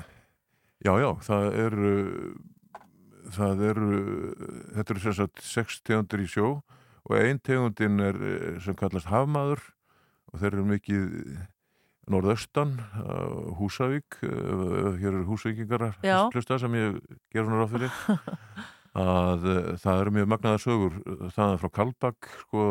Já, 0.85 0.93
já, 1.01 1.09
það 1.25 1.47
eru 1.65 1.93
það 3.33 3.63
eru 3.69 3.89
þetta 4.75 4.93
eru 4.93 5.03
sem 5.03 5.15
sagt 5.17 5.41
sex 5.45 5.81
tegundir 5.85 6.23
í 6.23 6.29
sjó 6.29 6.51
og 7.07 7.15
ein 7.19 7.39
tegundin 7.39 8.01
er 8.03 8.17
eh, 8.19 8.59
sem 8.63 8.75
kallast 8.77 9.09
hafmaður 9.09 9.61
og 10.29 10.41
þeir 10.41 10.51
eru 10.53 10.65
mikið 10.69 11.07
norðaustan 12.09 12.75
uh, 12.79 13.53
Húsavík 13.59 14.19
uh, 14.25 14.95
hér 14.97 15.11
eru 15.11 15.25
húsvíkingar 15.29 15.91
sem 16.63 16.77
ég 16.77 16.99
ger 17.29 17.45
svona 17.45 17.61
ráð 17.61 17.75
fyrir. 17.75 17.99
Að 18.99 19.43
það 19.77 19.99
eru 20.01 20.13
mjög 20.15 20.29
magnaðar 20.33 20.63
sögur 20.63 20.95
þaðan 21.35 21.59
frá 21.61 21.69
Kalbak 21.75 22.29
sko 22.41 22.63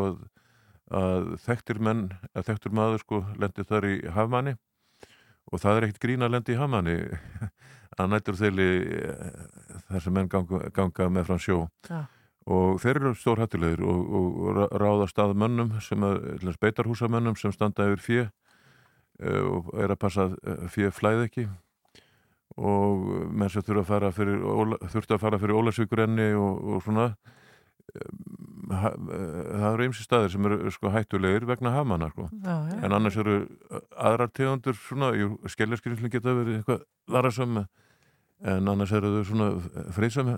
að, 0.91 1.29
þekktir 1.45 1.79
menn 1.79 2.01
að 2.33 2.49
þekktur 2.49 2.75
maður 2.75 3.03
sko 3.05 3.21
lendi 3.39 3.63
þar 3.69 3.87
í 3.87 3.93
hafmanni 4.11 4.53
og 5.47 5.63
það 5.63 5.79
er 5.79 5.87
ekkert 5.87 6.01
grín 6.03 6.27
að 6.27 6.33
lendi 6.35 6.57
í 6.57 6.59
hafmanni 6.59 6.97
að 7.99 8.11
nættur 8.11 8.37
þeirli 8.41 8.69
þar 9.87 10.03
sem 10.03 10.17
menn 10.19 10.29
ganga, 10.35 10.61
ganga 10.75 11.07
með 11.15 11.31
frá 11.31 11.39
sjó. 11.47 11.61
Já. 11.87 12.03
Og 12.49 12.79
þeir 12.81 12.97
eru 13.03 13.11
stórhættulegir 13.19 13.81
og, 13.85 14.13
og 14.19 14.51
ra- 14.57 14.69
ráðast 14.81 15.19
að 15.21 15.35
mönnum 15.37 15.73
sem 15.85 16.01
að 16.07 16.55
beitarhúsamönnum 16.63 17.37
sem 17.37 17.53
standa 17.53 17.85
yfir 17.91 18.05
fjö 18.05 18.23
eh, 18.25 19.41
og 19.45 19.69
er 19.77 19.93
að 19.93 19.99
passa 20.01 20.29
að 20.33 20.69
fjö 20.73 20.89
flæði 20.95 21.27
ekki 21.29 21.47
og 22.59 23.03
menn 23.29 23.51
sem 23.53 23.63
þurfa 23.63 23.83
að 23.85 23.91
fara 23.93 24.09
fyrir 24.15 24.41
Óla- 24.43 24.79
þurftu 24.91 25.15
að 25.15 25.21
fara 25.21 25.39
fyrir 25.39 25.59
Ólasvíkurenni 25.59 26.29
og, 26.35 26.63
og 26.73 26.81
svona 26.87 27.05
eh, 27.93 28.09
eh, 28.73 28.97
það 29.53 29.67
eru 29.73 29.87
ymsi 29.89 30.05
staðir 30.07 30.33
sem 30.33 30.49
eru 30.49 30.71
sko 30.73 30.91
hættulegir 30.93 31.45
vegna 31.49 31.75
hafmanna 31.77 32.09
sko. 32.13 32.27
En 32.83 32.95
annars 32.97 33.17
eru 33.21 33.37
aðrar 33.95 34.33
tegundur 34.35 34.75
svona, 34.77 35.13
jú, 35.17 35.35
skeljarskrinslu 35.53 36.09
geta 36.13 36.33
verið 36.41 36.59
eitthvað 36.63 36.83
larasum 37.15 37.61
en 38.47 38.71
annars 38.71 38.93
eru 38.95 39.11
þau 39.17 39.25
svona 39.27 39.49
freysam 39.95 40.31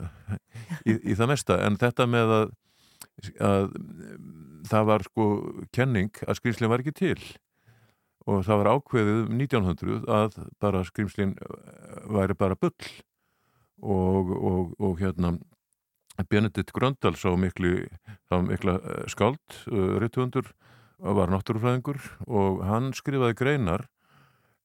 í, 0.85 0.95
í 0.95 1.15
það 1.17 1.31
mesta. 1.33 1.59
En 1.65 1.77
þetta 1.81 2.07
með 2.09 2.33
að, 2.37 2.51
að 3.51 3.69
það 4.71 4.89
var 4.89 5.05
sko 5.09 5.27
kenning 5.75 6.23
að 6.25 6.39
skrýmslinn 6.39 6.71
var 6.71 6.83
ekki 6.83 6.95
til. 6.97 7.19
Og 8.29 8.43
það 8.45 8.61
var 8.61 8.71
ákveðið 8.75 9.21
um 9.23 9.39
1900 9.39 10.01
að 10.17 10.41
bara 10.61 10.83
skrýmslinn 10.85 11.37
væri 12.13 12.37
bara 12.37 12.57
bull. 12.59 12.91
Og, 13.81 14.29
og, 14.37 14.75
og 14.77 14.99
hérna 15.01 15.35
Benedikt 16.29 16.69
Gröndal 16.75 17.15
sá 17.17 17.31
miklu, 17.39 17.87
eh, 18.29 19.05
skáld, 19.09 19.39
uh, 19.71 19.97
rittuundur 19.97 20.51
var 20.99 21.31
náttúrufræðingur. 21.33 21.97
Og 22.27 22.61
hann 22.67 22.91
skrifaði 22.93 23.37
greinar 23.39 23.87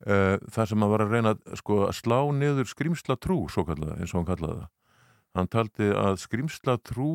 uh, 0.04 0.36
þar 0.52 0.70
sem 0.70 0.82
hann 0.82 0.92
var 0.92 1.04
að 1.04 1.14
reyna 1.14 1.34
sko, 1.58 1.84
að 1.88 1.96
slá 2.00 2.18
niður 2.36 2.68
skrýmsla 2.70 3.16
trú, 3.22 3.44
kallaði, 3.48 4.00
eins 4.00 4.12
og 4.12 4.20
hann 4.20 4.28
kallaði 4.32 4.58
það. 4.60 4.72
Hann 5.36 5.50
taldi 5.52 5.90
að 5.92 6.20
skrýmsla 6.22 6.78
trú 6.84 7.10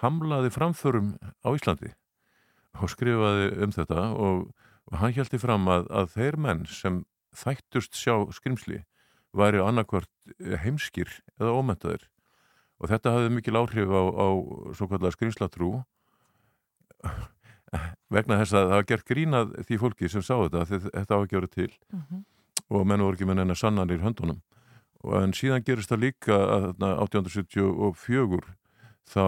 hamlaði 0.00 0.52
framförum 0.54 1.14
á 1.44 1.48
Íslandi 1.52 1.92
og 2.80 2.90
skrifaði 2.92 3.50
um 3.64 3.74
þetta 3.74 4.04
og, 4.14 4.44
og 4.90 5.00
hann 5.02 5.14
hjælti 5.14 5.40
fram 5.42 5.68
að, 5.70 5.88
að 5.90 6.14
þeir 6.14 6.38
menn 6.40 6.62
sem 6.70 7.02
þættust 7.36 7.98
sjá 7.98 8.14
skrýmsli 8.34 8.82
væri 9.36 9.60
annarkvört 9.62 10.10
heimskir 10.64 11.10
eða 11.38 11.54
ómentaðir 11.58 12.08
og 12.80 12.90
þetta 12.90 13.14
hafði 13.14 13.34
mikil 13.36 13.58
áhrif 13.60 13.92
á, 13.92 14.02
á 14.02 14.28
svo 14.74 14.88
kallar 14.90 15.14
skrýmslatrú 15.14 15.74
vegna 18.10 18.40
þess 18.40 18.54
að 18.54 18.68
það 18.68 18.76
var 18.76 18.86
gert 18.90 19.08
grínað 19.08 19.56
því 19.68 19.80
fólki 19.84 20.10
sem 20.10 20.24
sá 20.26 20.34
þetta 20.36 20.64
að 20.64 20.88
þetta 20.88 21.18
á 21.18 21.22
ekki 21.22 21.36
að 21.36 21.40
vera 21.40 21.54
til. 21.54 21.72
Mhm. 21.94 22.24
og 22.70 22.86
menn 22.86 23.02
voru 23.02 23.16
ekki 23.16 23.26
með 23.26 23.40
neina 23.40 23.54
sannanir 23.58 23.98
í 23.98 24.04
höndunum. 24.04 24.42
Og 25.02 25.16
en 25.22 25.32
síðan 25.34 25.64
gerist 25.66 25.90
það 25.90 26.04
líka 26.04 26.36
að 26.36 26.66
þarna 26.68 26.90
1874 27.02 28.52
þá 29.10 29.26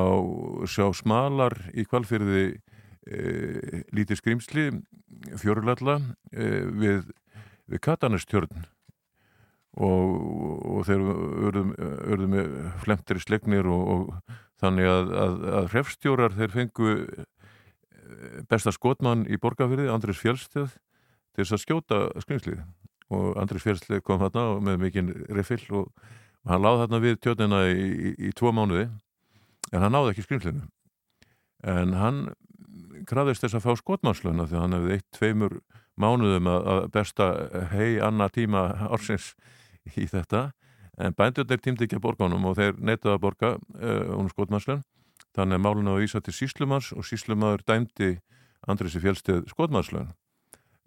sjá 0.71 0.87
smalar 0.95 1.57
í 1.75 1.83
kvalfyrði 1.89 2.45
e, 2.53 3.83
lítið 3.91 4.21
skrýmsli 4.21 4.69
fjörulalla 5.41 5.99
e, 6.31 6.47
við, 6.71 7.11
við 7.67 7.83
Katanestjörn. 7.83 8.69
Og, 9.73 10.17
og 10.69 10.83
þeir 10.85 11.03
örðu 11.49 12.29
með 12.29 12.57
flemtri 12.85 13.23
slegnir 13.25 13.67
og, 13.73 13.83
og 13.89 14.41
þannig 14.61 14.91
að, 14.91 15.13
að, 15.25 15.39
að 15.59 15.71
hrefstjórar 15.73 16.37
þeir 16.37 16.53
fengu 16.53 16.97
besta 18.51 18.73
skotmann 18.75 19.27
í 19.31 19.39
borgarfyrði, 19.41 19.91
Andris 19.93 20.21
Fjellstöð 20.23 20.75
til 21.33 21.45
þess 21.45 21.57
að 21.57 21.63
skjóta 21.65 22.01
skrimslið 22.25 22.63
og 23.13 23.39
Andris 23.41 23.65
Fjellstöð 23.65 24.03
kom 24.07 24.21
þarna 24.23 24.61
með 24.65 24.85
mikinn 24.87 25.13
rifill 25.33 25.65
og, 25.83 25.89
hann 26.49 26.63
láð 26.65 26.85
þarna 26.85 27.03
við 27.05 27.19
tjóðina 27.23 27.65
í, 27.71 27.83
í, 27.89 28.15
í 28.29 28.31
tvo 28.35 28.51
mánuði 28.51 28.89
en 29.73 29.85
hann 29.85 29.93
náði 29.95 30.15
ekki 30.15 30.25
skrimslinu 30.27 30.65
en 31.63 31.93
hann 31.95 32.25
krafðist 33.09 33.45
þess 33.45 33.59
að 33.59 33.67
fá 33.67 33.77
skotmannslöna 33.79 34.49
því 34.51 34.59
hann 34.59 34.77
hefði 34.77 34.97
eitt 34.97 35.09
tveimur 35.17 35.61
mánuðum 36.01 36.49
að, 36.51 36.87
besta 36.95 37.29
hei 37.73 38.01
annar 38.03 38.33
tíma 38.33 38.65
ársins 38.89 39.33
í 39.97 40.07
þetta. 40.09 40.51
En 41.01 41.15
bændurnir 41.17 41.61
tímdi 41.63 41.87
ekki 41.87 41.99
að 41.99 42.05
borga 42.05 42.27
honum 42.27 42.51
og 42.51 42.59
þeir 42.59 42.77
neitaði 42.79 43.15
að 43.15 43.23
borga 43.23 43.53
uh, 43.57 44.11
honum 44.13 44.31
skotmannslön 44.33 44.83
þannig 45.37 45.59
að 45.59 45.65
málun 45.65 45.91
á 45.91 45.95
að 45.95 46.03
vísa 46.05 46.21
til 46.21 46.35
síslumars 46.37 46.93
og 46.93 47.07
síslumadur 47.07 47.65
dæmdi 47.67 48.19
Andrisi 48.69 49.01
fjálstið 49.03 49.49
skotmannslön 49.51 50.13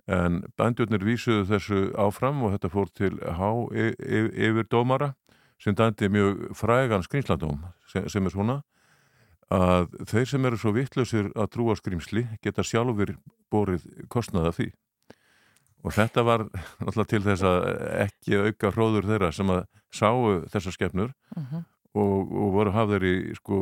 en 0.08 0.44
bændurnir 0.58 1.04
vísuðu 1.04 1.48
þessu 1.50 1.80
áfram 1.98 2.44
og 2.46 2.54
þetta 2.54 2.70
fór 2.70 2.92
til 2.94 3.14
e 3.20 3.90
yfir 4.48 4.68
dómara 4.70 5.14
sem 5.60 5.76
dæmdi 5.76 6.10
mjög 6.14 6.56
frægan 6.56 7.04
skrýmslandóm 7.04 7.64
sem, 7.90 8.10
sem 8.10 8.26
er 8.26 8.34
svona 8.34 8.62
að 9.54 9.92
þeir 10.10 10.26
sem 10.30 10.46
eru 10.46 10.58
svo 10.58 10.74
vittlausir 10.76 11.30
að 11.36 11.52
trúa 11.54 11.76
skrýmsli 11.78 12.26
geta 12.42 12.64
sjálfur 12.66 13.16
borið 13.54 13.86
kostnaða 14.10 14.52
því. 14.58 14.72
Og 15.86 15.94
þetta 15.94 16.24
var 16.26 16.48
náttúrulega 16.82 17.10
til 17.12 17.22
þess 17.28 17.46
að 17.46 17.68
ekki 18.08 18.40
auka 18.42 18.72
hróður 18.74 19.06
þeirra 19.06 19.30
sem 19.38 19.52
að 19.54 19.66
sáu 19.94 20.42
þessar 20.50 20.74
skefnur 20.74 21.14
Mhm. 21.36 21.66
Og, 21.96 22.32
og 22.32 22.50
voru 22.56 22.74
hafðir 22.76 23.06
í 23.08 23.16
sko 23.40 23.60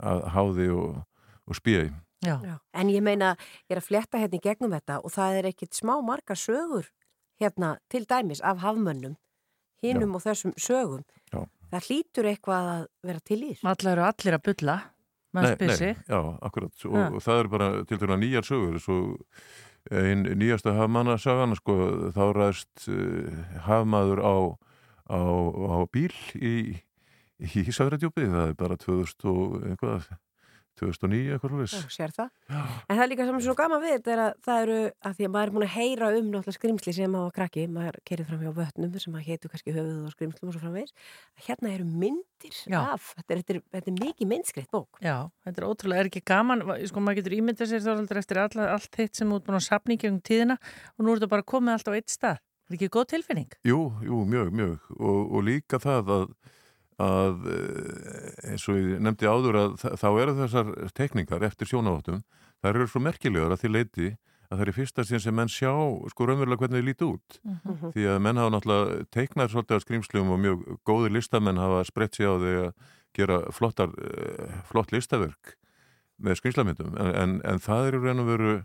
að 0.00 0.24
háði 0.34 0.68
og, 0.74 1.02
og 1.48 1.58
spíði 1.60 1.92
Já. 2.24 2.38
Já. 2.40 2.54
En 2.72 2.88
ég 2.88 3.02
meina, 3.04 3.34
ég 3.68 3.74
er 3.76 3.82
að 3.82 3.88
fletta 3.90 4.16
hérna 4.16 4.38
í 4.38 4.44
gegnum 4.46 4.72
þetta 4.72 4.94
og 5.04 5.12
það 5.12 5.34
er 5.42 5.48
ekkit 5.50 5.76
smá 5.76 5.98
margar 6.00 6.38
sögur 6.40 6.86
hérna 7.42 7.74
til 7.92 8.06
dæmis 8.08 8.40
af 8.40 8.62
hafmönnum, 8.62 9.18
hinum 9.84 10.14
og 10.16 10.22
þessum 10.24 10.54
sögum. 10.56 11.02
Já. 11.34 11.42
Það 11.74 11.88
hlýtur 11.90 12.28
eitthvað 12.30 12.70
að 12.70 12.86
vera 13.04 13.20
til 13.28 13.40
í. 13.42 13.50
þessu. 13.52 13.66
Allar 13.74 13.92
eru 13.98 14.06
allir 14.08 14.36
að 14.38 14.42
bulla, 14.48 14.76
maður 15.36 15.56
spyr 15.58 15.74
sig. 15.76 15.96
já, 16.08 16.20
akkurat 16.48 16.86
og, 16.88 16.96
Ja. 16.96 17.04
og 17.10 17.20
það 17.26 17.40
eru 17.42 17.52
bara 17.58 17.68
til 17.84 17.98
dæra 17.98 18.16
nýjar 18.22 18.48
sögur 18.48 18.80
svo 18.80 18.98
einn 19.92 20.24
nýjasta 20.24 20.72
hafmannasagan 20.78 21.56
sko, 21.60 21.74
þá 22.16 22.22
ræðst 22.38 22.88
uh, 22.88 23.44
hafmaður 23.68 24.24
á, 24.24 24.34
á, 25.12 25.20
á 25.76 25.78
bíl 25.92 26.14
í, 26.40 26.80
í 27.44 27.64
Ísafræðdjúpi 27.70 28.28
það 28.28 28.46
er 28.50 28.54
bara 28.60 28.78
2000 28.80 29.30
og 29.30 29.58
eitthvað 29.68 30.08
2009 30.74 31.34
eitthvað 31.36 31.52
Já, 31.54 31.66
slúðis 31.70 31.94
sér 31.94 32.12
það. 32.14 32.30
En 32.50 32.96
það 32.96 33.02
er 33.04 33.10
líka 33.12 33.26
saman 33.28 33.42
svo 33.44 33.54
gaman 33.58 33.82
við 33.82 33.92
þetta 33.94 34.12
er 34.14 34.22
að 34.24 34.38
það 34.44 34.62
eru, 34.64 34.78
að 35.06 35.12
því 35.18 35.26
að 35.26 35.32
maður 35.34 35.46
er 35.50 35.52
búin 35.54 35.66
að 35.66 35.74
heyra 35.74 36.08
um 36.10 36.30
náttúrulega 36.32 36.56
skrimsli 36.56 36.94
sem 36.96 37.14
á 37.14 37.22
krakki, 37.36 37.66
maður 37.70 37.98
kerið 38.10 38.30
fram 38.30 38.40
hjá 38.42 38.52
vötnum 38.56 38.96
sem 39.04 39.14
að 39.14 39.28
heitu 39.28 39.50
kannski 39.52 39.74
höfuð 39.76 40.00
og 40.08 40.14
skrimslum 40.16 40.50
og 40.50 40.56
svo 40.56 40.62
framvegis. 40.64 40.96
Hérna 41.46 41.70
eru 41.76 41.86
myndir 41.86 42.58
Já. 42.66 42.78
af, 42.80 43.12
þetta 43.20 43.36
er, 43.36 43.42
þetta 43.44 43.54
er, 43.54 43.60
þetta 43.76 43.92
er 43.92 44.00
mikið 44.00 44.30
myndskreitt 44.32 44.72
bók. 44.74 44.98
Já, 45.04 45.16
þetta 45.46 45.62
er 45.62 45.68
ótrúlega, 45.68 46.02
er 46.02 46.10
ekki 46.10 46.24
gaman, 46.32 46.64
sko 46.90 47.04
maður 47.04 47.20
getur 47.20 47.36
ímyndað 47.38 47.70
sér 47.70 47.84
þorvaldur 47.86 48.22
eftir 48.24 48.42
alla, 48.42 48.66
allt 48.74 48.98
hitt 48.98 49.20
sem 49.20 49.30
út 49.30 49.46
búin 49.46 49.60
að 49.60 49.66
sapna 49.68 49.94
í 49.94 50.00
gegnum 50.02 50.24
tíðina 50.26 50.58
og 50.58 51.06
nú 51.06 51.14
er 51.14 51.22
þetta 51.22 51.30
bara 51.36 51.46
komið 51.54 51.76
allt 51.76 51.94
á 51.94 51.96
eitt 52.00 52.10
stað. 52.10 52.42
Er 52.64 52.78
ekki 52.78 52.90
góð 52.90 53.10
tilfinning? 53.12 53.54
Jú, 53.68 53.78
jú, 54.02 54.22
mjög, 54.26 54.50
mjög 54.56 54.92
og, 54.96 55.18
og 55.36 55.42
líka 55.44 55.78
það 55.78 56.14
að, 57.02 57.46
eh, 57.50 58.50
eins 58.52 58.68
og 58.68 58.76
ég 58.78 59.00
nefndi 59.02 59.26
áður 59.26 59.58
að 59.62 59.72
þá 59.98 60.08
eru 60.22 60.34
þessar 60.38 60.72
tekningar 60.94 61.42
eftir 61.42 61.66
sjónaváttum, 61.70 62.22
það 62.62 62.70
eru 62.74 62.86
svo 62.88 63.00
merkilegar 63.02 63.54
að 63.56 63.64
því 63.64 63.70
leiti 63.74 64.08
að 64.50 64.58
það 64.58 64.60
er 64.66 64.70
í 64.70 64.76
fyrsta 64.76 65.04
síðan 65.08 65.22
sem 65.24 65.34
menn 65.34 65.48
sjá 65.50 65.72
sko 66.12 66.26
raunverulega 66.28 66.60
hvernig 66.60 66.78
þið 66.82 66.88
líti 66.90 67.06
út 67.08 67.38
Mhm. 67.44 67.92
því 67.96 68.04
að 68.12 68.20
menn 68.22 68.36
hafa 68.36 68.52
náttúrulega 68.54 69.06
teiknað 69.10 69.50
svolítið 69.50 69.74
á 69.74 69.84
skrýmslum 69.84 70.30
og 70.30 70.38
mjög 70.44 70.78
góði 70.86 71.10
listamenn 71.16 71.58
hafa 71.58 71.84
sprett 71.84 72.14
sig 72.14 72.26
á 72.28 72.34
því 72.38 72.52
að 72.68 72.72
gera 73.14 73.38
flottar, 73.50 73.90
eh, 73.98 74.62
flott 74.70 74.92
listaverk 74.92 75.56
með 76.22 76.38
skrýmslamyndum 76.38 76.94
en, 77.00 77.14
en, 77.14 77.40
en 77.44 77.58
það 77.58 77.88
eru 77.88 77.98
og 78.20 78.26
veru 78.26 78.64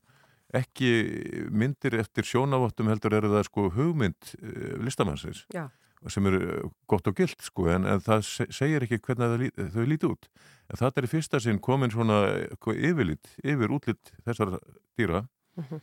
ekki 0.54 1.50
myndir 1.54 1.94
eftir 2.00 2.24
sjónavottum 2.26 2.88
heldur 2.90 3.14
eru 3.14 3.30
það 3.30 3.44
sko 3.46 3.70
hugmynd 3.70 4.32
uh, 4.42 4.78
listamannsins 4.82 5.46
Já. 5.54 5.70
Sem 6.08 6.26
eru 6.30 6.40
eh, 6.46 6.72
gott 6.88 7.08
og 7.12 7.18
gilt 7.20 7.42
sko 7.44 7.68
en, 7.74 7.88
en 7.90 8.02
það 8.04 8.24
se 8.28 8.48
segir 8.56 8.86
ekki 8.86 9.02
hvernig 9.04 9.54
það, 9.56 9.70
þau 9.76 9.86
líti 9.90 10.10
út. 10.10 10.30
En 10.70 10.80
það 10.80 11.02
er 11.02 11.08
í 11.08 11.12
fyrsta 11.12 11.42
sinn 11.44 11.62
komin 11.64 11.92
svona 11.94 12.20
eitthvað 12.46 12.84
yfirlit, 12.90 13.32
yfir 13.44 13.76
útlit 13.76 14.14
þessar 14.26 14.60
dýra. 15.00 15.26
Mhm. 15.60 15.82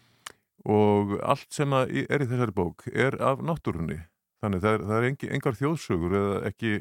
og 0.66 1.12
allt 1.22 1.52
sem 1.52 1.72
er 1.76 1.90
í 1.92 2.26
þessari 2.26 2.54
bók 2.54 2.86
er 2.90 3.14
af 3.22 3.42
náttúrunni. 3.44 4.00
Þannig 4.42 4.62
það 4.64 4.72
er, 4.72 4.84
það 4.88 4.96
er 4.96 5.06
engi, 5.10 5.28
engar 5.36 5.58
þjóðsögur 5.60 6.16
eða 6.16 6.40
ekki 6.48 6.72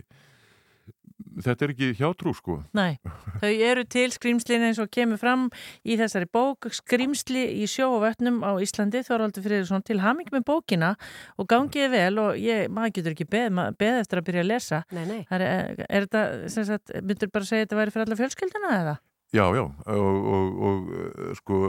þetta 1.45 1.65
er 1.65 1.73
ekki 1.73 1.89
hjátrú 1.99 2.33
sko 2.35 2.57
Nei, 2.75 2.97
þau 3.41 3.51
eru 3.51 3.85
til 3.87 4.07
skrýmslin 4.13 4.65
eins 4.67 4.79
og 4.83 4.91
kemur 4.93 5.19
fram 5.21 5.47
í 5.87 5.97
þessari 5.99 6.27
bók 6.31 6.67
skrýmsli 6.75 7.45
í 7.61 7.69
sjó 7.71 7.89
og 7.95 8.03
vötnum 8.03 8.41
á 8.43 8.51
Íslandi 8.63 9.03
Þorvaldur 9.05 9.45
Friðriksson 9.45 9.85
til 9.87 10.01
haming 10.03 10.31
með 10.33 10.45
bókina 10.49 10.93
og 11.39 11.49
gangiði 11.51 11.89
vel 11.95 12.21
og 12.23 12.39
ég, 12.41 12.67
maður 12.73 12.95
getur 12.99 13.15
ekki 13.15 13.29
beð, 13.31 13.61
beð 13.79 13.99
eftir 14.03 14.21
að 14.21 14.29
byrja 14.29 14.45
að 14.45 14.51
lesa 14.51 14.83
Nei, 14.91 15.03
nei. 15.07 15.19
er, 15.29 15.45
er, 15.47 15.83
er 15.87 16.07
þetta, 16.07 16.23
sem 16.51 16.67
sagt, 16.67 16.95
myndur 17.01 17.31
bara 17.33 17.47
segja 17.47 17.63
að 17.63 17.67
þetta 17.67 17.81
væri 17.81 17.95
fyrir 17.95 18.07
alla 18.07 18.21
fjölskylduna 18.23 18.73
eða? 18.81 18.95
Já, 19.35 19.43
já, 19.55 19.63
og, 19.91 20.27
og, 20.31 20.59
og 20.67 21.35
sko, 21.41 21.61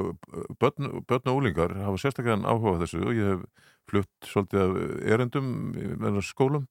börn, 0.60 1.00
börn 1.08 1.30
og 1.32 1.38
úlingar 1.40 1.72
hafa 1.80 1.98
sérstaklega 1.98 2.44
áhuga 2.46 2.82
þessu 2.84 3.00
og 3.02 3.16
ég 3.16 3.30
hef 3.32 3.72
flutt 3.86 4.28
svolítið 4.28 4.62
af 4.62 4.76
erendum 5.14 5.48
með 6.02 6.20
skólum 6.26 6.66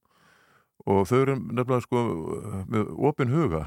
og 0.86 1.02
þau 1.10 1.18
eru 1.18 1.34
nefnilega 1.40 1.82
sko 1.84 2.04
með 2.70 2.94
opin 3.10 3.32
huga 3.32 3.64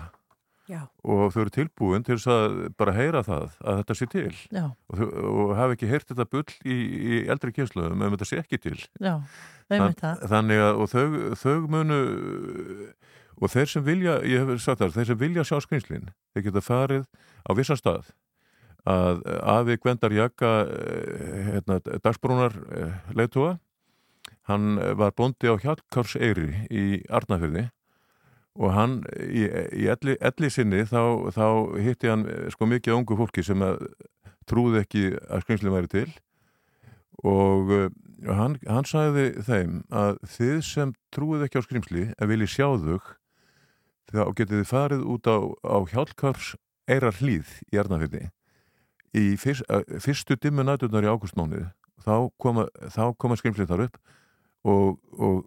Já. 0.70 0.84
og 1.02 1.32
þau 1.34 1.40
eru 1.42 1.54
tilbúin 1.54 2.04
til 2.06 2.20
að 2.30 2.60
bara 2.78 2.94
heyra 2.94 3.24
það 3.26 3.56
að 3.58 3.80
þetta 3.80 3.96
sé 3.98 4.08
til 4.12 4.34
Já, 4.54 4.66
og, 4.70 5.00
og 5.02 5.54
hafa 5.58 5.76
ekki 5.76 5.90
heyrt 5.90 6.12
þetta 6.12 6.28
bull 6.30 6.46
í, 6.62 6.78
í 6.78 7.22
eldri 7.34 7.54
kynsluðum 7.56 8.06
ef 8.06 8.14
þetta 8.16 8.30
sé 8.30 8.42
ekki 8.44 8.62
til 8.62 8.78
já, 9.02 9.16
það. 9.70 10.28
þannig 10.30 10.62
að 10.68 10.84
og 10.84 10.92
þau, 10.94 11.06
þau 11.42 11.56
munu 11.74 12.00
og 13.40 13.54
þeir 13.56 13.72
sem 13.72 13.86
vilja, 13.88 14.20
ég 14.28 14.46
hef 14.46 14.62
sagt 14.62 14.84
það 14.84 14.98
þeir 15.00 15.10
sem 15.10 15.22
vilja 15.24 15.48
sjá 15.48 15.58
skrýnslin, 15.64 16.10
þeir 16.36 16.46
geta 16.50 16.64
farið 16.64 17.08
á 17.48 17.52
vissan 17.58 17.80
stað 17.80 18.12
að 18.90 19.24
Afi 19.42 19.78
Gwendar 19.82 20.14
Jakka 20.16 20.52
hérna, 21.50 21.80
dagsbrúnar 22.04 22.56
leiðtóa 23.18 23.58
hann 24.50 24.80
var 25.00 25.14
bóndi 25.18 25.50
á 25.50 25.56
Hjallkárseyri 25.62 26.66
í 26.70 26.86
Arnafjörði 27.10 27.70
og 28.60 28.74
hann 28.76 28.96
í, 29.24 29.46
í 29.46 29.88
elli, 29.92 30.18
elli 30.20 30.50
sinni 30.52 30.84
þá, 30.90 31.30
þá 31.36 31.46
hitti 31.80 32.10
hann 32.12 32.26
eh, 32.28 32.48
sko 32.54 32.68
mikið 32.68 32.98
ungu 32.98 33.18
fólki 33.20 33.46
sem 33.46 33.64
trúði 34.50 34.84
ekki 34.84 35.06
að 35.30 35.46
skrimsli 35.46 35.74
væri 35.74 35.92
til 35.94 36.10
og 37.20 37.72
uh, 37.76 37.88
hann, 38.26 38.58
hann 38.68 38.88
sagði 38.88 39.32
þeim 39.44 39.82
að 39.92 40.20
þið 40.38 40.60
sem 40.66 40.94
trúið 41.16 41.46
ekki 41.48 41.62
á 41.62 41.66
skrimsli 41.68 42.06
að 42.16 42.34
vilji 42.34 42.52
sjá 42.56 42.68
þau 42.80 43.00
þá 44.10 44.24
getið 44.40 44.56
þið 44.56 44.70
farið 44.72 45.08
út 45.14 45.30
á, 45.30 45.38
á 45.68 45.78
Hjálkars 45.92 46.54
eirar 46.90 47.20
hlýð 47.20 47.52
í 47.70 47.80
Arnafjörði 47.80 48.30
í 49.20 49.26
fyrst, 49.42 49.66
fyrstu 50.02 50.38
dimmu 50.40 50.66
næturnar 50.66 51.06
í 51.06 51.12
águstmánuð 51.12 51.68
þá 52.06 52.16
koma, 52.42 52.66
koma 53.20 53.38
skrimslið 53.38 53.70
þar 53.70 53.86
upp 53.88 54.00
og, 54.68 54.98
og 55.18 55.44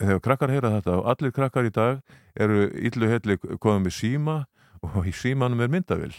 þegar 0.00 0.22
krakkar 0.24 0.54
heyra 0.54 0.74
þetta 0.78 0.98
og 0.98 1.08
allir 1.12 1.34
krakkar 1.34 1.68
í 1.68 1.72
dag 1.74 2.00
eru 2.34 2.68
illu 2.74 3.10
helli 3.10 3.38
komið 3.38 3.82
með 3.86 3.96
síma 3.98 4.38
og 4.84 5.08
í 5.08 5.12
símanum 5.16 5.62
er 5.64 5.72
myndavill 5.72 6.14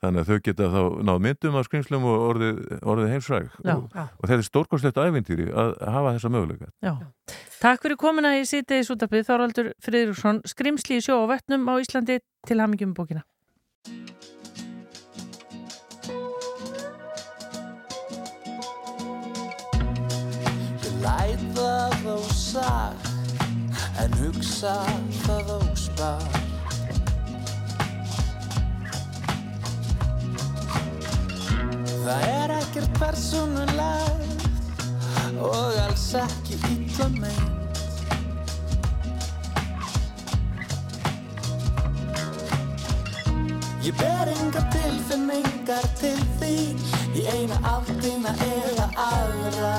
þannig 0.00 0.22
að 0.22 0.30
þau 0.30 0.44
geta 0.46 0.68
þá 0.72 0.80
náð 1.04 1.18
myndum 1.26 1.56
af 1.60 1.66
skrimslum 1.68 2.06
og 2.08 2.22
orðið, 2.30 2.60
orðið 2.88 3.10
heimsræg 3.14 3.48
Já. 3.52 3.74
og, 3.74 3.96
og 3.96 4.24
þetta 4.24 4.38
er 4.38 4.46
stórkostlegt 4.48 5.00
ævintýri 5.00 5.48
að 5.52 5.74
hafa 5.84 6.14
þessa 6.16 6.32
möguleika 6.32 6.70
Já. 6.84 6.94
Takk 7.60 7.84
fyrir 7.84 8.00
komuna 8.00 8.32
í 8.38 8.46
sítiðis 8.48 8.88
útafið 8.94 9.26
Þorvaldur 9.28 9.66
Friðriksson, 9.84 10.40
skrimsli 10.48 10.96
í 10.96 11.04
sjó 11.04 11.18
og 11.18 11.28
vettnum 11.34 11.68
á 11.68 11.76
Íslandi 11.82 12.16
til 12.48 12.56
hamingjum 12.56 12.94
bókina. 12.96 13.20
Sag 22.50 22.94
En 24.02 24.12
hugsa 24.18 24.74
það 25.22 25.50
á 25.54 25.58
spar. 25.78 26.38
Það 32.00 32.24
er 32.26 32.54
ekkert 32.56 32.98
persónulegt 32.98 34.46
Og 35.40 35.78
alls 35.84 36.08
ekki 36.24 36.58
illa 36.72 37.08
meint. 37.20 37.56
Ég 43.84 43.94
ber 44.00 44.34
engar 44.34 44.66
tilfinningar 44.74 45.86
til 46.02 46.18
því 46.40 46.54
Í 47.14 47.26
eina 47.36 47.62
áttina 47.76 48.34
eða 48.50 48.90
aðra 49.10 49.74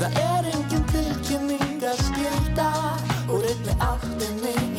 Það 0.00 0.14
er 0.16 0.46
engin 0.48 0.84
tilkynning 0.88 1.82
að 1.84 1.98
skilda 2.06 2.68
Úr 3.28 3.44
einni 3.50 3.74
áttinni 3.84 4.69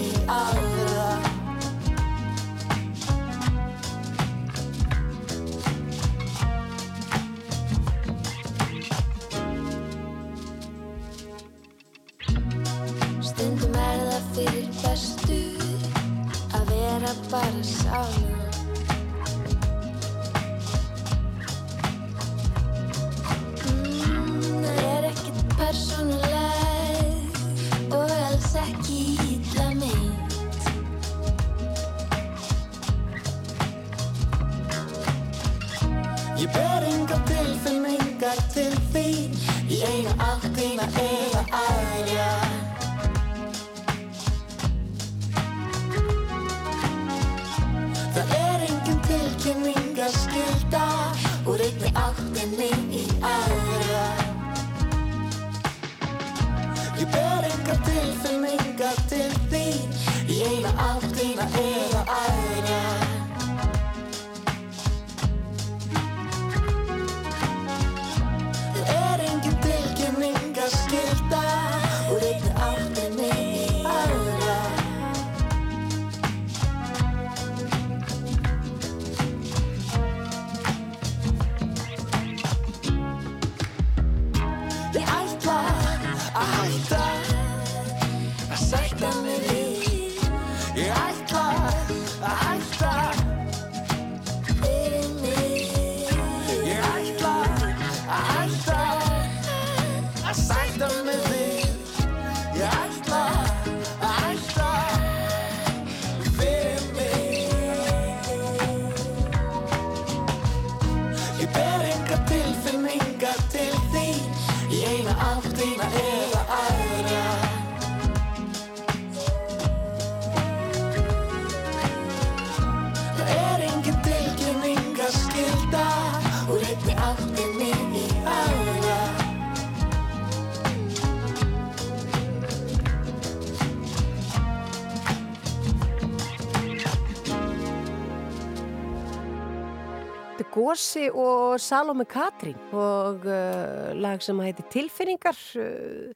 Gósi 140.71 141.09
og 141.11 141.59
Salome 141.59 142.05
Katrín 142.07 142.55
og 142.71 143.25
uh, 143.27 143.91
lag 143.99 144.21
sem 144.23 144.37
heitir 144.39 144.63
Tilfinningar. 144.71 145.35
Uh, 145.59 146.13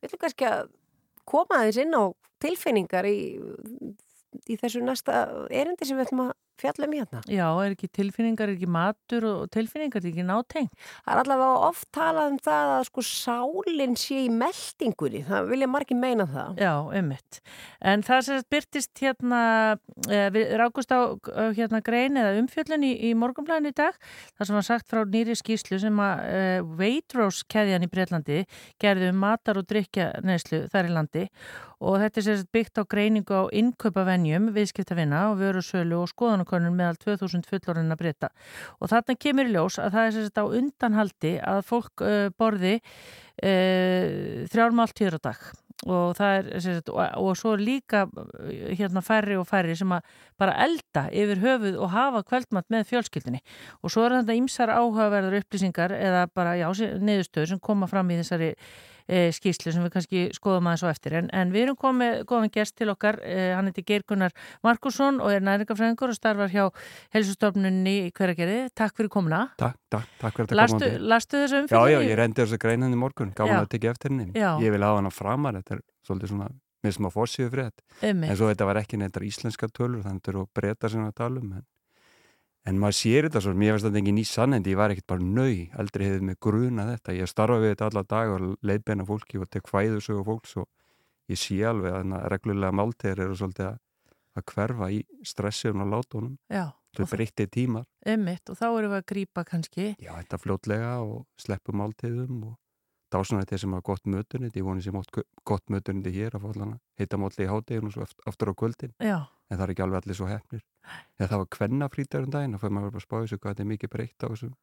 við 0.00 0.08
ætlum 0.08 0.22
kannski 0.22 0.46
að 0.48 0.70
koma 1.28 1.58
aðeins 1.58 1.80
inn 1.82 1.92
á 1.92 2.08
tilfinningar 2.40 3.04
í, 3.04 3.36
í 4.48 4.56
þessu 4.56 4.80
næsta 4.86 5.26
erindi 5.52 5.84
sem 5.84 5.98
við 5.98 6.06
ætlum 6.06 6.22
að 6.24 6.32
fjalla 6.60 6.88
um 6.88 6.96
hérna. 6.96 7.22
Já, 7.30 7.46
er 7.64 7.74
ekki 7.74 7.90
tilfinningar, 7.98 8.50
er 8.50 8.58
ekki 8.58 8.70
matur 8.70 9.26
og 9.28 9.50
tilfinningar, 9.54 10.02
er 10.02 10.10
ekki 10.12 10.26
nátengt? 10.26 10.72
Það 11.04 11.12
er 11.14 11.22
allavega 11.22 11.68
oft 11.68 11.88
talað 11.94 12.32
um 12.32 12.38
það 12.48 12.72
að 12.74 12.84
sko 12.90 13.04
sálinn 13.08 13.96
sé 13.98 14.22
í 14.24 14.32
meldingunni. 14.32 15.22
Það 15.28 15.52
vilja 15.52 15.70
margir 15.70 16.00
meina 16.00 16.28
það. 16.28 16.62
Já, 16.64 16.72
ummitt. 17.00 17.40
En 17.80 18.04
það 18.06 18.24
sem 18.28 18.44
byrtist 18.54 19.04
hérna, 19.04 19.42
eh, 20.08 20.28
við 20.34 20.54
rákust 20.60 20.92
á 20.94 21.00
eh, 21.14 21.52
hérna 21.58 21.82
grein 21.84 22.18
eða 22.18 22.36
umfjöllun 22.42 22.86
í, 22.86 22.92
í 23.10 23.14
morgunblæðinu 23.18 23.72
í 23.72 23.78
dag, 23.78 23.96
það 24.38 24.50
sem 24.50 24.58
var 24.58 24.68
sagt 24.68 24.90
frá 24.90 25.04
nýri 25.04 25.36
skýslu 25.38 25.80
sem 25.82 26.02
að 26.02 26.24
eh, 26.28 26.60
Waitrose 26.78 27.46
keðjan 27.50 27.86
í 27.86 27.90
Breitlandi 27.92 28.44
gerði 28.82 29.12
um 29.12 29.22
matar 29.22 29.60
og 29.60 29.68
drikja 29.68 30.12
neyslu 30.24 30.66
þar 30.72 30.90
í 30.90 30.94
landi 30.94 31.26
og 31.78 32.00
þetta 32.02 32.22
er 32.32 32.40
byggt 32.54 32.80
á 32.80 32.90
greiningu 32.90 33.34
á 33.38 33.42
innkaupavenjum, 33.54 34.50
viðskiptavinna 34.54 35.28
og 35.30 35.38
vörusölu 35.42 36.00
og 36.02 36.10
skoðanakonun 36.48 36.76
meðal 36.76 36.98
2000 37.04 37.46
fullorinn 37.48 37.92
að 37.92 38.02
breyta. 38.02 38.32
Og 38.80 38.90
þarna 38.90 39.16
kemur 39.20 39.48
í 39.48 39.54
ljós 39.54 39.78
að 39.78 39.94
það 39.94 40.08
er 40.08 40.12
sagt 40.16 40.40
á 40.40 40.44
undanhaldi 40.46 41.38
að 41.44 41.62
fólk 41.68 42.02
uh, 42.02 42.28
borði 42.38 42.78
uh, 42.80 44.44
þrjármál 44.48 44.92
tíður 44.92 45.18
á 45.20 45.26
dag 45.30 45.48
og 45.86 46.16
það 46.18 46.32
er 46.34 46.62
sagt, 46.64 46.88
og, 46.90 47.04
og 47.22 47.36
svo 47.38 47.52
líka 47.54 48.00
hérna 48.74 48.98
færri 48.98 49.36
og 49.38 49.46
færri 49.46 49.76
sem 49.78 49.92
að 49.94 50.08
bara 50.34 50.56
elda 50.64 51.04
yfir 51.14 51.38
höfuð 51.38 51.76
og 51.78 51.92
hafa 51.92 52.24
kvöldmatt 52.26 52.66
með 52.74 52.88
fjölskyldinni 52.88 53.38
og 53.86 53.92
svo 53.94 54.08
er 54.08 54.16
þetta 54.16 54.38
ýmsar 54.40 54.72
áhugaverðar 54.74 55.38
upplýsingar 55.38 55.94
eða 55.94 56.24
bara 56.34 56.56
já, 56.58 56.66
neðustöður 56.98 57.52
sem 57.52 57.62
koma 57.62 57.86
fram 57.86 58.10
í 58.10 58.18
þessari 58.18 58.50
e, 59.08 59.30
skýslu 59.34 59.72
sem 59.74 59.82
við 59.86 59.92
kannski 59.96 60.22
skoðum 60.36 60.68
aðeins 60.70 60.84
á 60.84 60.88
eftir 60.92 61.16
en, 61.18 61.30
en 61.34 61.50
við 61.54 61.64
erum 61.66 61.78
komið 61.80 62.20
góðan 62.28 62.52
gest 62.54 62.76
til 62.78 62.90
okkar 62.92 63.18
e, 63.24 63.36
hann 63.56 63.70
heiti 63.70 63.82
Geirgunnar 63.88 64.34
Markusson 64.66 65.18
og 65.24 65.32
er 65.32 65.42
næringafræðingur 65.48 66.12
og 66.12 66.18
starfar 66.18 66.52
hjá 66.52 66.68
helsustofnunni 67.16 67.94
í 68.06 68.12
hveragerði. 68.16 68.58
Takk 68.78 68.96
fyrir 68.98 69.10
komuna 69.12 69.42
Takk, 69.60 69.78
takk, 69.92 70.08
takk 70.20 70.40
fyrir 70.42 70.58
Lastu, 70.58 70.78
komandi. 70.84 71.08
lastu 71.10 71.42
þessu 71.42 71.58
Já, 71.58 71.64
umfyrir? 71.64 71.92
já, 71.94 71.98
ég 72.12 72.18
rendi 72.20 72.42
þessu 72.44 72.60
greinan 72.62 72.94
í 72.94 72.98
morgun, 73.00 73.32
gaman 73.36 73.56
Já. 73.56 73.64
að 73.64 73.70
tekja 73.74 73.94
eftir 73.96 74.12
henni. 74.14 74.28
Já. 74.36 74.50
Ég 74.62 74.74
vil 74.74 74.84
hafa 74.86 75.00
hana 75.02 75.12
framar, 75.14 75.58
þetta 75.62 75.78
er 75.78 75.82
svolítið 76.06 76.32
svona, 76.34 76.48
sem 76.88 77.08
að 77.08 77.16
fórsíðu 77.16 77.50
frétt. 77.54 77.82
En 78.02 78.36
svo 78.36 78.48
þetta 78.52 78.68
var 78.68 78.80
ekki 78.82 79.00
neitt 79.00 79.18
íslenska 79.28 79.68
tölur, 79.72 80.04
þannig 80.04 80.20
að 80.20 80.22
þetta 80.22 80.34
eru 80.34 80.46
breyta 80.54 80.92
sem 80.92 81.04
að 81.08 81.14
tala 81.20 81.42
um. 81.42 81.52
En, 81.58 81.66
en 82.66 82.80
maður 82.80 82.96
sér 82.98 83.28
þetta 83.28 83.42
svo, 83.44 83.54
mér 83.58 83.76
finnst 83.76 83.88
þetta 83.88 84.00
ekki 84.02 84.14
ný 84.16 84.24
sannendi, 84.28 84.72
ég 84.74 84.80
var 84.80 84.94
ekkert 84.94 85.08
bara 85.12 85.24
nau, 85.24 85.52
aldrei 85.80 86.06
hefði 86.08 86.26
mig 86.30 86.40
gruna 86.42 86.88
þetta. 86.92 87.14
Ég 87.16 87.30
starfa 87.30 87.60
við 87.62 87.74
þetta 87.74 87.90
alla 87.90 88.04
dag 88.08 88.32
og 88.34 88.48
leiðbeina 88.66 89.06
fólki 89.08 89.40
og 89.40 89.50
tek 89.52 89.70
fæðusögu 89.70 90.24
fólks 90.26 90.56
og 90.62 90.68
ég 91.32 91.40
sé 91.40 91.60
alveg 91.68 91.94
að 91.94 92.16
reglulega 92.34 92.74
máltegur 92.76 93.24
eru 93.26 93.38
svolítið 93.38 93.70
að, 93.70 93.80
að 94.38 94.46
hverfa 94.52 94.90
í 94.94 95.02
stressum 95.26 95.84
og 95.84 95.92
látunum. 95.94 96.36
Þau 96.96 97.04
Og 97.04 97.10
breytti 97.12 97.44
tímar. 97.52 97.84
Einmitt, 98.08 98.48
og 98.48 98.56
þá 98.58 98.64
erum 98.70 98.94
við 98.94 98.98
að 98.98 99.08
grípa 99.10 99.44
kannski 99.46 99.90
Já, 100.00 100.14
þetta 100.16 100.38
fljótlega 100.40 100.94
og 101.04 101.26
sleppu 101.38 101.74
máltíðum 101.76 102.40
og 102.48 102.56
þá 103.12 103.18
svona 103.22 103.44
þetta 103.44 103.60
sem 103.62 103.76
að 103.76 103.84
gott 103.88 104.08
mötunit, 104.08 104.56
ég 104.56 104.66
voni 104.66 104.84
sem 104.84 104.96
gott 105.48 105.72
mötuniti 105.72 106.12
hér 106.16 106.36
að 106.36 106.48
að 106.56 106.74
heita 107.00 107.20
málti 107.20 107.44
í 107.44 107.50
hádeginu 107.50 107.90
og 107.90 107.94
svo 107.94 108.08
aftur 108.28 108.52
á 108.52 108.54
kvöldin 108.58 108.94
Já. 109.00 109.18
En 109.48 109.56
það 109.58 109.64
er 109.64 109.72
ekki 109.74 109.84
alveg 109.84 110.02
allir 110.02 110.18
svo 110.18 110.28
hefnir 110.28 110.64
eða 111.18 111.28
það 111.28 111.42
var 111.42 111.50
kvennafrítar 111.56 112.26
um 112.26 112.34
daginn 112.34 112.56
og 112.56 112.62
fyrir 112.62 112.76
maður 112.76 112.94
bara 112.94 113.02
að 113.02 113.06
spá 113.06 113.16
þessu 113.18 113.38
hvað 113.38 113.54
þetta 113.54 113.64
er 113.64 113.70
mikið 113.72 113.92
breytt 113.94 114.24
á 114.24 114.28
þessum 114.28 114.54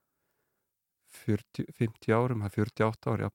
40, 1.15 1.67
50 1.79 2.15
árum, 2.15 2.43
það 2.43 2.49
er 2.49 2.55
48 2.65 3.13
ári 3.13 3.29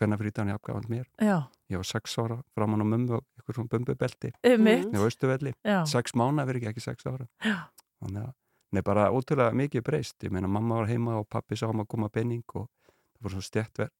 kvennafrítarni 0.00 0.54
afgafand 0.54 0.90
mér 0.92 1.06
Já. 1.20 1.48
ég 1.72 1.80
var 1.80 1.88
6 1.88 2.18
ára 2.22 2.40
framan 2.54 2.84
á 2.84 2.86
og 3.16 3.24
eitthvað 3.36 3.56
svona 3.56 3.72
bumbubelti 3.72 4.32
á 4.34 5.00
Östuvelli, 5.06 5.54
Já. 5.64 5.80
6 5.86 6.14
mánu 6.14 6.44
verið 6.46 6.68
ekki, 6.68 6.74
ekki 6.74 6.86
6 6.90 7.10
ára 7.10 7.26
þannig 7.40 8.28
að 8.28 8.36
Nei, 8.70 8.82
bara 8.86 9.08
ótrúlega 9.10 9.50
mikið 9.56 9.82
breyst. 9.82 10.16
Ég 10.22 10.30
meina, 10.30 10.46
mamma 10.46 10.76
var 10.78 10.90
heima 10.90 11.16
og 11.18 11.26
pappi 11.30 11.58
sá 11.58 11.66
um 11.66 11.82
að 11.82 11.88
koma 11.90 12.08
penning 12.12 12.44
og 12.54 12.68
það 12.86 13.24
voru 13.24 13.34
svona 13.34 13.48
stjætt 13.48 13.80
ver 13.82 13.90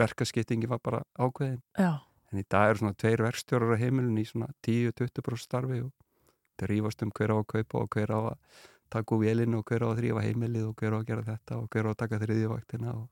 verkaskiptingi 0.00 0.70
var 0.70 0.80
bara 0.82 1.02
ákveðin. 1.18 1.60
Já. 1.76 2.00
En 2.32 2.40
í 2.42 2.44
dag 2.50 2.70
eru 2.70 2.82
svona 2.82 2.96
tveir 2.98 3.22
verkstjórar 3.24 3.76
á 3.76 3.80
heimilin 3.80 4.18
í 4.20 4.24
svona 4.28 4.50
10-20% 4.66 5.44
starfi 5.44 5.80
og 5.84 5.92
það 6.58 6.70
rífast 6.72 7.04
um 7.06 7.12
hver 7.16 7.32
á 7.32 7.36
að 7.38 7.46
kaupa 7.54 7.84
og 7.84 7.88
hver 7.94 8.12
á 8.12 8.20
að 8.32 8.58
taka 8.92 9.14
úr 9.16 9.22
vélinu 9.24 9.60
og 9.60 9.68
hver 9.70 9.84
á 9.84 9.88
að 9.88 9.98
þrýfa 10.02 10.24
heimilið 10.26 10.66
og 10.68 10.74
hver 10.80 10.96
á 10.96 10.98
að 10.98 11.06
gera 11.08 11.24
þetta 11.28 11.60
og 11.62 11.68
hver 11.72 11.88
á 11.88 11.90
að 11.92 12.00
taka 12.02 12.20
þriðjavaktina 12.24 12.94
og 12.98 13.06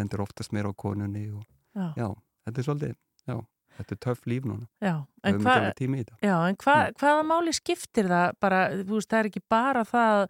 lendur 0.00 0.24
oftast 0.24 0.52
meira 0.56 0.72
á 0.72 0.74
konunni 0.76 1.26
og 1.32 1.44
Já. 1.76 1.86
já, 1.94 2.08
þetta 2.44 2.60
er 2.60 2.66
svolítið, 2.66 2.94
já, 3.30 3.36
þetta 3.78 3.94
er 3.94 4.00
töff 4.04 4.26
líf 4.28 4.46
núna. 4.48 4.66
Já, 4.82 4.94
en, 5.24 5.38
hva, 5.44 5.54
já, 6.24 6.34
en 6.48 6.58
hva, 6.60 6.74
hvaða 7.00 7.24
máli 7.28 7.54
skiptir 7.56 8.10
það 8.10 8.36
bara, 8.42 8.60
þú 8.82 8.96
veist, 8.96 9.10
það 9.12 9.22
er 9.22 9.30
ekki 9.30 9.42
bara 9.54 9.84
það 9.88 10.26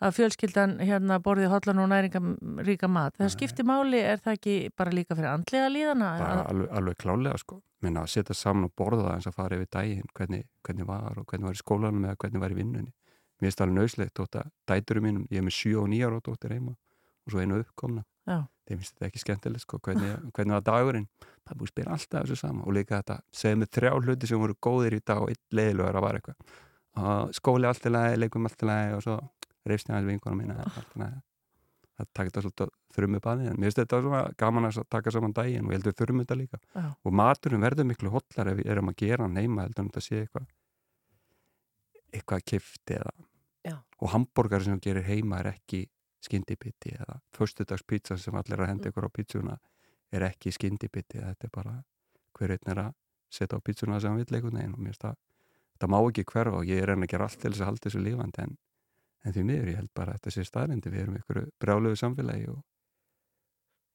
að 0.00 0.16
fjölskyldan 0.18 0.74
hérna 0.84 1.20
borði 1.24 1.50
hotlan 1.52 1.82
og 1.84 1.90
næringaríka 1.92 2.90
mat 2.90 3.16
það 3.20 3.34
skiptir 3.36 3.68
máli, 3.68 4.00
er 4.00 4.20
það 4.24 4.38
ekki 4.38 4.56
bara 4.76 4.96
líka 4.96 5.18
fyrir 5.18 5.32
andlega 5.32 5.70
líðana? 5.72 6.10
bara 6.22 6.48
alveg, 6.50 6.74
alveg 6.80 7.00
klálega 7.04 7.40
sko 7.40 7.60
minna 7.84 8.04
að 8.04 8.14
setja 8.14 8.36
saman 8.36 8.70
og 8.70 8.76
borða 8.76 9.08
það 9.08 9.16
eins 9.18 9.28
að 9.28 9.38
fara 9.38 9.56
yfir 9.58 9.72
daginn 9.76 10.12
hvernig, 10.16 10.46
hvernig 10.64 10.88
var 10.88 11.18
og 11.20 11.26
hvernig 11.28 11.50
var 11.50 11.56
í 11.56 11.60
skólanum 11.60 12.06
eða 12.08 12.20
hvernig 12.22 12.44
var 12.44 12.54
í 12.54 12.60
vinnunni 12.62 12.94
mér 13.44 13.50
finnst 13.50 13.60
það 13.60 13.66
alveg 13.66 13.78
nöðslegt 13.80 14.48
dæturum 14.70 15.04
mínum 15.04 15.28
ég 15.28 15.42
er 15.42 15.44
með 15.44 15.56
7 15.58 15.76
og 15.82 15.88
9 15.92 16.06
ára 16.06 16.20
dóttir 16.24 16.54
heima 16.54 16.76
og 17.24 17.32
svo 17.32 17.40
einu 17.40 17.60
uppkomna. 17.60 18.04
Þeim 18.64 18.80
finnst 18.80 18.94
þetta 18.94 19.08
ekki 19.10 19.22
skemmtilegt 19.22 19.64
sko 19.64 19.80
hvernig, 19.84 20.14
hvernig 20.36 20.56
var 20.56 20.64
dagurinn? 20.64 21.08
Það 21.44 21.58
búið 21.60 21.68
að 21.68 21.72
spila 21.74 21.96
alltaf 21.96 22.24
þessu 22.24 22.40
sama 22.40 22.64
og 22.64 22.76
líka 22.76 23.00
þetta 23.02 23.18
segja 23.36 23.60
með 23.60 23.70
þrjá 23.76 23.92
hluti 23.98 24.30
sem 24.30 24.40
voru 24.40 24.56
góðir 24.64 24.96
í 24.96 25.02
dag 25.04 25.20
og 25.20 25.32
einn 25.32 25.58
leiðilegur 25.58 25.98
að 25.98 26.06
var 26.06 26.18
eitthvað. 26.20 26.56
Skóli 27.36 27.68
allt 27.68 27.84
í 27.84 27.92
lagi, 27.92 28.18
leikum 28.22 28.48
allt 28.48 28.64
í 28.64 28.70
lagi 28.70 28.96
og 28.96 29.04
svo 29.04 29.18
reyfst 29.68 29.90
ég 29.90 29.94
aðeins 29.94 30.10
vinkona 30.12 30.38
mína 30.40 30.56
allt 30.64 30.96
í 30.96 31.02
lagi. 31.02 31.20
Það 31.94 32.08
taka 32.10 32.30
þetta 32.30 32.42
svolítið 32.44 32.72
þrjum 32.94 33.16
upp 33.18 33.26
aðeins 33.30 33.50
en 33.50 33.58
mér 33.58 33.68
finnst 33.68 33.80
þetta 33.82 34.00
svona 34.02 34.22
gaman 34.40 34.66
að 34.70 34.80
taka 34.90 35.12
saman 35.14 35.34
daginn 35.36 35.68
og 35.68 35.74
ég 35.74 35.78
heldur 35.78 35.94
þurfum 36.00 36.22
þetta 36.24 36.38
líka. 36.40 36.58
Já. 36.74 36.86
og 37.04 37.14
maturinn 37.20 37.62
verður 37.62 37.86
miklu 37.90 38.10
hotlar 38.10 38.50
ef 38.50 38.58
við 38.58 38.70
erum 38.72 38.90
að 38.90 38.96
gera 39.04 39.28
hann 39.28 39.38
heima 39.38 39.66
heldur 39.66 39.84
en 39.84 39.90
þetta 39.92 40.02
sé 40.02 40.24
eitthvað 40.24 40.48
eitthvað 42.14 42.44
kifti 42.50 42.98
eða 42.98 43.12
Já. 43.64 43.76
og 44.00 44.10
hambúrgar 44.12 44.64
sem 44.64 44.76
þú 44.76 44.84
gerir 44.88 45.06
heima 45.08 45.40
er 45.42 45.52
ekki 45.54 45.84
skyndibiti 46.24 46.94
eða 46.96 47.20
förstudagspizza 47.36 48.18
sem 48.18 48.36
allir 48.38 48.58
er 48.58 48.66
að 48.66 48.72
henda 48.72 48.90
ykkur 48.90 49.08
á 49.08 49.10
pizzuna 49.14 49.56
er 50.14 50.26
ekki 50.30 50.52
skyndibiti 50.54 51.20
þetta 51.20 51.48
er 51.48 51.54
bara 51.54 51.76
hver 52.38 52.56
einn 52.56 52.72
er 52.74 52.82
að 52.86 52.92
setja 53.34 53.58
á 53.58 53.64
pizzuna 53.64 54.00
sem 54.00 54.12
hann 54.12 54.20
vill 54.22 54.36
einhvern 54.38 54.60
veginn 54.60 54.76
og 54.76 54.82
mér 54.82 54.94
finnst 54.94 55.06
það 55.06 55.16
þetta 55.74 55.90
má 55.90 55.98
ekki 56.02 56.26
hverfa 56.32 56.60
og 56.60 56.70
ég 56.70 56.82
er 56.82 56.94
enn 56.94 57.06
að 57.06 57.12
gera 57.14 57.28
allt 57.28 57.40
til 57.40 57.50
þess 57.50 57.64
að 57.64 57.70
halda 57.70 57.88
þessu 57.88 58.04
lífandi 58.04 58.44
en, 58.44 58.54
en 59.24 59.34
því 59.34 59.46
miður 59.50 59.72
ég 59.72 59.80
held 59.80 59.92
bara 59.94 60.14
að 60.14 60.20
þetta 60.20 60.34
sé 60.36 60.46
staðrendi 60.48 60.92
við 60.94 61.04
erum 61.04 61.18
ykkur 61.20 61.40
brjálögu 61.62 62.00
samfélagi 62.00 62.50
og 62.52 62.60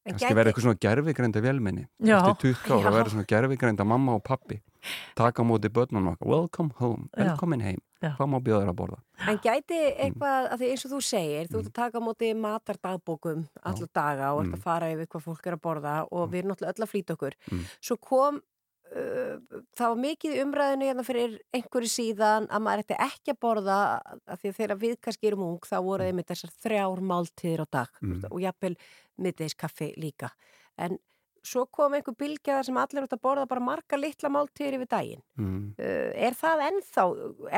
kannski 0.08 0.34
verða 0.34 0.52
eitthvað 0.52 0.66
svona 0.66 0.82
gerfigrænda 0.86 1.44
velmenni 1.44 1.86
Já. 1.98 2.18
eftir 2.18 2.56
20 2.56 2.76
ára 2.76 2.94
verða 2.96 3.14
svona 3.14 3.28
gerfigrænda 3.32 3.86
mamma 3.88 4.16
og 4.18 4.24
pappi 4.26 4.60
taka 5.16 5.42
á 5.42 5.44
móti 5.46 5.68
börnunum 5.68 6.12
okkar 6.14 6.28
welcome 6.28 6.70
home, 6.78 7.08
velkomin 7.16 7.60
heim 7.62 7.80
Já. 8.02 8.14
hvað 8.16 8.28
má 8.32 8.38
bjóða 8.40 8.62
þér 8.64 8.72
að 8.72 8.78
borða 8.80 8.98
En 9.28 9.38
gæti 9.38 9.76
Mm. 9.80 9.96
eitthvað, 10.04 10.50
að 10.52 10.58
því 10.60 10.68
eins 10.70 10.84
og 10.86 10.90
þú 10.92 11.00
segir, 11.04 11.48
þú 11.48 11.58
ert 11.60 11.66
að 11.68 11.72
taka 11.80 11.98
á 12.00 12.06
móti 12.06 12.28
matardagbókum 12.34 13.48
alla 13.62 13.86
daga 13.94 14.32
og 14.34 14.40
ert 14.44 14.48
Mm. 14.48 14.54
að 14.54 14.62
fara 14.62 14.86
yfir 14.94 15.06
hvað 15.06 15.22
fólk 15.26 15.46
er 15.46 15.56
að 15.56 15.60
borða 15.60 16.06
og 16.10 16.30
við 16.30 16.38
erum 16.38 16.50
náttúrulega 16.54 16.72
öll 16.78 16.84
að 16.86 16.92
flýta 16.94 17.12
okkur. 17.16 17.34
Mm. 17.52 17.64
Svo 17.80 17.96
kom, 18.00 18.40
uh, 18.96 19.36
var 19.78 19.94
mikið 19.96 20.32
í 20.34 20.40
umræðinu 20.42 20.88
hérna 20.88 21.04
fyrir 21.04 21.38
einhverju 21.54 21.90
síðan 21.92 22.48
að 22.48 22.62
maður 22.64 22.82
ætti 22.84 22.96
ekki 22.98 23.30
að 23.34 23.38
borða, 23.40 24.00
að 24.26 24.38
því 24.40 24.48
að 24.48 24.56
þegar 24.56 24.78
við 24.80 24.96
kannski 25.00 25.26
erum 25.28 25.42
ung, 25.46 25.60
þá 25.60 25.76
voru 25.84 26.02
einmitt 26.08 26.26
þessar 26.32 26.50
þrjár 26.64 27.00
máltíðir 27.04 27.60
á 27.62 27.66
dag 27.70 27.88
Mm. 28.02 28.24
og 28.32 28.40
jafnvel 28.40 28.76
middeiskaffi 29.18 29.94
líka. 30.00 30.30
En 30.78 30.98
svo 31.46 31.64
kom 31.72 31.94
einhver 31.96 32.16
bylgjaðar 32.20 32.66
sem 32.68 32.78
allir 32.80 33.06
út 33.06 33.14
að 33.16 33.22
borða 33.24 33.46
bara 33.48 33.64
marga 33.64 33.98
litla 33.98 34.30
máltíðir 34.32 34.76
yfir 34.78 34.90
daginn. 34.90 35.22
mm. 35.40 35.60
Uh, 35.80 36.10
er 36.28 36.36
það 36.36 36.64
ennþá, 36.66 37.04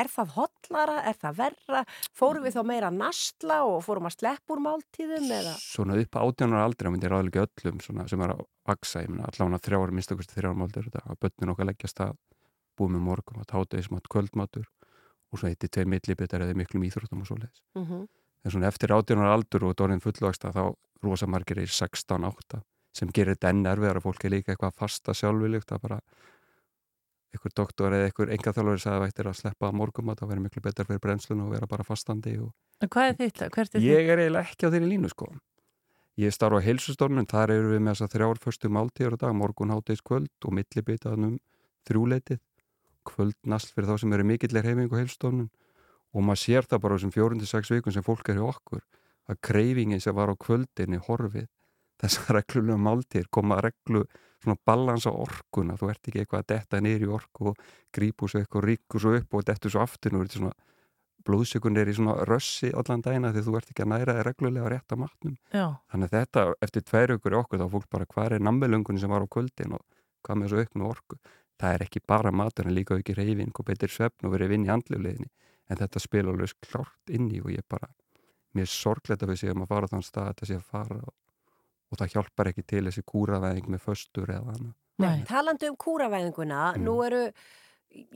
er 0.03 0.11
það 0.13 0.33
hotlara, 0.37 0.97
er 1.09 1.19
það 1.19 1.39
verra, 1.41 1.83
fórum 2.15 2.45
við 2.47 2.57
þá 2.57 2.63
meira 2.71 2.91
að 2.91 2.99
nasla 3.01 3.59
og 3.67 3.79
fórum 3.83 4.07
að 4.09 4.17
sleppa 4.17 4.55
úr 4.55 4.63
máltíðum 4.63 5.31
eða? 5.39 5.55
svona 5.59 5.97
upp 5.99 6.15
á 6.15 6.21
18 6.23 6.55
ára 6.55 6.65
aldrei 6.67 6.91
myndi 6.93 7.11
ráðlega 7.11 7.47
öllum 7.47 7.81
svona, 7.83 8.07
sem 8.07 8.23
er 8.23 8.35
að 8.35 8.45
vaksa 8.67 9.03
ég 9.03 9.11
meina 9.11 9.27
allavega 9.27 9.63
þrjára, 9.67 9.95
minnstakosti 9.97 10.37
þrjára 10.39 10.59
máldur 10.59 10.89
að 11.03 11.19
börnin 11.19 11.53
okkar 11.53 11.69
leggjast 11.71 12.03
að 12.05 12.15
búið 12.79 12.95
með 12.95 13.05
morgum 13.09 13.43
að 13.43 13.51
tátegismat, 13.51 14.09
kvöldmatur 14.09 14.67
og 15.33 15.41
svo 15.41 15.49
eitt 15.49 15.65
í 15.65 15.69
tveir 15.69 15.89
millibitar 15.89 16.43
eða 16.45 16.57
miklum 16.57 16.85
íþróttum 16.87 17.23
og 17.23 17.29
svoleiðis 17.29 17.61
Mm 17.75 17.85
-hmm. 17.85 18.07
en 18.45 18.51
svona 18.51 18.67
eftir 18.67 18.91
18 18.91 19.17
ára 19.17 19.33
aldur 19.33 19.63
og 19.65 19.75
dórinn 19.75 20.01
fullvaksta 20.01 20.51
þá 20.51 20.75
rosa 21.03 21.27
margir 21.27 21.59
er 21.59 21.67
16-8 21.67 22.61
sem 22.93 23.09
gerir 23.13 23.35
þetta 23.35 23.53
enn 23.53 23.65
erfiðar 23.69 23.99
og 23.99 24.07
fólk 24.07 24.25
er 24.25 24.35
líka 24.35 24.53
eitthvað 24.53 24.77
fasta 24.77 25.15
sjálfviljugt 25.17 25.73
að 25.73 25.83
bara 25.87 26.01
einhver 27.33 27.53
doktor 27.57 27.95
eða 27.95 28.09
einhver 28.09 28.33
engaþjálfur 28.35 28.81
sagði 28.83 28.99
að 28.99 29.05
vættir 29.07 29.29
að 29.29 29.39
sleppa 29.39 29.71
morgum 29.73 30.11
að 30.13 30.21
það 30.21 30.31
verður 30.31 30.45
miklu 30.47 30.63
betur 30.67 30.89
fyrir 30.89 31.01
brennslun 31.01 31.41
og 31.45 31.55
vera 31.55 31.69
bara 31.69 31.87
fastandi 31.87 32.35
og 32.37 32.53
En 32.83 32.91
hvað 32.91 33.09
er 33.09 33.17
þitt? 33.21 33.41
Hvert 33.47 33.75
er 33.75 33.79
þitt? 33.79 33.87
Ég 33.87 34.09
er 34.11 34.19
eiginlega 34.19 34.49
ekki 34.49 34.67
á 34.67 34.73
þeirri 34.73 34.89
línu 34.91 35.09
sko. 35.11 35.29
Ég 36.19 36.33
starf 36.35 36.59
á 36.59 36.65
heilsustofnun, 36.65 37.29
þar 37.29 37.53
eru 37.55 37.69
við 37.71 37.79
með 37.81 37.95
þess 37.95 38.05
að 38.05 38.15
þrjár 38.17 38.41
förstu 38.43 38.69
máltíður 38.69 39.15
á 39.15 39.21
dag, 39.23 39.35
morgun, 39.37 39.71
háttegis, 39.73 40.03
kvöld 40.05 40.45
og 40.45 40.53
millibitaðan 40.53 41.29
um 41.29 41.37
þrjúleitið, 41.87 42.41
kvöld 43.07 43.37
nasl 43.49 43.71
fyrir 43.73 43.89
þá 43.89 44.03
sem 44.03 44.13
eru 44.13 44.27
mikillir 44.27 44.67
heimingu 44.67 44.99
heilsustofnun 44.99 45.49
og 46.13 46.27
maður 46.27 46.41
sér 46.43 46.67
það 46.69 46.83
bara 46.83 46.93
á 46.93 46.97
þessum 46.99 47.15
4-6 47.15 47.73
vikun 47.73 47.95
sem 47.95 48.05
fólk 48.05 48.29
er 48.29 48.37
hjá 48.37 48.45
okkur, 48.51 48.83
að 49.31 49.39
kreifingin 49.47 50.03
sem 50.03 50.13
var 50.13 50.29
á 50.29 50.35
kvöldinni 50.37 51.01
horfið, 51.07 51.49
þessar 52.03 52.39
reglulega 52.39 52.83
máltíður 52.89 53.31
koma 53.33 53.57
að 53.57 53.65
reglu 53.69 54.03
svona 54.43 54.59
balans 54.67 55.07
á 55.07 55.11
orkuna, 55.11 55.77
þú 55.79 55.89
ert 55.93 56.09
ekki 56.09 56.23
eitthvað 56.23 56.43
að 56.43 56.51
detta 56.51 56.81
í 56.83 57.07
orku 57.07 57.53
og 57.53 57.65
grípu 57.95 58.27
svo 58.27 58.41
eitthvað 58.43 58.67
ríku 58.67 58.99
svo 58.99 59.15
upp 59.15 59.33
og 59.33 59.45
dettu 59.47 59.71
svo 59.71 59.83
aftur 59.83 60.17
og 60.19 60.27
þetta 60.27 60.53
blóðsökun 61.27 61.79
er 61.79 61.89
í 61.89 61.95
svona 61.95 62.15
rössi 62.27 62.71
allan 62.75 63.03
dagina 63.03 63.31
því 63.33 63.43
þú 63.45 63.55
ert 63.59 63.71
ekki 63.71 63.85
að 63.85 63.91
næra 63.93 64.15
þig 64.17 64.25
reglulega 64.27 64.79
að 64.81 64.99
matnum. 64.99 65.37
Já. 65.53 65.65
Þannig 65.91 66.09
að 66.09 66.17
þetta, 66.17 66.43
eftir 66.67 66.85
tveir 66.89 67.15
ykkur 67.15 67.35
í 67.35 67.39
okkur, 67.39 67.61
þá 67.61 67.75
fólk 67.75 67.89
bara 67.95 68.09
hvað 68.11 68.35
er 68.37 68.43
nammilöngunni 68.43 69.01
sem 69.01 69.13
var 69.13 69.23
á 69.23 69.27
kvöldin 69.35 69.77
og 69.77 69.83
hvað 70.23 70.39
með 70.39 70.51
þessu 70.51 70.67
auknu 70.67 70.89
orku. 70.89 71.19
Það 71.61 71.75
er 71.77 71.85
ekki 71.85 72.03
bara 72.07 72.33
matur 72.35 72.67
en 72.67 72.75
líka 72.75 72.97
ekki 72.99 73.15
reyfing 73.15 73.55
og 73.55 73.67
betur 73.67 73.91
svefn 73.93 74.27
og 74.27 74.35
verið 74.35 74.53
vinn 74.53 74.67
í 74.67 74.71
andlefliðinni. 74.73 75.31
En 75.71 75.79
þetta 75.79 76.03
spila 76.03 76.33
alveg 76.33 76.55
klárt 76.65 77.13
inn 77.13 77.29
í 77.31 77.39
og 77.39 77.51
ég 77.53 77.63
bara, 77.71 77.87
mér 78.57 78.67
sorglega 78.67 79.23
að 79.23 79.33
við 79.33 79.43
séum 79.45 79.63
að 79.63 79.71
fara 79.71 79.87
á 79.87 79.91
þann 79.93 80.07
stað 80.07 80.25
að 80.25 80.33
þetta 80.33 80.49
sé 80.49 80.57
að 80.59 80.71
fara 80.73 80.99
og, 80.99 81.13
og 81.93 81.99
það 82.01 82.15
hjálpar 82.17 82.49
ekki 82.51 82.65
til 82.73 82.83
þessi 82.89 83.03
kúravæðing 83.13 83.69
með 83.69 83.83
föstur 83.85 84.31
eða 84.33 84.55
annað. 84.55 84.73
Nei. 85.03 85.23
Talandi 85.29 85.69
um 85.71 85.77
kúravæðinguna, 85.77 86.61
Mm. 86.75 86.83
nú 86.87 86.95
eru, 87.05 87.21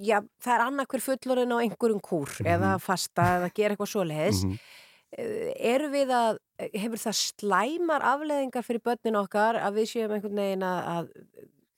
já, 0.01 0.19
það 0.41 0.53
er 0.57 0.65
annað 0.65 0.87
hver 0.93 1.05
fullorinn 1.07 1.53
á 1.53 1.57
einhverjum 1.63 2.01
kúr 2.01 2.29
eða 2.45 2.75
fasta 2.81 3.23
eða 3.37 3.53
gera 3.53 3.75
eitthvað 3.75 3.93
svoleiðis. 3.93 4.43
Mhm. 4.45 4.59
Eh, 5.17 5.53
Eru 5.73 5.87
við 5.89 6.09
að, 6.11 6.37
hefur 6.75 6.99
það 6.99 7.15
slæmar 7.15 8.01
afleðingar 8.03 8.65
fyrir 8.67 8.81
börnin 8.83 9.15
okkar 9.15 9.55
að 9.55 9.77
við 9.79 9.85
séum 9.93 10.11
einhvern 10.17 10.35
veginn 10.35 10.65
að, 10.67 10.79
að 10.83 11.07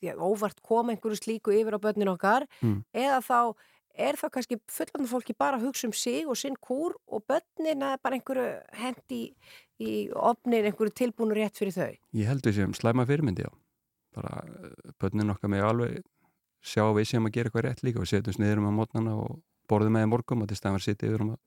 já, 0.01 0.13
óvart 0.17 0.61
koma 0.65 0.91
einhverju 0.95 1.19
slíku 1.19 1.53
yfir 1.53 1.77
á 1.77 1.79
börnin 1.79 2.09
okkar 2.17 2.47
Mm. 2.63 2.83
eða 2.93 3.19
þá 3.21 3.55
er 3.99 4.13
þá 4.15 4.29
kannski 4.31 4.57
fullorinn 4.71 5.11
fólki 5.11 5.35
bara 5.37 5.57
að 5.59 5.67
hugsa 5.67 5.85
um 5.85 5.93
sig 5.93 6.25
og 6.27 6.37
sinn 6.37 6.55
kúr 6.57 6.93
og 7.07 7.21
börnin 7.27 7.83
að 7.83 7.97
bara 8.01 8.15
einhverju 8.17 8.63
hendi 8.73 9.35
í 9.79 9.95
opnin 10.13 10.67
einhverju 10.69 10.95
tilbúinu 10.95 11.37
rétt 11.37 11.59
fyrir 11.59 11.75
þau. 11.75 11.91
Ég 12.19 12.29
held 12.29 12.45
við 12.45 12.59
séum 12.59 12.77
slæma 12.77 13.07
fyrirmyndi 13.09 13.47
á 13.47 13.51
bara 14.15 14.41
eh, 14.43 14.71
börnin 14.99 15.33
okkar 15.33 15.51
með 15.53 15.67
alveg 15.67 15.99
sjá 16.65 16.83
við 16.95 17.11
séum 17.11 17.29
að 17.29 17.35
gera 17.37 17.49
eitthvað 17.51 17.67
rétt 17.67 17.85
líka. 17.85 18.03
Og 18.03 18.09
setjum 18.09 18.35
sniður 18.35 18.63
um 18.63 18.71
að 18.71 18.77
mótnana 18.79 19.15
og 19.19 19.37
borðum 19.69 19.95
með 19.95 20.05
þeim 20.05 20.13
morgum 20.15 20.43
og 20.43 20.49
til 20.49 20.59
stæðan 20.59 20.79
að 20.79 20.85
sitja 20.87 21.11
yfir 21.11 21.25
um 21.25 21.35
að 21.35 21.39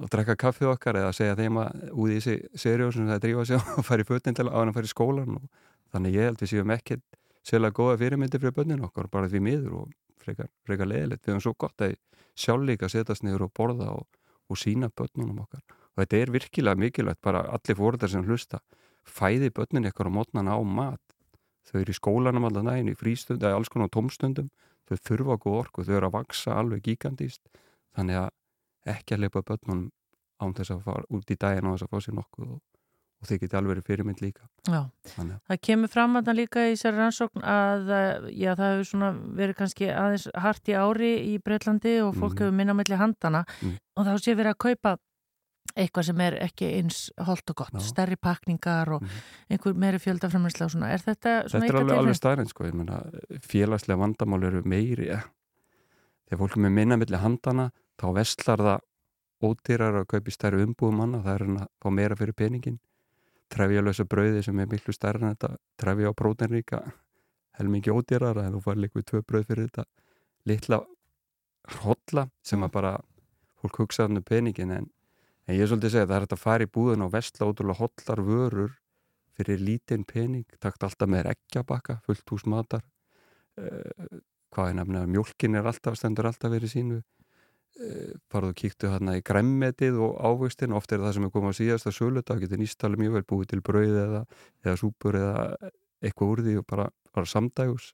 og 0.00 0.08
drekka 0.08 0.36
kaffið 0.40 0.70
okkar 0.72 0.98
eða 1.00 1.12
segja 1.16 1.36
þeim 1.36 1.58
að 1.60 1.80
út 1.92 2.12
í 2.12 2.18
þessi 2.18 2.60
serjó 2.62 2.88
sem 2.94 3.08
það 3.08 3.24
drífa 3.24 3.46
sig 3.48 3.66
og 3.76 3.86
fara 3.86 4.04
í 4.04 4.08
fötin 4.08 4.36
til 4.36 4.46
að 4.48 4.54
hann 4.56 4.76
fara 4.76 4.88
í 4.88 4.92
skólan 4.92 5.34
og 5.36 5.66
þannig 5.92 6.16
ég 6.16 6.30
held 6.30 6.40
við 6.40 6.52
séum 6.54 6.72
ekkert 6.72 7.04
sérlega 7.46 7.76
góða 7.76 7.98
fyrirmyndi 8.00 8.40
fyrir 8.40 8.56
börnin 8.56 8.86
okkar 8.86 9.10
bara 9.12 9.28
því 9.28 9.42
miður 9.44 9.76
og 9.82 9.92
frekar, 10.20 10.48
frekar 10.64 10.88
leðilegt 10.88 11.26
við 11.26 11.34
höfum 11.34 11.44
svo 11.44 11.54
gott 11.66 11.84
að 11.84 11.98
sjálf 12.38 12.64
líka 12.68 12.88
setjast 12.88 13.26
niður 13.26 13.48
og 13.48 13.54
borða 13.56 13.90
og, 13.92 14.06
og 14.48 14.60
sína 14.60 14.88
börnunum 14.88 15.44
okkar 15.44 15.64
og 16.00 16.06
þetta 16.06 16.16
er 16.24 16.32
virkilega 16.32 16.80
mikilvægt 16.80 17.20
bara 17.20 17.42
allir 17.52 17.76
fóruðar 17.76 18.08
sem 18.08 18.24
hlusta. 18.24 18.60
Fæði 19.04 19.50
börnin 19.52 19.84
ykkar 19.90 20.08
á 20.08 20.12
mótnana 20.16 20.56
á 20.56 20.60
mat. 20.64 21.00
Þau 21.68 21.80
eru 21.82 21.92
í 21.92 21.98
skólanum 21.98 22.46
allan 22.48 22.64
daginn 22.70 22.88
í 22.88 22.96
frístund 22.96 23.42
eða 23.44 23.58
alls 23.60 23.68
konar 23.68 23.88
tómstundum. 23.92 24.48
Þau 24.88 24.96
þurfa 24.96 25.36
góð 25.44 25.58
orku, 25.60 25.84
þau 25.84 25.96
eru 26.00 26.08
að 26.08 26.16
vaksa 26.16 26.56
alveg 26.58 26.82
gigantist 26.82 27.40
þannig 27.94 28.16
að 28.24 28.30
ekki 28.96 29.14
að 29.14 29.20
leipa 29.26 29.42
börnunum 29.42 29.90
án 30.40 30.54
þess 30.56 30.70
að 30.72 30.82
fara 30.88 31.04
út 31.12 31.30
í 31.30 31.36
daginn 31.36 31.68
á 31.68 31.72
þess 31.76 31.84
að 31.84 31.90
fá 31.92 32.00
sér 32.00 32.14
nokkuð 32.16 32.46
og, 32.56 32.60
og 33.20 33.28
þau 33.28 33.36
geti 33.42 33.56
alveg 33.58 33.70
verið 33.74 33.86
fyrirmynd 33.90 34.22
líka. 34.24 34.46
Já, 34.66 34.80
það 35.20 35.60
kemur 35.68 35.92
fram 35.92 36.16
að 36.16 36.30
það 36.30 36.38
líka 36.40 36.64
í 36.64 36.72
þessari 36.74 36.96
rannsókn 37.02 37.44
að 37.44 37.90
eh, 37.98 38.30
já, 38.40 38.50
það 38.56 38.72
hefur 38.72 38.88
svona 38.90 39.10
verið 39.42 39.58
kannski 39.60 39.90
aðeins 39.92 40.26
hart 40.46 40.72
í 40.72 40.76
ári 40.80 41.12
í 41.28 41.36
Breitlandi 41.44 41.94
og 42.06 42.14
fólk 42.16 42.32
Mhm. 42.34 42.40
hefur 42.40 42.56
minna 42.56 42.74
melli 42.74 42.96
handana 42.96 43.44
Mm. 43.60 43.76
og 43.96 44.06
þá 44.06 44.12
sé 44.18 44.34
verið 44.34 44.54
að 44.54 44.62
kaupa 44.66 44.96
eitthvað 45.78 46.06
sem 46.10 46.20
er 46.24 46.36
ekki 46.44 46.68
eins 46.80 47.00
holt 47.26 47.52
og 47.52 47.58
gott, 47.62 47.76
Já. 47.76 47.82
stærri 47.86 48.18
pakningar 48.20 48.90
og 48.96 49.04
einhver 49.50 49.76
meiri 49.78 50.00
fjöldaframræsla 50.02 50.66
og 50.66 50.74
svona. 50.74 50.90
Er 50.94 51.04
þetta 51.04 51.34
svona 51.48 51.66
Þetta 51.66 51.74
er 51.74 51.80
alveg, 51.82 52.02
alveg 52.02 52.18
staðrænt 52.18 52.52
sko, 52.52 52.66
ég 52.68 52.76
meina, 52.76 53.00
félagslega 53.46 54.00
vandamál 54.00 54.46
eru 54.50 54.62
meiri 54.64 55.10
ja. 55.10 55.22
þegar 56.28 56.42
fólk 56.44 56.58
er 56.58 56.76
minna 56.78 57.00
milli 57.00 57.20
handana 57.20 57.70
þá 58.00 58.06
vestlar 58.16 58.64
það 58.66 58.86
ódýrar 59.40 60.02
að 60.02 60.08
kaupi 60.12 60.34
stærri 60.34 60.64
umbúðum 60.66 61.02
manna. 61.04 61.24
Það 61.24 61.34
er 61.34 61.46
hann 61.46 61.60
að 61.64 61.68
fá 61.80 61.92
meira 61.94 62.18
fyrir 62.18 62.36
peningin 62.36 62.80
trefjalösa 63.50 64.06
brauði 64.06 64.42
sem 64.46 64.58
er 64.62 64.68
miklu 64.70 64.94
stærri 64.94 65.24
en 65.24 65.34
þetta 65.34 65.56
trefja 65.80 66.12
á 66.12 66.14
prótenríka 66.14 66.80
helmingi 67.58 67.92
ódýrar 67.92 68.38
en 68.44 68.54
þú 68.56 68.62
fær 68.64 68.80
líka 68.80 69.00
við 69.00 69.08
tvö 69.10 69.22
brauð 69.26 69.46
fyrir 69.48 69.68
þetta 69.68 69.84
litla 70.48 70.80
hotla 71.82 72.28
sem 72.46 72.62
að 72.64 72.74
bara 72.76 72.92
fólk 73.60 73.82
hugsaði 73.82 74.20
um 74.20 74.26
peningin 74.26 74.74
en, 74.76 74.88
en 75.46 75.56
ég 75.56 75.64
er 75.64 75.70
svolítið 75.70 75.88
að 75.88 75.94
segja 75.94 76.06
að 76.06 76.10
það 76.10 76.16
er 76.16 76.26
hægt 76.26 76.36
að 76.36 76.42
fara 76.44 76.66
í 76.66 76.72
búðun 76.76 77.04
og 77.06 77.12
vestla 77.14 77.48
ótrúlega 77.48 77.80
hotlar 77.80 78.22
vörur 78.26 78.74
fyrir 79.38 79.62
lítinn 79.62 80.04
pening, 80.04 80.46
takt 80.60 80.84
alltaf 80.84 81.08
með 81.08 81.30
eggjabakka, 81.32 82.00
fullt 82.04 82.34
hús 82.34 82.44
matar. 82.50 82.84
Uh, 83.56 84.20
hvað 84.52 84.72
er 84.72 84.76
nefnilega 84.78 85.10
mjólkin 85.10 85.56
er 85.56 85.70
alltaf, 85.70 85.96
stendur 85.96 86.28
alltaf 86.28 86.52
verið 86.52 86.74
sínu. 86.74 87.00
Uh, 87.80 88.12
farðu 88.32 88.52
og 88.52 88.58
kíktu 88.60 88.90
hérna 88.92 89.16
í 89.16 89.24
græmmetið 89.24 90.00
og 90.04 90.18
ávöxtin, 90.20 90.76
oft 90.76 90.92
er 90.92 91.00
það 91.00 91.16
sem 91.16 91.28
er 91.28 91.34
komið 91.34 91.56
á 91.56 91.60
síðasta 91.60 91.94
sölu, 91.94 92.24
þá 92.26 92.34
getur 92.42 92.60
nýstali 92.60 93.00
mjög 93.00 93.16
vel 93.16 93.26
búið 93.32 93.52
til 93.54 93.62
brauð 93.64 94.00
eða, 94.04 94.24
eða 94.66 94.76
súpur 94.82 95.16
eða 95.16 95.46
eitthvað 96.04 96.34
úr 96.34 96.44
því 96.44 96.58
og 96.60 96.66
bara, 96.68 96.90
bara 97.14 97.28
samdægus 97.28 97.92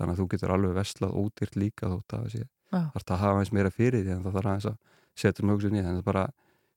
þannig 0.00 0.14
að 0.14 0.22
þú 0.22 0.26
getur 0.32 0.54
alveg 0.54 0.76
veslað 0.78 1.16
ódýrt 1.20 1.58
líka 1.60 1.90
þótt 1.90 2.14
að 2.16 2.24
það 2.24 2.34
sé 2.34 2.46
þarf 2.70 3.10
að 3.10 3.22
hafa 3.24 3.42
eins 3.42 3.52
meira 3.54 3.72
fyrir 3.74 4.04
því 4.04 4.14
en 4.14 4.22
það 4.24 4.36
þarf 4.38 4.52
að 4.52 4.76
setja 5.18 5.44
um 5.44 5.52
hugsun 5.52 5.76
í. 5.76 5.82
Þannig 5.82 6.02
að 6.02 6.06
bara 6.06 6.24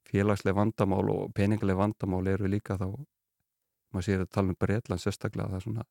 félagsleg 0.09 0.55
vandamál 0.57 1.09
og 1.13 1.33
peningaleg 1.37 1.77
vandamál 1.79 2.27
eru 2.33 2.49
líka 2.51 2.77
þá 2.79 2.87
maður 3.93 4.07
sér 4.07 4.23
að 4.25 4.31
tala 4.33 4.53
um 4.53 4.57
Breitland 4.59 5.01
sérstaklega 5.03 5.49
það 5.51 5.59
er 5.59 5.65
svona 5.67 5.85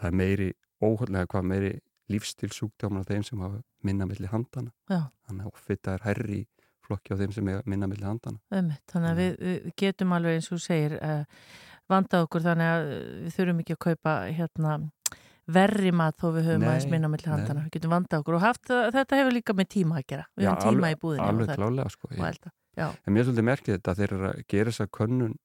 það 0.00 0.08
er 0.10 0.16
meiri 0.22 0.48
óhaldlega 0.84 1.30
hvað 1.34 1.44
meiri 1.52 1.72
lífstilsúkdjáman 2.12 3.00
af 3.04 3.08
þeim 3.08 3.22
sem 3.24 3.40
hafa 3.44 3.60
minna 3.84 4.06
milli 4.08 4.28
handana 4.28 4.72
Já. 4.90 5.02
þannig 5.28 5.46
að 5.46 5.52
offita 5.54 5.94
er 5.96 6.04
herri 6.08 6.40
flokki 6.84 7.14
á 7.14 7.20
þeim 7.20 7.32
sem 7.32 7.46
minna 7.64 7.88
milli 7.88 8.04
handana 8.04 8.40
Einmitt, 8.52 8.82
þannig 8.92 9.10
að 9.14 9.20
við, 9.22 9.38
við 9.44 9.70
getum 9.80 10.12
alveg 10.16 10.36
eins 10.40 10.50
og 10.52 10.60
segir 10.64 10.96
uh, 10.98 11.22
vandað 11.88 12.26
okkur 12.26 12.44
þannig 12.44 12.72
að 12.74 12.90
við 13.24 13.38
þurfum 13.38 13.62
ekki 13.64 13.76
að 13.76 13.82
kaupa 13.86 14.16
hérna 14.36 14.74
verri 15.54 15.92
mat 15.92 16.16
þó 16.20 16.28
við 16.32 16.46
höfum 16.48 16.62
Nei, 16.64 16.68
aðeins 16.72 16.90
minna 16.92 17.08
milli 17.12 17.28
nei. 17.28 17.32
handana, 17.36 17.64
við 17.66 17.74
getum 17.78 17.92
vandað 17.92 18.22
okkur 18.22 18.36
og 18.38 18.44
haft, 18.44 18.68
þetta 18.96 19.18
hefur 19.20 19.34
líka 19.36 19.56
með 19.56 19.70
tíma 19.76 19.98
að 20.00 20.06
gera 20.12 20.26
við 20.36 20.46
Já, 20.46 20.50
höfum 20.54 20.62
tíma 20.64 20.74
alveg- 20.88 20.96
í 20.96 21.00
búðinni 21.04 21.26
alveg 21.28 21.50
klálega, 21.58 21.88
sko, 21.92 22.08
og 22.12 22.28
elda. 22.30 22.52
Já. 22.76 22.88
en 22.90 23.12
mér 23.12 23.22
er 23.22 23.28
svolítið 23.28 23.48
merkið 23.50 23.76
þetta 23.76 23.94
þeir 24.00 24.16
eru 24.16 24.28
að 24.30 24.42
gera 24.54 24.72
þess 24.72 24.84
að 24.84 24.92
könnun 24.98 25.38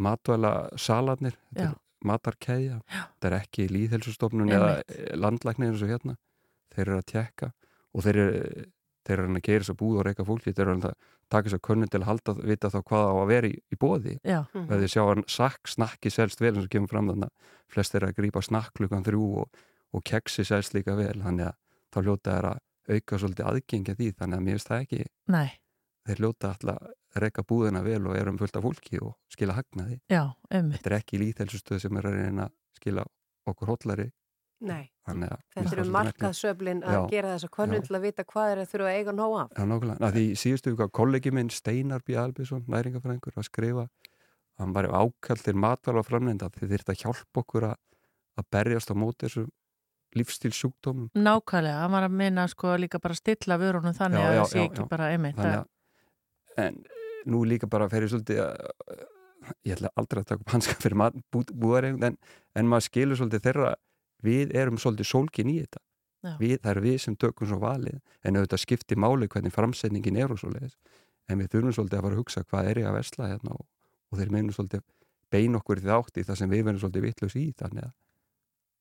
matvæla 0.00 0.52
salarnir 0.80 1.38
þetta 1.52 1.70
matarkeðja, 2.00 2.80
þetta 2.88 3.28
er 3.28 3.34
ekki 3.36 3.68
líðhelsustofnun 3.68 4.52
eða 4.56 4.70
landlæknir 5.20 5.74
eins 5.74 5.82
og 5.84 5.90
hérna, 5.92 6.14
þeir 6.72 6.86
eru 6.86 7.00
að 7.00 7.08
tekka 7.12 7.50
og 7.92 8.06
þeir 8.06 8.20
eru 8.22 8.68
þeir 9.06 9.22
eru 9.22 9.34
að 9.34 9.44
gera 9.46 9.64
þess 9.64 9.72
að 9.72 9.78
búð 9.80 9.98
og 9.98 10.06
reyka 10.06 10.26
fólki 10.28 10.52
þeir 10.54 10.66
eru 10.66 10.90
að 10.90 10.96
taka 11.30 11.46
þess 11.46 11.56
að 11.56 11.62
könnun 11.68 11.90
til 11.90 12.00
að 12.00 12.08
halda 12.08 12.34
vita 12.40 12.70
þá 12.72 12.78
hvað 12.90 13.06
á 13.10 13.14
að 13.14 13.30
vera 13.30 13.50
í, 13.50 13.54
í 13.56 13.78
bóði 13.80 14.16
Já. 14.26 14.40
og 14.44 14.72
þeir 14.72 14.92
sjá 14.92 15.02
að 15.04 15.22
sakk, 15.30 15.70
snakki 15.70 16.12
selst 16.12 16.42
vel 16.42 16.52
eins 16.54 16.66
og 16.66 16.72
kemur 16.72 16.92
fram 16.92 17.10
þannig 17.10 17.30
að 17.30 17.54
flest 17.74 17.96
er 17.96 18.06
að 18.06 18.16
grípa 18.18 18.42
snakk 18.44 18.74
klukkan 18.76 19.06
þrjú 19.06 19.28
og, 19.44 19.62
og 19.96 20.04
keksi 20.10 20.44
selst 20.46 20.76
líka 20.76 20.96
vel 20.98 21.16
þannig 21.22 21.48
að 21.48 21.56
þá 21.90 22.00
hljóta 22.04 22.36
er 22.36 22.50
að 22.50 22.60
auka 22.90 23.20
svolítið 23.22 23.50
aðgengja 23.50 23.96
því 23.98 24.12
þannig 24.18 24.40
að 24.40 24.46
mér 24.46 24.58
finnst 24.58 24.70
það 24.70 24.84
ekki 24.84 25.02
Nei, 25.30 25.50
þeir 26.08 26.22
hljóta 26.22 26.54
alltaf 26.54 26.78
að 26.80 27.24
reyka 27.24 27.42
búðina 27.46 27.82
vel 27.84 28.00
og 28.06 28.16
erum 28.16 28.38
fullt 28.38 28.56
af 28.56 28.64
fólki 28.64 29.00
og 29.02 29.16
skila 29.32 29.56
hagnaði 29.58 30.00
já, 30.10 30.22
um 30.54 30.70
þetta 30.74 30.90
er 30.92 30.96
ekki 31.00 31.20
líthelsustöð 31.20 31.82
sem 31.82 31.96
er 32.00 32.08
að 32.10 32.18
reyna 32.20 32.48
að 32.48 32.56
skila 32.80 33.04
okkur 33.50 33.72
hotlari 33.74 34.10
Nei, 34.60 34.90
að 35.08 35.22
þetta 35.56 35.70
eru 35.72 35.84
markaðsöflin 35.88 36.82
að 36.84 36.92
Já. 36.92 37.00
gera 37.14 37.28
þessa 37.32 37.48
könnun 37.54 37.78
Já. 37.80 37.84
til 37.86 37.94
að 37.96 38.02
vita 38.04 38.24
hvað 38.28 38.50
er 38.52 38.58
að 38.60 38.66
þurfa 38.74 38.90
að 38.90 38.98
eiga 38.98 39.14
nóg 39.16 39.36
af. 39.40 39.54
Já, 39.56 39.62
nákvæmlega. 39.70 40.04
Að 40.04 40.16
því 40.18 40.24
síðustu 40.42 40.72
vika 40.74 40.88
kollegi 40.98 41.32
minn 41.32 41.48
Steinar 41.54 42.02
B. 42.04 42.16
Albjörnsson, 42.20 42.66
næringafræðingur, 42.68 43.38
að 43.40 43.46
skrifa 43.48 43.86
að 43.86 44.60
hann 44.60 44.74
var 44.76 44.90
ákall 44.92 45.40
til 45.40 45.56
matvæla 45.56 46.04
framlenda 46.04 46.50
því 46.52 46.68
þeir 46.74 46.84
þetta 46.84 46.98
hjálpa 47.00 47.40
okkur 47.40 47.68
að, 47.70 47.80
að 48.36 48.48
berjast 48.52 48.92
á 48.92 48.94
móti 49.00 49.24
þessu 49.30 49.46
lífstílsjúkdómum. 50.20 51.08
nákvæmlega, 51.14 51.80
hann 51.80 51.92
var 51.96 52.06
að 52.08 52.16
minna 52.20 52.46
sko 52.50 52.74
líka 52.76 53.00
bara 53.00 53.16
stilla 53.16 53.56
vörunum 53.60 53.94
þannig 53.96 54.20
Já, 54.20 54.28
að 54.28 54.38
það 54.40 54.48
sé 54.52 54.64
ekki 54.66 54.82
já. 54.84 54.88
bara 54.90 55.10
einmitt 55.14 55.36
Þannig 55.38 55.54
að, 55.54 55.60
að, 55.64 55.68
en 56.68 56.80
nú 57.30 57.42
líka 57.48 57.68
bara 57.70 57.88
fer 57.90 58.06
ég 58.06 58.12
svolítið 58.12 58.42
að, 58.44 59.04
ég 59.66 59.76
ætla 59.76 59.92
aldrei 60.00 60.22
að 60.22 60.28
taka 60.32 60.44
upp 60.44 60.54
hanska 60.54 60.76
fyrir 60.82 60.98
mat, 61.00 61.16
bú, 61.32 61.44
búðareigund, 61.50 62.06
en, 62.06 62.18
en 62.56 62.70
maður 62.70 62.88
skilur 62.88 63.20
svolítið 63.20 63.46
þeirra, 63.48 63.74
við 64.24 64.54
erum 64.62 64.80
svolítið 64.80 65.10
sólkin 65.10 65.52
í 65.52 65.58
þetta. 65.62 65.84
Við, 66.36 66.58
það 66.60 66.70
er 66.74 66.80
við 66.84 66.96
sem 67.00 67.16
tökum 67.16 67.48
svo 67.48 67.56
valið, 67.62 68.00
en 68.28 68.36
auðvitað 68.36 68.60
skiptir 68.66 68.98
máli 69.00 69.28
hvernig 69.32 69.54
framsetningin 69.54 70.18
er 70.20 70.34
og 70.34 70.40
svoleiðis. 70.42 70.76
En 71.30 71.40
við 71.40 71.54
þurfum 71.54 71.76
svolítið 71.78 71.96
að 71.96 72.04
fara 72.04 72.16
að 72.16 72.20
hugsa 72.20 72.42
hvað 72.44 72.68
er 72.68 72.80
ég 72.82 72.88
að 72.90 72.96
vesla 72.98 73.28
hérna 73.30 73.54
og, 73.56 73.64
og 74.10 74.20
þeir 74.20 74.32
meinu 74.34 74.52
svolítið 74.52 74.84
bein 75.30 75.56
okkur 75.56 75.80
í 75.80 75.84
því 75.84 75.92
átti 75.96 76.24
það 76.26 76.40
sem 76.40 76.50
við 76.52 76.64
verðum 76.66 76.82
svolítið 76.82 77.06
vitlaus 77.06 77.36
í 77.38 77.44
þannig 77.56 77.86
að 77.86 77.92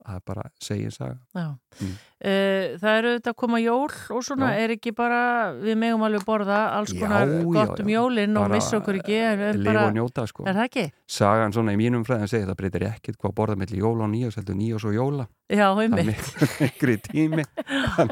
að 0.08 0.20
bara 0.26 0.46
segja 0.64 0.92
saga. 0.94 1.18
Mm. 1.36 1.96
Uh, 2.20 2.78
það 2.82 3.00
eru 3.00 3.12
þetta 3.18 3.34
að 3.34 3.38
koma 3.44 3.60
jól 3.62 3.90
og 4.16 4.24
svona 4.26 4.52
Já. 4.54 4.62
er 4.64 4.74
ekki 4.76 4.94
bara, 4.96 5.22
við 5.60 5.80
megum 5.80 6.06
alveg 6.08 6.26
borða 6.28 6.60
alls 6.76 6.94
konar 6.96 7.28
já, 7.30 7.44
gott 7.56 7.84
um 7.84 7.92
já. 7.92 7.96
jólinn 7.96 8.40
og 8.40 8.54
missa 8.54 8.80
okkur 8.80 9.00
ekki 9.02 9.20
bara, 9.66 9.86
og 9.88 9.98
njóta, 9.98 10.26
sko. 10.30 10.48
Er 10.50 10.60
það? 10.60 10.94
Sagan 11.08 11.56
svona 11.56 11.76
í 11.76 11.80
mínum 11.80 12.06
fræðin 12.08 12.32
segir 12.32 12.50
það 12.50 12.60
breytir 12.64 12.88
ekkert 12.90 13.20
hvað 13.20 13.34
að 13.34 13.38
borða 13.42 13.60
melli 13.64 13.84
jóla 13.84 14.08
og 14.08 14.14
nýjás 14.14 14.40
heldur 14.40 14.60
nýjás 14.60 14.88
og 14.90 14.98
jóla. 14.98 15.30
Já, 15.50 15.66
er 15.74 15.80
einmitt. 15.82 16.28
lengri 16.62 16.96
tími. 17.02 17.44
Að 17.98 18.12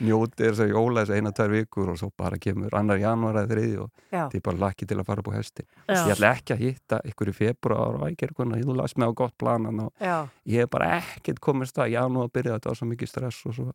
Njóti 0.00 0.46
er 0.46 0.54
þess 0.54 0.62
að 0.64 0.70
jóla 0.72 1.02
þess 1.04 1.18
eina, 1.18 1.32
tvær 1.36 1.50
vikur 1.52 1.90
og 1.92 1.98
svo 2.00 2.08
bara 2.16 2.38
kemur 2.40 2.72
annar 2.78 2.96
janúar 3.02 3.36
eða 3.42 3.50
þriði 3.52 3.76
og 3.82 3.90
Já. 4.14 4.22
því 4.32 4.40
bara 4.48 4.62
lakki 4.62 4.88
til 4.88 4.96
að 5.02 5.04
fara 5.10 5.20
upp 5.24 5.28
á 5.28 5.34
hesti. 5.36 5.66
Já. 5.84 5.98
Ég 6.08 6.14
ætla 6.16 6.30
ekki 6.38 6.54
að 6.56 6.62
hitta 6.64 7.00
ykkur 7.10 7.28
í 7.28 7.36
februar 7.36 7.98
og 8.00 8.06
ægir 8.08 8.32
hvernig 8.38 8.64
þú 8.64 8.78
las 8.80 8.96
mig 8.96 9.04
á 9.04 9.12
gott 9.20 9.36
planan 9.38 9.84
og 9.84 9.92
Já. 10.00 10.16
ég 10.48 10.64
hef 10.64 10.70
bara 10.72 10.94
ekkert 11.02 11.40
komist 11.44 11.76
að 11.76 11.92
janúar 11.98 12.32
byrja 12.32 12.56
þetta 12.56 12.72
var 12.72 12.80
svo 12.80 12.88
mikið 12.94 13.12
stress 13.12 13.44
og 13.46 13.54
svo 13.58 13.68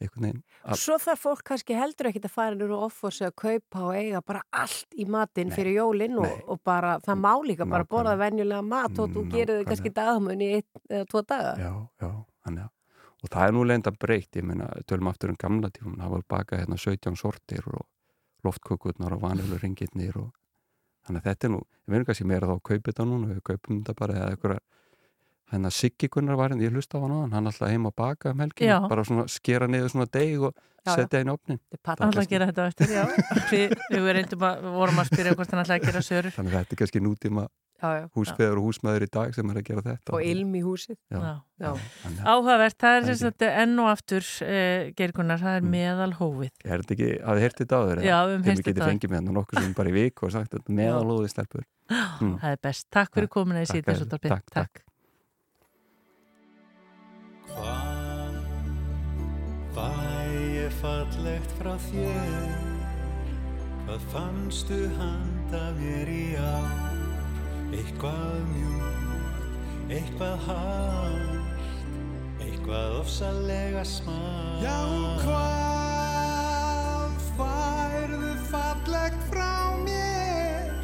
einhvern 0.00 0.22
veginn. 0.24 0.42
að- 0.64 0.78
Svo 0.80 0.94
þarf 0.96 1.20
fólk 1.24 1.42
kannski 1.44 1.74
heldur 1.76 2.08
ekkit 2.08 2.24
að 2.24 2.32
fara 2.32 2.54
nú 2.56 2.68
offorsi 2.76 3.24
að 3.26 3.34
kaupa 3.36 3.82
og 3.88 3.94
eiga 3.96 4.20
bara 4.24 4.40
allt 4.52 4.86
í 4.96 5.04
matinn 5.08 5.50
fyrir 5.52 5.74
jólinn 5.80 6.16
og, 6.20 6.38
og 6.48 6.60
bara, 6.64 6.98
það 7.04 7.20
má 7.20 7.32
líka 7.44 7.66
bara 7.68 7.84
borða 7.84 8.16
venjulega 8.20 8.62
mat 8.64 8.96
og 8.98 9.10
þú 9.12 9.26
gerir 9.32 9.60
þið 9.60 9.68
kannski 9.68 9.92
dagmun 9.92 10.40
í 10.40 10.48
einn 10.56 10.68
eða 10.88 11.06
tvo 11.08 11.20
daga. 11.28 11.52
Já, 11.60 11.72
já. 12.00 12.10
Þannig 12.50 12.68
að 12.68 12.76
og 13.20 13.28
það 13.28 13.46
er 13.46 13.56
nú 13.56 13.64
leinda 13.68 13.92
breytt, 13.92 14.36
ég 14.38 14.46
meina 14.48 14.68
tölum 14.88 15.10
aftur 15.10 15.32
um 15.32 15.38
gamla 15.40 15.70
tífum, 15.74 15.98
það 16.00 16.14
var 16.14 16.26
bakað 16.34 16.62
hérna 16.62 16.78
17 16.80 17.18
sortir 17.20 17.66
og 17.68 17.86
loftkökurnar 18.46 19.16
og 19.16 19.24
vanilur 19.26 19.60
ringirnir 19.60 20.16
og 20.16 20.30
þannig 21.04 21.20
að 21.20 21.28
þetta 21.28 21.48
er 21.48 21.54
nú, 21.54 21.62
við 21.86 21.98
erum 21.98 22.08
kannski 22.08 22.28
meira 22.30 22.48
þá 22.48 22.54
að 22.54 22.62
kaupa 22.70 22.92
þetta 22.92 23.08
núna, 23.10 23.32
við 23.34 23.42
kaupum 23.50 23.80
þetta 23.80 23.96
bara 23.98 24.16
eða 24.16 24.30
eitthvað 24.32 24.60
hérna 25.50 25.72
Siggi 25.74 26.08
Gunnar 26.08 26.38
var 26.38 26.52
hérna, 26.52 26.64
ég 26.64 26.74
hlusta 26.74 26.96
á 26.96 27.02
hann 27.02 27.12
á 27.12 27.18
hann, 27.20 27.32
hann 27.36 27.50
alltaf 27.50 27.72
heima 27.72 27.90
að 27.90 27.96
baka 28.00 28.32
um 28.32 28.42
helgin, 28.44 28.70
Já. 28.70 28.76
bara 28.88 29.04
svona 29.04 29.26
skera 29.28 29.68
niður 29.68 29.92
svona 29.92 30.08
deg 30.14 30.44
og 30.48 30.54
Já, 30.80 30.94
setja 30.94 31.20
inn 31.20 31.28
í 31.28 31.32
opnin 31.34 31.58
Alltaf 31.76 32.20
að 32.22 32.28
gera 32.30 32.46
þetta 32.48 32.66
eftir, 32.70 32.92
já 32.94 33.02
Við, 33.52 33.74
við 33.90 34.06
að, 34.08 34.62
við 34.62 34.76
vorum 34.78 35.02
að 35.02 35.10
spyrja 35.10 35.34
hvort 35.34 35.50
hann 35.52 35.60
alltaf 35.64 35.76
að 35.76 35.88
gera 35.90 36.04
sörur 36.06 36.36
þannig 36.36 36.54
að 36.54 36.62
þetta 36.62 36.76
er 36.76 36.80
kannski 36.80 37.02
nútíma. 37.04 37.48
Húsfeður 38.16 38.60
og 38.60 38.66
húsmaður 38.68 39.06
í 39.06 39.08
dag 39.12 39.34
sem 39.36 39.50
er 39.52 39.60
að 39.60 39.66
gera 39.70 39.84
þetta. 39.86 40.14
Og 40.16 40.26
ilm 40.26 40.52
í 40.58 40.62
húsið. 40.64 40.98
Já. 41.10 41.20
Já. 41.60 41.70
Áhugavert, 42.24 42.76
það 42.80 42.94
er 42.96 43.06
þess 43.10 43.26
að 43.28 43.44
enn 43.50 43.80
og 43.82 43.88
aftur 43.90 44.28
uh, 44.46 44.84
Geirgunar, 44.96 45.40
það 45.42 45.58
er 45.58 45.66
meðal 45.74 46.14
hófið 46.16 46.64
Er 46.64 46.80
þetta 46.80 46.94
ekki, 46.96 47.08
hafið 47.26 47.44
heyrt 47.44 47.58
þetta 47.60 47.80
áður? 47.80 48.00
Já, 48.00 48.14
við 48.16 48.32
höfum 48.32 48.46
heyrt 48.46 48.46
Þegar 48.46 48.56
þetta 48.56 48.70
getið 48.70 48.80
áður. 48.80 48.92
fengið 48.94 49.12
með 49.12 49.20
hann 49.20 49.36
nokkuð 49.36 49.60
sem 49.60 49.74
bara 49.76 49.90
í 49.90 49.96
viku 49.98 50.28
og 50.28 50.32
sagt 50.36 50.54
þetta 50.56 50.78
meðalóði 50.80 51.34
stelpur. 51.34 51.66
Mm. 52.20 52.36
Það 52.38 52.52
er 52.54 52.58
best, 52.62 52.84
takk 52.94 53.16
fyrir 53.16 53.30
komuna 53.32 53.62
í 53.64 53.66
síðan 53.66 54.20
takk, 54.22 54.50
takk. 54.54 54.82
Fæ 59.74 59.88
ég 60.54 60.76
fallegt 60.78 61.56
frá 61.58 61.74
þér? 61.88 62.70
Hvað 63.88 64.06
fannstu 64.12 64.80
handa 65.00 65.64
mér 65.80 66.14
í 66.14 66.24
ár 66.38 66.89
Eitthvað 67.70 68.40
mjúkt, 68.50 69.54
eitthvað 69.94 70.36
hart 70.48 71.40
Eitthvað 72.40 72.96
ofsalega 73.00 73.84
smart. 73.86 74.62
Já, 74.64 74.78
hvað 75.22 77.14
færðu 77.38 78.32
fallegt 78.50 79.22
frá 79.30 79.54
mér? 79.84 80.74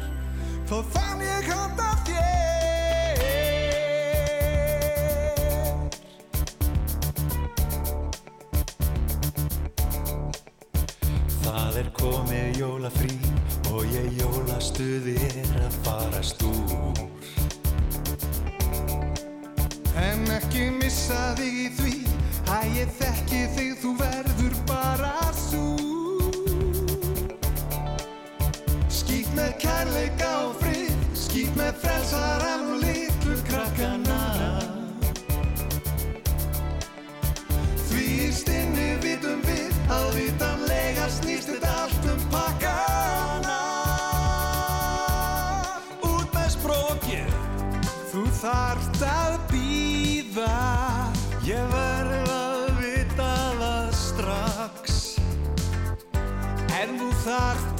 Þá 0.69 0.77
fann 0.95 1.21
ég 1.25 1.51
handa 1.51 1.91
þér 2.07 2.36
Það 11.57 11.77
er 11.81 11.87
komið 11.97 12.57
jólafrí 12.59 13.15
og 13.73 13.87
ég 13.89 14.11
jólastuði 14.19 15.15
er 15.25 15.55
að 15.65 15.77
farast 15.87 16.43
úr. 16.45 16.99
En 19.97 20.21
ekki 20.35 20.67
missa 20.75 21.33
þig 21.39 21.57
í 21.63 21.65
því 21.79 21.95
að 22.53 22.77
ég 22.77 22.93
þekki 22.99 23.41
þig, 23.55 23.73
þú 23.81 23.95
verður 24.03 24.59
bara 24.69 25.15
svo 25.33 25.65
Skýt 28.93 29.33
með 29.33 29.57
kærleika 29.65 30.29
og 30.45 30.61
frið, 30.61 30.93
skýt 31.25 31.57
með 31.57 31.73
frelsaran 31.81 32.69
og 32.75 32.86
þarft 48.47 49.01
að 49.03 49.33
býða 49.51 50.51
Ég 51.47 51.63
verð 51.71 52.29
að 52.31 52.79
vita 52.81 53.27
það 53.59 53.89
strax. 53.95 54.95
En 56.75 56.95
þú 56.99 57.09
þarft 57.23 57.76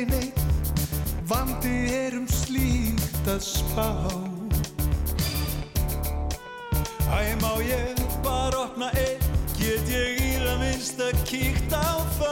verður 0.00 0.08
veit 0.08 0.08
ein 0.08 0.12
eitt 0.12 1.28
Vandi 1.28 1.92
er 1.94 2.16
um 2.18 2.26
slíkt 2.26 3.28
að 3.28 3.40
spá. 3.44 3.86
Æ, 7.10 7.36
má 7.40 7.52
ég 7.62 8.00
bara 8.24 8.64
opna 8.64 8.90
einn 8.96 9.20
Get 9.58 9.88
ég 9.92 10.18
í 10.18 10.32
það 10.40 10.58
minnst 10.62 11.00
að 11.04 11.20
kíkt 11.28 11.74
á 11.74 12.00
þá 12.16 12.29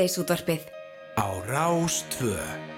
Síðdeisútvarpið 0.00 0.64
Á 1.20 1.28
Rástvö 1.44 2.69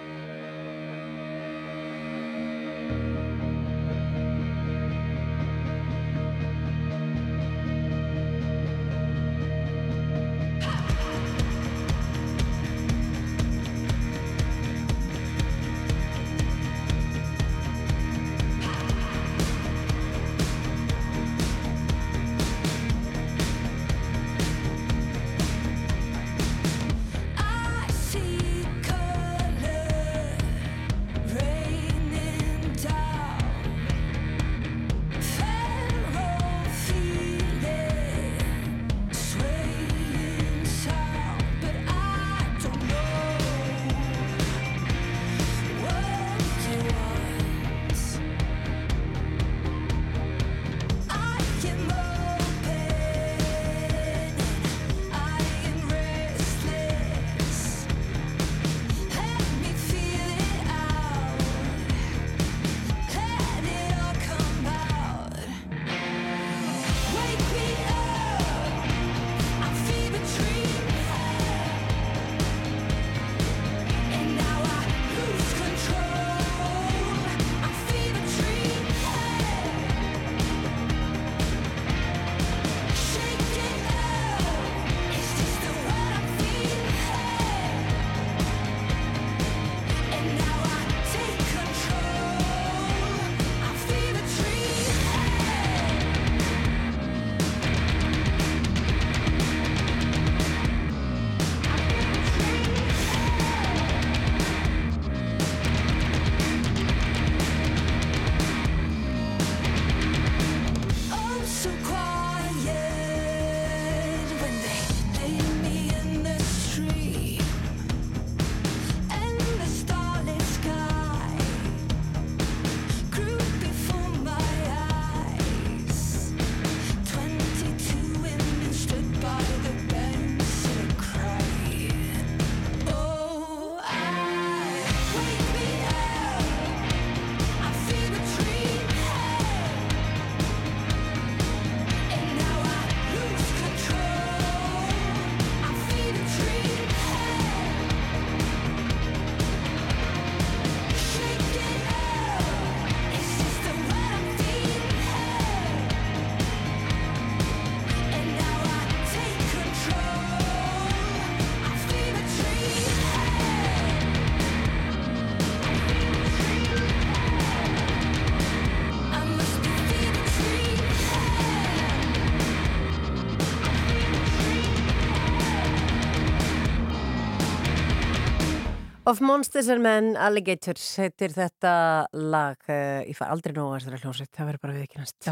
Of 179.05 179.19
Monsters 179.21 179.67
and 179.67 179.83
Men 179.83 180.13
Alligators 180.15 180.85
heitir 181.03 181.33
þetta 181.35 181.71
lag 182.15 182.69
uh, 182.71 183.01
ég 183.03 183.17
far 183.19 183.33
aldrei 183.35 183.51
nóg 183.57 183.73
að 183.73 183.81
þessari 183.81 183.99
hljómsveit, 183.99 184.31
það 184.37 184.47
verður 184.47 184.63
bara 184.63 184.77
viðkynast 184.77 185.31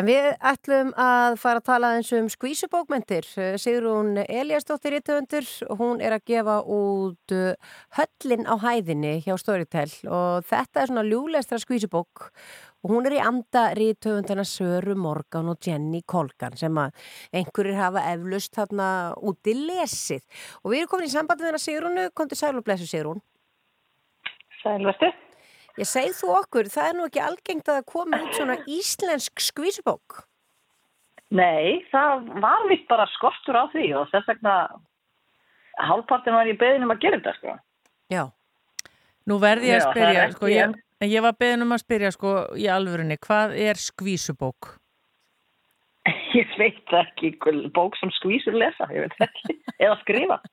En 0.00 0.08
við 0.08 0.26
ætlum 0.50 0.90
að 0.98 1.36
fara 1.38 1.62
að 1.62 1.68
tala 1.68 1.92
eins 1.94 2.10
um 2.18 2.26
skvísubókmentir 2.34 3.28
Sigrún 3.62 4.18
Eliasdóttir 4.24 4.98
Íttöfundur 4.98 5.46
hún 5.78 6.02
er 6.02 6.16
að 6.18 6.26
gefa 6.32 6.56
út 6.66 7.36
uh, 7.36 7.54
Höllin 7.94 8.50
á 8.50 8.58
hæðinni 8.58 9.20
hjá 9.22 9.36
Storytel 9.38 9.86
og 10.10 10.50
þetta 10.50 10.82
er 10.82 10.90
svona 10.90 11.06
ljúlestra 11.06 11.62
skvísubók 11.62 12.32
og 12.80 12.92
hún 12.94 13.08
er 13.08 13.16
í 13.18 13.22
anda 13.22 13.70
rítöfundana 13.76 14.44
Söru 14.48 14.96
Morgan 14.96 15.50
og 15.52 15.60
Jenny 15.64 16.02
Kolgan 16.06 16.56
sem 16.56 16.78
að 16.80 16.94
einhverjir 17.36 17.80
hafa 17.80 18.04
eflust 18.12 18.56
þarna 18.56 18.90
úti 19.20 19.56
lesið. 19.56 20.22
Og 20.64 20.72
við 20.72 20.82
erum 20.82 20.92
komin 20.94 21.10
í 21.10 21.14
sambandi 21.14 21.44
með 21.44 21.52
hennar 21.52 21.64
Sigrúnu, 21.64 22.06
kom 22.14 22.30
til 22.30 22.40
sæl 22.40 22.54
og 22.56 22.64
blessu 22.64 22.88
Sigrún. 22.88 23.20
Sælvertu 24.62 25.12
Ég 25.78 25.88
segð 25.88 26.16
þú 26.18 26.32
okkur, 26.40 26.68
það 26.68 26.88
er 26.88 26.96
nú 26.98 27.06
ekki 27.06 27.20
algengt 27.24 27.68
að 27.70 27.78
það 27.78 27.86
komi 27.92 28.18
út 28.20 28.34
svona 28.36 28.56
íslensk 28.68 29.40
skvísubók. 29.40 30.24
Nei, 31.30 31.86
það 31.92 32.26
var 32.42 32.66
vitt 32.68 32.88
bara 32.90 33.06
skortur 33.14 33.56
á 33.56 33.64
því 33.70 33.86
og 34.00 34.10
þess 34.10 34.28
vegna 34.32 34.54
hálfpartin 35.78 36.34
var 36.34 36.50
ég 36.50 36.58
beðin 36.60 36.84
um 36.84 36.92
að 36.92 37.04
gera 37.04 37.20
þetta 37.20 37.34
sko. 37.38 37.54
Já. 38.10 38.24
Nú 39.30 39.38
verði 39.40 39.70
ég 39.70 39.78
að 39.78 39.84
Já, 39.84 39.90
spyrja, 39.92 40.24
er 40.24 40.34
sko, 40.34 40.50
ég, 40.50 40.74
ég 41.08 41.24
var 41.24 41.38
beðin 41.40 41.64
um 41.64 41.76
að 41.76 41.84
spyrja 41.84 42.12
sko 42.12 42.34
í 42.60 42.68
alvörunni, 42.68 43.16
hvað 43.24 43.56
er 43.56 43.80
skvísubók? 43.80 44.74
Ég 46.36 46.52
veit 46.60 46.94
ekki, 46.94 47.34
bók 47.74 47.96
sem 47.98 48.12
skvísur 48.20 48.54
lesa, 48.56 48.86
ég 48.94 49.02
veit 49.02 49.24
ekki, 49.26 49.56
eða 49.82 49.96
skrifa. 50.04 50.38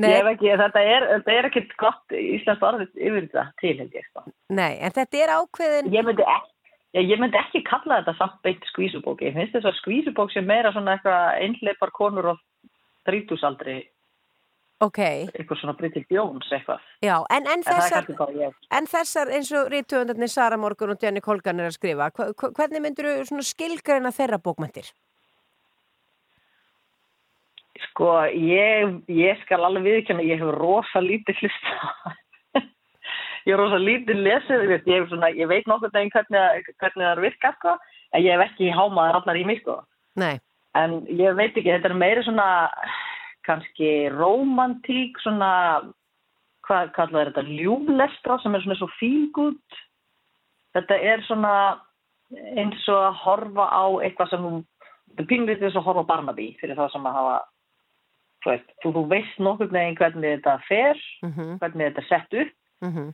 Nei. 0.00 0.10
Ég 0.10 0.16
hef 0.16 0.30
ekki, 0.32 0.48
þetta 0.62 0.82
er, 0.82 1.06
þetta 1.10 1.34
er 1.34 1.48
ekkert 1.50 1.72
gott 1.80 2.16
íslenskt 2.16 2.66
orðið 2.66 2.90
yfir 2.96 3.26
þetta 3.26 3.44
til 3.60 3.74
held 3.80 3.98
ég. 3.98 4.08
Sko. 4.10 4.24
Nei, 4.56 4.72
en 4.80 4.96
þetta 4.96 5.22
er 5.22 5.34
ákveðin 5.36 5.92
Ég 5.92 6.08
myndi 6.08 6.24
ekki, 6.24 6.56
Já, 6.96 7.02
ég 7.04 7.18
myndi 7.20 7.36
ekki 7.36 7.60
kalla 7.66 7.98
þetta 8.00 8.14
samt 8.16 8.36
beint 8.46 8.62
skvísubók. 8.70 9.20
Ég 9.20 9.34
finnst 9.36 9.52
þess 9.52 9.68
að 9.68 9.80
skvísubók 9.82 10.30
sem 10.32 10.46
meira 10.48 10.70
svona 10.72 10.94
eitthvað 10.94 11.42
einhleipar 11.44 11.90
konur 11.92 12.30
og 12.30 12.38
þrítúsaldri, 13.04 13.74
Ok, 14.84 14.98
eitthvað 15.00 15.56
svona 15.56 15.72
Bridget 15.78 16.10
Jones 16.12 16.50
eitthvað. 16.52 16.82
já, 17.00 17.14
en, 17.32 17.46
en 17.48 17.62
þessar. 17.64 18.10
En 18.76 18.88
þessar 18.90 19.30
eins 19.32 19.48
og 19.56 19.70
rítuðundarnir 19.72 20.28
Sara 20.28 20.58
Morgan 20.60 20.92
og 20.92 21.00
Jenny 21.00 21.22
Colgan 21.24 21.62
er 21.62 21.70
að 21.70 21.78
skrifa, 21.78 22.10
hvernig 22.12 22.84
myndur 22.84 23.08
þú 23.24 23.44
skilgreina 23.46 24.12
þeirra 24.12 24.36
bókmæntir? 24.44 24.90
Sko, 27.86 28.10
ég, 28.28 29.00
ég 29.08 29.40
skal 29.46 29.64
alveg 29.64 29.86
viðkjanna, 29.86 30.28
ég 30.28 30.40
hef 30.44 30.52
rosa 30.58 31.00
lítið 31.00 31.40
hlusta. 31.40 32.12
ég 33.48 33.50
hef 33.54 33.60
rosa 33.62 33.80
lítið 33.80 34.22
lesið, 34.28 34.68
ég, 34.76 35.08
svona, 35.08 35.32
ég 35.36 35.48
veit 35.48 35.68
nokkur 35.70 35.92
daginn 35.94 36.12
hvernig, 36.12 36.68
hvernig 36.76 37.08
það 37.08 37.24
virka, 37.24 37.52
sko, 37.56 37.76
en 38.12 38.24
ég 38.24 38.36
hef 38.36 38.46
ekki 38.50 38.72
hámaður 38.76 39.22
allar 39.22 39.40
í 39.40 39.48
mig, 39.48 39.64
sko. 39.64 39.80
Nei. 40.20 40.36
En 40.76 41.00
ég 41.08 41.36
veit 41.40 41.54
ekki, 41.56 41.70
þetta 41.72 41.88
er 41.88 42.00
meira 42.04 42.24
svona, 42.28 42.48
kannski 43.46 43.90
romantík, 44.12 45.18
svona, 45.22 45.50
hvað 46.66 46.92
kallaður 46.96 47.32
þetta, 47.32 47.44
ljúflestra 47.60 48.38
sem 48.42 48.54
er 48.58 48.64
svona 48.64 48.78
svo 48.80 48.88
fílgút. 48.98 49.80
Þetta 50.76 50.98
er 51.12 51.22
svona 51.28 51.52
eins 52.58 52.88
og 52.90 53.02
að 53.06 53.20
horfa 53.22 53.66
á 53.70 53.84
eitthvað 54.02 54.30
sem 54.32 54.46
þetta 54.50 55.22
er 55.22 55.28
pínlítið 55.30 55.62
þess 55.68 55.78
að 55.78 55.86
horfa 55.86 56.02
á 56.02 56.10
Barnaby 56.10 56.48
fyrir 56.60 56.76
það 56.76 56.90
sem 56.92 57.06
að 57.06 57.14
hafa 57.20 57.36
þú 58.42 58.50
veist, 58.52 58.72
þú, 58.82 58.90
þú 58.96 59.02
veist 59.10 59.38
nokkur 59.42 59.70
neginn 59.74 59.96
hvernig 59.98 60.34
þetta 60.36 60.56
fer, 60.68 60.98
Mhm. 61.22 61.58
hvernig 61.62 61.86
þetta 61.86 62.02
er 62.02 62.08
sett 62.10 62.34
upp 62.34 62.52
Mhm. 62.82 63.12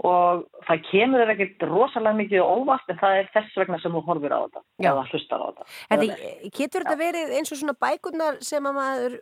Og 0.00 0.46
það 0.66 0.84
kemur 0.88 1.20
þér 1.20 1.32
ekkert 1.34 1.64
rosalega 1.68 2.16
mikið 2.16 2.42
óvart 2.42 2.88
en 2.90 2.98
það 3.00 3.16
er 3.18 3.26
þess 3.34 3.58
vegna 3.60 3.78
sem 3.82 3.92
þú 3.92 4.00
horfir 4.06 4.32
á 4.34 4.40
þetta 4.40 4.62
Já. 4.62 4.88
eða 4.90 5.04
hlustar 5.10 5.42
á 5.42 5.46
þetta. 5.46 5.66
Þetta, 5.92 6.30
getur 6.58 6.86
þetta 6.86 6.96
verið 7.02 7.34
eins 7.36 7.52
og 7.52 7.60
svona 7.60 7.76
bækurnar 7.84 8.38
sem 8.42 8.68
að 8.70 8.78
maður, 8.78 9.18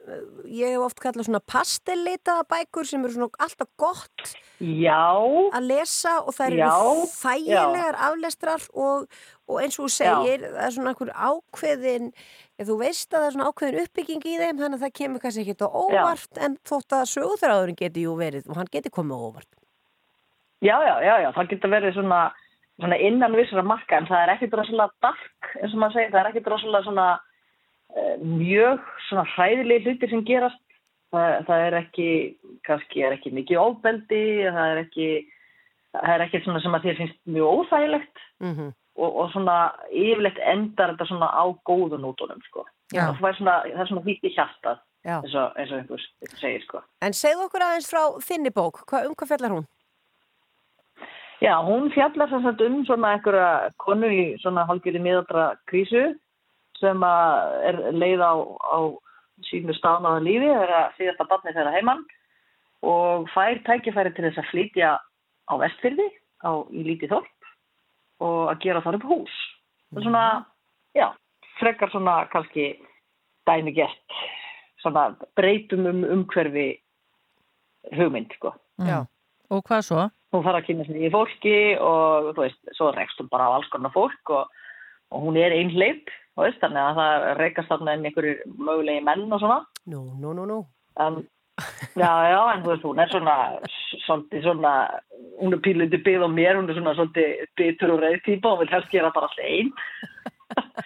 ég 0.46 0.76
hef 0.76 0.86
oft 0.86 1.02
kallað 1.02 1.28
svona 1.28 1.42
pastellitaða 1.52 2.46
bækur 2.54 2.88
sem 2.88 3.04
eru 3.04 3.16
svona 3.16 3.42
alltaf 3.46 3.70
gott 3.82 4.34
Já. 4.60 5.02
að 5.58 5.68
lesa 5.68 6.16
og 6.22 6.32
það 6.38 6.46
eru 6.46 6.62
Já. 6.62 6.72
þægilegar 7.18 8.00
aflestrar 8.08 8.66
og, 8.70 9.22
og 9.50 9.62
eins 9.64 9.76
og 9.76 9.88
þú 9.88 9.92
segir, 9.98 10.48
það 10.48 10.64
er 10.64 10.76
svona 10.78 10.94
einhver 10.94 11.14
ákveðin, 11.16 12.10
ef 12.60 12.70
þú 12.70 12.80
veist 12.80 13.10
að 13.10 13.18
það 13.18 13.28
er 13.28 13.36
svona 13.36 13.50
ákveðin 13.50 13.84
uppbygging 13.84 14.22
í 14.26 14.36
þeim, 14.38 14.60
þannig 14.62 14.78
að 14.78 14.84
það 14.86 14.98
kemur 15.02 15.24
kannski 15.24 15.44
ekki 15.44 15.66
á 15.66 15.68
óvart 15.68 16.44
en 16.46 16.60
þótt 16.64 17.00
að 17.00 17.08
sögúþráðurinn 17.16 17.80
geti 17.80 18.06
jú 18.06 18.14
verið 18.20 18.48
og 18.48 18.60
hann 18.60 18.70
geti 18.70 18.92
komið 18.92 19.18
á 19.18 19.20
óvart. 19.28 19.59
Já, 20.60 20.76
já, 20.84 20.94
já, 21.02 21.14
já, 21.24 21.30
það 21.32 21.50
getur 21.54 21.70
verið 21.72 21.94
svona, 21.96 22.20
svona 22.80 22.96
innan 23.00 23.36
vissara 23.38 23.62
marka 23.64 23.96
en 23.96 24.08
það 24.10 24.22
er 24.22 24.32
ekkit 24.34 24.56
rosalega 24.58 24.90
dark 25.06 25.52
eins 25.62 25.72
og 25.74 25.78
maður 25.80 25.96
segir, 25.98 26.10
það 26.12 26.20
er 26.20 26.30
ekkit 26.30 26.50
rosalega 26.52 26.84
svona 26.88 27.06
uh, 27.96 28.16
mjög 28.24 28.90
svona 29.08 29.24
hræðilegi 29.34 29.86
hlutir 29.86 30.12
sem 30.12 30.24
gerast 30.28 30.60
það, 31.14 31.46
það 31.48 31.66
er 31.66 31.78
ekki, 31.80 32.08
kannski 32.68 33.06
er 33.06 33.16
ekki 33.16 33.32
mikið 33.38 33.62
ofbeldi, 33.62 34.24
það 34.50 34.74
er 34.74 34.82
ekki 34.84 35.08
það 35.96 36.12
er 36.14 36.26
ekki 36.26 36.42
svona 36.44 36.60
sem 36.62 36.76
að 36.76 36.84
þér 36.86 37.00
finnst 37.00 37.18
mjög 37.26 37.56
óþægilegt 37.60 38.26
Mm 38.40 38.54
-hmm. 38.56 38.68
og, 38.96 39.16
og 39.20 39.26
svona 39.32 39.56
yfirleitt 39.92 40.38
endar 40.40 40.94
þetta 40.94 41.06
svona 41.06 41.26
á 41.28 41.44
góðu 41.68 41.98
nótunum 42.00 42.40
sko. 42.46 42.64
Það, 42.94 43.34
svona, 43.36 43.56
það 43.66 43.82
er 43.82 43.88
svona 43.90 44.04
hvít 44.06 44.24
í 44.24 44.30
hjartað 44.32 44.78
eins 45.04 45.34
og, 45.34 45.52
eins 45.58 45.72
og 45.72 45.78
einhver 45.78 46.06
segir 46.40 46.62
sko. 46.64 46.80
En 47.04 47.12
segðu 47.12 47.44
okkur 47.44 47.62
aðeins 47.66 47.90
frá 47.90 48.02
þinni 48.24 48.50
bók, 48.50 48.80
Hva, 48.88 49.04
um 49.06 49.14
hvað 49.14 49.28
fjallar 49.28 49.52
hún? 49.56 49.66
Já, 51.40 51.56
hún 51.64 51.88
fjallar 51.94 52.28
sem 52.28 52.42
sagt 52.44 52.60
um 52.60 52.82
svona 52.84 53.14
einhverja 53.14 53.70
konu 53.80 54.08
í 54.12 54.24
svona 54.42 54.66
hálfgjörði 54.68 55.00
miðaldra 55.00 55.44
krísu 55.70 56.10
sem 56.80 57.00
að 57.04 57.54
er 57.70 57.78
leið 57.96 58.20
á, 58.20 58.32
á 58.44 58.78
sínu 59.48 59.72
stánaða 59.76 60.20
lífi, 60.24 60.50
er 60.52 60.72
að 60.76 60.98
síðasta 60.98 61.26
barni 61.30 61.54
þeirra 61.56 61.72
heimann 61.72 62.04
og 62.84 63.28
fær 63.32 63.60
tækifæri 63.64 64.12
til 64.16 64.26
þess 64.26 64.42
að 64.42 64.50
flytja 64.50 64.92
á 65.00 65.52
vestfyrði 65.64 66.08
á, 66.44 66.50
í 66.76 66.84
lítið 66.84 67.14
þorp 67.16 67.50
og 68.20 68.52
að 68.52 68.62
gera 68.66 68.84
þar 68.84 69.00
upp 69.00 69.08
hús. 69.08 69.40
Það 69.90 70.02
er 70.02 70.08
svona, 70.10 70.24
já, 70.96 71.06
frekar 71.56 71.92
svona 71.92 72.20
kannski 72.32 72.68
dæmi 73.48 73.72
gert, 73.80 74.20
svona 74.84 75.08
breytum 75.40 75.88
um 75.88 76.04
umhverfi 76.04 76.68
hugmynd, 77.96 78.32
sko. 78.36 78.52
Já. 78.84 79.06
Og 79.50 79.64
hvað 79.64 79.86
svo? 79.88 80.08
Hún 80.34 80.46
fara 80.46 80.62
að 80.62 80.68
kynna 80.68 80.86
sig 80.86 81.04
í 81.06 81.12
fólki 81.12 81.58
og 81.82 82.32
þú 82.34 82.44
veist, 82.44 82.60
svo 82.78 82.90
rekst 82.94 83.20
hún 83.22 83.30
bara 83.32 83.50
á 83.50 83.54
alls 83.56 83.70
konar 83.72 83.94
fólk 83.94 84.34
og, 84.36 84.50
og 85.10 85.26
hún 85.26 85.38
er 85.40 85.54
einhleip 85.56 86.10
þú 86.34 86.46
veist, 86.46 86.62
þannig 86.62 86.82
að 86.84 87.00
það 87.00 87.26
reykast 87.40 87.72
þarna 87.72 87.96
inn 87.96 88.08
einhverjir 88.08 88.40
mögulegi 88.56 89.04
menn 89.04 89.28
og 89.28 89.42
svona. 89.42 89.60
Nú, 89.90 90.06
nú, 90.22 90.32
nú, 90.36 90.46
nú. 90.48 90.58
Já, 91.98 92.12
já, 92.30 92.40
en 92.54 92.62
þú 92.64 92.70
veist, 92.72 92.84
hún 92.88 93.02
er 93.02 93.10
svona 93.10 93.36
svolítið 94.06 94.44
svona 94.46 94.74
hún 95.40 95.56
er 95.56 95.62
pílundi 95.64 95.98
byggð 96.00 96.24
á 96.24 96.30
mér, 96.32 96.56
hún 96.56 96.70
er 96.70 96.78
svona 96.78 96.94
svolítið 96.96 97.42
bitur 97.58 97.94
og 97.96 98.04
reyð 98.04 98.22
típa 98.24 98.54
og 98.54 98.62
vil 98.62 98.72
helst 98.72 98.92
gera 98.92 99.10
bara 99.14 99.28
allt 99.28 99.42
einn 99.44 99.72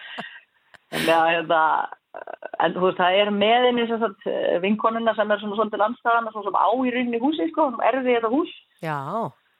en 0.95 1.07
já, 1.07 1.19
hérna 1.31 1.61
en 2.62 2.75
þú 2.75 2.85
veist, 2.87 2.99
það 2.99 3.21
er 3.21 3.31
með 3.35 3.69
henni 3.69 3.87
sem 3.91 4.03
sagt 4.03 4.29
vinkonuna 4.65 5.15
sem 5.15 5.31
er 5.31 5.43
svona 5.43 5.59
svolítið 5.61 5.85
landstæðan 5.85 6.31
svona 6.33 6.51
sem 6.51 6.59
á 6.59 6.69
í 6.75 6.95
rauninni 6.97 7.23
húsi, 7.23 7.49
sko, 7.53 7.71
hún 7.71 7.87
erði 7.93 8.16
þetta 8.16 8.33
hús 8.35 8.55
Já. 8.85 9.01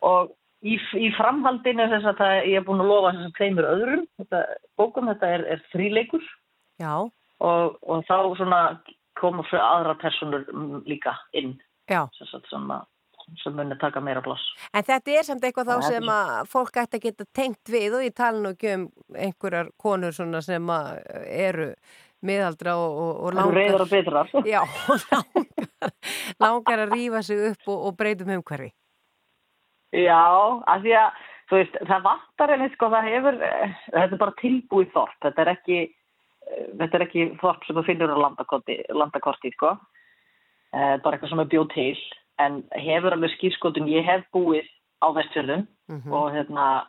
og 0.05 0.33
í, 0.65 0.77
í 0.77 1.11
framhaldinu 1.19 1.89
þess 1.93 2.11
að 2.13 2.23
það, 2.23 2.39
ég 2.53 2.61
er 2.61 2.67
búin 2.67 2.85
að 2.85 2.91
lofa 2.93 3.13
þess 3.17 3.29
að 3.29 3.37
tveimur 3.39 3.71
öðrum 3.73 4.07
þetta, 4.21 4.43
bókum, 4.81 5.13
þetta 5.13 5.35
er, 5.37 5.47
er 5.57 5.63
þríleikur 5.73 6.25
Já. 6.83 6.95
og, 7.05 7.79
og 7.83 8.09
þá 8.09 8.17
svona 8.39 8.63
koma 9.21 9.45
fyrir 9.51 9.65
aðra 9.65 9.95
personur 10.01 10.49
líka 10.89 11.15
inn 11.37 11.55
Já. 11.91 12.07
sem, 12.17 12.29
sagt 12.31 12.49
svona, 12.51 12.81
sem 13.43 13.55
muni 13.57 13.77
taka 13.81 14.03
meira 14.05 14.23
pláss 14.25 14.45
En 14.73 14.87
þetta 14.87 15.19
er 15.19 15.29
samt 15.29 15.45
eitthvað 15.47 15.75
þá 15.75 15.91
sem 15.93 16.15
að 16.15 16.33
fólk 16.53 16.81
ætti 16.83 17.01
að 17.01 17.07
geta 17.09 17.29
tengt 17.37 17.75
við 17.77 18.01
og 18.01 18.07
ég 18.07 18.17
tala 18.17 18.41
nú 18.41 18.55
ekki 18.55 18.75
um 18.79 18.89
einhverjar 19.15 19.71
konur 19.81 20.17
svona 20.17 20.43
sem 20.45 20.75
að 20.75 20.99
eru 21.29 21.71
miðaldra 22.25 22.77
og, 22.81 22.95
og, 22.97 23.13
og 23.21 23.37
Eru 23.37 23.53
reiðar 23.53 23.85
og 23.85 23.91
bitrar. 23.91 24.31
Já, 24.49 24.63
langar, 25.13 25.93
langar 26.41 26.85
að 26.87 26.95
rífa 26.97 27.23
sig 27.27 27.43
upp 27.51 27.69
og, 27.69 27.83
og 27.89 27.99
breytum 27.99 28.33
umhverfi. 28.39 28.71
Já, 29.95 30.23
af 30.67 30.83
því 30.83 30.95
að 30.99 31.23
veist, 31.55 31.77
það 31.87 32.07
vantar 32.09 32.53
en 32.55 32.65
sko, 32.73 32.89
það 32.91 33.11
hefur, 33.13 33.37
eh, 33.47 33.75
þetta 33.93 34.17
er 34.17 34.23
bara 34.25 34.39
tilbúið 34.41 34.93
þorp, 34.95 35.19
þetta 35.23 35.43
er 35.45 35.51
ekki 35.53 35.79
eh, 35.85 36.67
þetta 36.81 36.99
er 36.99 37.05
ekki 37.07 37.27
þorp 37.43 37.67
sem 37.67 37.77
þú 37.77 37.85
finnur 37.87 38.15
á 38.15 38.19
landakorti, 38.25 38.79
landakorti 38.91 39.53
sko. 39.55 39.77
Eh, 40.75 40.97
bara 41.05 41.17
eitthvað 41.17 41.31
sem 41.31 41.45
er 41.45 41.53
bjóð 41.53 41.69
til 41.75 41.99
en 42.43 42.65
hefur 42.75 43.15
alveg 43.15 43.31
skýrskotun, 43.37 43.87
ég 43.89 44.05
hef 44.05 44.25
búið 44.35 44.67
á 45.05 45.09
vestfjörðum 45.15 45.67
Mhm. 45.89 46.13
og 46.13 46.33
hérna 46.33 46.87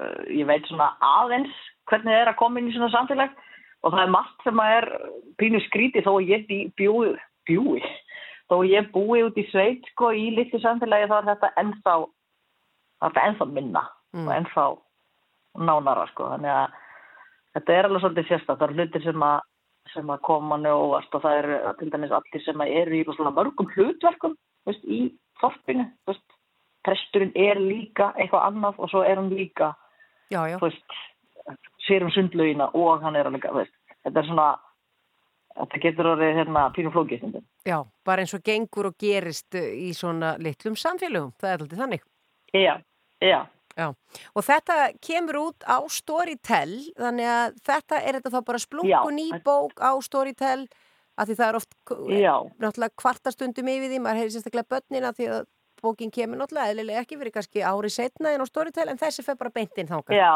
uh, 0.00 0.22
ég 0.32 0.46
veit 0.48 0.64
svona 0.66 0.92
aðeins 1.04 1.52
hvernig 1.90 2.14
það 2.14 2.20
er 2.22 2.30
að 2.32 2.38
koma 2.40 2.60
inn 2.60 2.70
í 2.70 2.72
svona 2.72 2.92
samfélag 2.94 3.34
og 3.82 3.92
það 3.92 4.02
er 4.02 4.12
margt 4.14 4.44
sem 4.46 4.62
að 4.62 4.76
er 4.78 4.86
pínu 5.42 5.60
skríti 5.66 6.00
þó 6.00 6.14
að 6.16 6.30
ég 6.30 6.46
bjúi 6.78 7.12
bjúi, 7.48 7.82
þó 8.48 8.54
að 8.62 8.70
ég 8.70 8.90
búi 8.94 9.20
út 9.26 9.36
í 9.36 9.44
sveit 9.50 9.84
sko 9.92 10.12
í 10.16 10.30
litlu 10.36 10.60
samfélagi 10.62 11.10
þá 11.10 11.16
er 11.18 11.28
þetta 11.32 11.52
ennþá 11.60 11.96
það 13.02 13.20
er 13.22 13.28
ennþá 13.30 13.50
minna 13.52 13.84
Mm. 14.12 14.28
og 14.28 14.34
ennþá 14.36 14.64
nánara 15.64 16.04
sko 16.10 16.28
þannig 16.34 16.52
að 16.52 16.74
þetta 17.56 17.74
er 17.74 17.86
alveg 17.88 18.02
svolítið 18.02 18.28
sérstaklega 18.28 18.60
það 18.60 18.66
eru 18.66 18.78
hlutir 18.78 19.04
sem 19.06 19.24
að 19.24 19.38
sem 19.92 20.10
að 20.12 20.20
koma 20.28 20.58
óvart 20.68 21.16
og 21.16 21.22
það 21.24 21.38
eru 21.38 21.56
til 21.78 21.90
dæmis 21.90 22.12
allir 22.18 22.44
sem 22.44 22.64
eru 22.66 22.98
í 22.98 23.04
rosalega 23.06 23.36
mörgum 23.38 23.70
hlutverkum 23.72 24.36
veist, 24.68 24.84
í 24.84 25.00
veist, 26.06 26.36
presturinn 26.84 27.32
er 27.34 27.60
líka 27.60 28.12
eitthvað 28.16 28.46
annað 28.50 28.78
og 28.78 28.92
svo 28.92 29.02
er 29.02 29.16
hann 29.16 29.32
líka 29.32 29.72
já, 30.30 30.44
já. 30.52 30.58
veist, 30.60 30.98
sér 31.88 32.04
um 32.04 32.12
sundlaugina 32.12 32.68
og 32.74 33.02
hann 33.02 33.16
er 33.16 33.26
að 33.26 33.38
líka, 33.38 33.52
veist, 33.56 33.74
þetta 34.04 34.20
er 34.20 34.28
svona 34.28 34.48
þetta 35.56 35.82
getur 35.82 36.12
orðið 36.14 36.38
hérna 36.38 36.68
pínu 36.76 36.92
flókið 36.92 37.18
stundum. 37.18 37.44
Já, 37.66 37.82
bara 38.04 38.22
eins 38.22 38.32
og 38.36 38.44
gengur 38.44 38.88
og 38.88 38.96
gerist 39.00 39.56
í 39.56 39.92
svona 39.96 40.36
litlum 40.40 40.78
samfélögum, 40.78 41.34
það 41.40 41.50
er 41.50 41.64
alltaf 41.64 41.82
þannig. 41.82 42.06
Já, 42.52 42.74
já. 43.22 43.40
Já, 43.72 43.86
og 44.36 44.44
þetta 44.44 44.74
kemur 45.00 45.36
út 45.46 45.64
á 45.64 45.80
Storytel, 45.88 46.74
þannig 46.98 47.24
að 47.32 47.54
þetta 47.64 48.00
er 48.04 48.18
þetta 48.18 48.32
þá 48.34 48.40
bara 48.50 48.58
splungun 48.60 49.20
í 49.22 49.28
bók 49.46 49.80
á 49.80 49.96
Storytel, 50.04 50.66
að 51.16 51.30
því 51.30 51.36
það 51.38 51.48
er 51.48 51.56
oft 51.56 51.72
Já. 52.12 52.34
náttúrulega 52.60 52.98
kvartastundum 53.00 53.70
yfir 53.72 53.88
því, 53.88 54.00
maður 54.04 54.20
heyri 54.20 54.34
sérstaklega 54.34 54.68
börnina 54.74 55.12
því 55.16 55.28
að 55.38 55.46
bókin 55.82 56.12
kemur 56.12 56.36
náttúrulega 56.42 56.74
eðlilega 56.74 57.00
ekki 57.06 57.16
verið 57.22 57.34
kannski 57.38 57.64
ári 57.64 57.90
setna 57.96 58.34
en 58.36 58.44
á 58.44 58.46
Storytel, 58.52 58.88
en 58.92 59.00
þessi 59.00 59.24
fer 59.24 59.40
bara 59.40 59.54
beint 59.56 59.80
inn 59.80 59.88
þangað. 59.88 60.20
Já, 60.20 60.34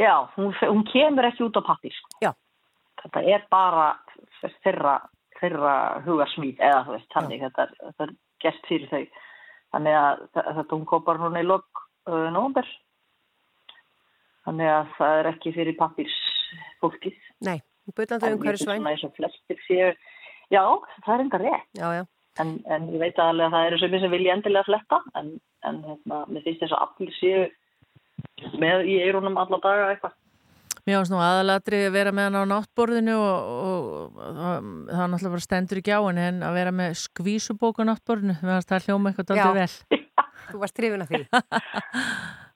já, 0.00 0.14
hún, 0.38 0.54
hún 0.64 0.84
kemur 0.88 1.28
ekki 1.28 1.44
út 1.44 1.60
á 1.60 1.62
pappir. 1.68 1.92
Sko. 1.92 2.08
Já. 2.24 2.32
Þetta 3.04 3.24
er 3.36 3.44
bara 3.52 3.90
þeirra, 4.64 4.94
þeirra 5.42 5.74
hugarsmýð 6.08 6.64
eða 6.64 6.80
þú 6.88 6.96
veist, 6.96 7.10
þannig, 7.12 7.44
þetta 7.44 7.68
þetta 7.84 8.08
er 8.08 8.16
gert 8.46 8.64
fyrir 8.72 8.88
þau. 8.88 9.04
Þannig 9.76 9.98
að 10.00 10.24
þe- 10.32 10.46
þetta 10.56 10.72
hún 10.78 10.88
kopar 10.88 11.20
núna 11.20 11.44
í 11.44 11.46
lok 11.52 11.84
uh, 12.06 12.26
nóvumber. 12.34 12.68
Þannig 14.46 14.72
að 14.72 14.92
það 14.98 15.20
er 15.20 15.30
ekki 15.32 15.54
fyrir 15.56 15.78
pappirs 15.78 16.18
fólkið. 16.82 17.16
Nei, 17.46 17.58
bullandi 17.96 18.34
um 18.34 18.44
hverju 18.44 18.62
svæn. 18.62 19.96
Já, 20.46 20.62
það 21.02 21.14
er 21.14 21.24
enda 21.24 21.40
rétt. 21.42 21.70
Já, 21.74 21.88
já. 21.96 22.04
En, 22.42 22.52
en 22.68 22.90
ég 22.92 23.00
veit 23.00 23.18
alveg 23.18 23.48
að 23.48 23.54
það 23.56 23.66
eru 23.70 23.78
sömur 23.80 24.02
sem 24.02 24.12
vilja 24.12 24.36
endilega 24.36 24.68
fletta, 24.68 25.00
en, 25.18 25.32
en 25.66 25.80
hérna, 25.86 26.20
mér 26.28 26.44
finnst 26.44 26.62
þess 26.62 26.76
að 26.76 26.84
allir 26.84 27.16
séu 27.16 28.54
með 28.60 28.90
í 28.92 28.96
eirunum 29.00 29.38
alla 29.40 29.58
daga 29.64 29.90
eitthvað. 29.94 30.14
Mér 30.86 31.00
finnst 31.00 31.14
nú 31.14 31.22
aðalatri 31.24 31.80
að 31.88 31.96
vera 31.96 32.12
með 32.14 32.28
hann 32.28 32.38
á 32.46 32.52
náttborðinu 32.52 33.16
og, 33.18 33.48
og, 33.66 33.86
og 34.20 34.42
það 34.92 35.00
er 35.02 35.10
náttúrulega 35.10 35.32
bara 35.32 35.46
stendur 35.48 35.80
á 35.82 35.98
henni 36.04 36.26
en 36.28 36.42
að 36.46 36.58
vera 36.60 36.74
með 36.82 36.98
skvísubók 37.02 37.80
á 37.82 37.88
náttborðinu, 37.88 38.36
það 38.44 38.86
hljóma 38.86 39.10
eitthvað 39.10 39.32
daldið 39.32 39.58
vel. 39.62 39.98
Þú 40.50 40.62
varst 40.62 40.76
trefin 40.76 41.02
að 41.04 41.12
því. 41.12 41.20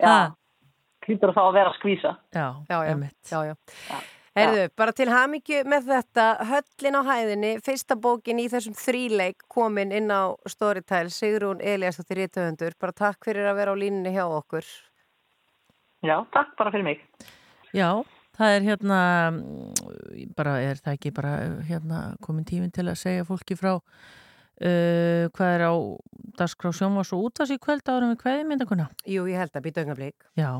Já, 0.01 0.15
hlýtur 1.07 1.35
þá 1.37 1.43
að 1.43 1.53
vera 1.59 1.73
að 1.73 1.79
skvísa. 1.81 2.17
Já, 2.35 2.47
já, 2.71 2.79
já, 2.87 2.97
já, 3.31 3.39
já. 3.51 4.01
Heyrðu, 4.39 4.67
bara 4.79 4.93
til 4.95 5.09
hamingju 5.11 5.65
með 5.67 5.89
þetta, 5.89 6.27
höllin 6.47 6.97
á 6.97 7.03
hæðinni, 7.09 7.51
fyrsta 7.67 7.97
bókin 7.99 8.39
í 8.39 8.47
þessum 8.53 8.77
þríleik 8.79 9.43
komin 9.51 9.91
inn 9.91 10.07
á 10.07 10.31
Storytel, 10.49 11.09
Sigrún 11.11 11.59
Eliasdóttir 11.59 12.21
Rítuhundur, 12.23 12.77
bara 12.79 12.95
takk 12.95 13.27
fyrir 13.27 13.51
að 13.51 13.59
vera 13.59 13.75
á 13.75 13.81
línunni 13.83 14.15
hjá 14.15 14.23
okkur. 14.29 14.69
Já, 16.07 16.15
takk 16.31 16.55
bara 16.57 16.71
fyrir 16.71 16.87
mig. 16.87 17.03
Já, 17.75 17.91
það 18.39 18.55
er 18.55 18.67
hérna 18.71 19.01
bara 20.39 20.57
er 20.63 20.79
það 20.79 20.97
ekki 20.97 21.15
bara 21.19 21.35
hérna 21.67 22.01
komin 22.23 22.47
tíminn 22.47 22.73
til 22.75 22.87
að 22.87 23.01
segja 23.03 23.27
fólki 23.29 23.59
frá 23.59 23.81
uh, 24.61 25.27
hvað 25.35 25.55
er 25.57 25.67
á 25.67 25.75
dagskrá 26.41 26.73
sjónvars 26.77 27.13
og 27.17 27.27
útvars 27.29 27.53
í 27.53 27.59
kvöld 27.61 27.89
árum 27.89 28.13
við 28.15 28.23
hverði 28.25 28.47
myndakuna? 28.49 28.89
Jú, 29.09 29.27
ég 29.31 29.41
held 29.41 29.57
að 29.57 29.67
býta 29.67 29.85
augnablik. 29.85 30.31
Já, 30.39 30.53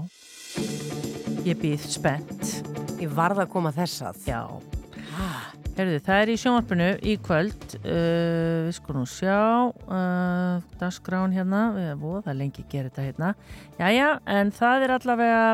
ég 1.47 1.61
býð 1.61 1.87
spennt. 1.89 2.53
Ég 3.01 3.13
varð 3.17 3.45
að 3.45 3.53
koma 3.55 3.73
þess 3.77 4.05
að. 4.11 4.23
Já. 4.29 4.43
Herðu, 5.77 6.01
það 6.05 6.21
er 6.21 6.31
í 6.33 6.39
sjónvarpinu 6.41 6.87
í 7.09 7.13
kvöld, 7.25 7.67
uh, 7.81 8.67
við 8.67 8.73
skulum 8.77 9.07
sjá, 9.09 9.71
uh, 9.71 10.65
dagskráin 10.81 11.37
hérna, 11.37 11.69
við 11.77 11.87
erum 11.93 12.03
búið, 12.03 12.29
er 12.29 12.41
lengi 12.41 12.65
að 12.65 12.73
gera 12.75 12.91
þetta 12.91 13.07
hérna. 13.07 13.31
Jæja, 13.79 14.09
en 14.37 14.51
það 14.57 14.87
er 14.87 14.95
allavega 14.99 15.45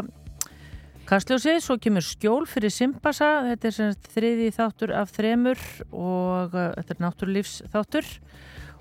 kastljósið, 1.08 1.58
svo 1.64 1.76
kemur 1.82 2.04
skjól 2.04 2.44
fyrir 2.50 2.72
Simbasa, 2.74 3.28
þetta 3.50 3.68
er 3.70 3.74
sem 3.76 3.92
sagt 3.94 4.08
þriði 4.14 4.48
þáttur 4.56 4.92
af 4.98 5.12
þremur 5.14 5.60
og 5.94 6.54
uh, 6.56 6.70
þetta 6.80 6.94
er 6.96 7.02
náttúrlífs 7.04 7.56
þáttur 7.72 8.08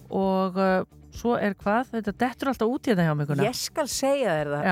og 0.09 0.57
uh, 0.59 0.85
svo 1.15 1.35
er 1.39 1.53
hvað, 1.59 1.91
þetta 1.93 2.13
dettur 2.25 2.51
alltaf 2.51 2.71
út 2.71 2.87
í 2.89 2.93
þetta 2.93 3.05
hjá 3.07 3.13
mig. 3.19 3.33
Ég 3.45 3.55
skal 3.59 3.87
segja 3.91 4.33
þér 4.39 4.49
það, 4.55 4.65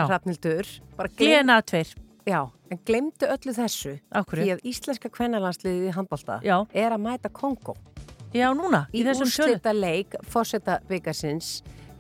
glem- 1.19 1.43
DNA 1.47 1.59
2. 1.73 1.83
Já, 2.27 2.39
en 2.71 2.79
glemdu 2.87 3.27
öllu 3.27 3.53
þessu. 3.57 3.97
Akkurru? 4.15 4.43
Því 4.45 4.51
að 4.55 4.61
íslenska 4.71 5.09
kvennalandsliðið 5.11 5.87
í 5.89 5.93
handbólta 5.97 6.37
Já. 6.45 6.57
er 6.71 6.95
að 6.95 7.01
mæta 7.03 7.31
Kongo. 7.35 7.75
Já, 8.33 8.47
núna, 8.57 8.85
í, 8.95 9.01
Í, 9.01 9.05
þessum 9.05 9.27
tölu. 9.29 9.49
úrslita 9.53 9.73
leik, 9.75 10.15
fórseta 10.31 10.77
byggasins, 10.89 11.49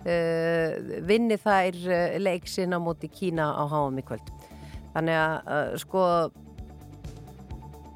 uh, 0.01 1.01
vinni 1.05 1.37
þær 1.43 1.77
leik 2.23 2.47
sinna 2.49 2.79
móti 2.81 3.09
Kína 3.11 3.51
á 3.53 3.63
háum 3.69 3.99
í 3.99 4.05
kvöld. 4.07 4.31
Þannig 4.93 5.19
að, 5.19 5.77
sko, 5.83 6.03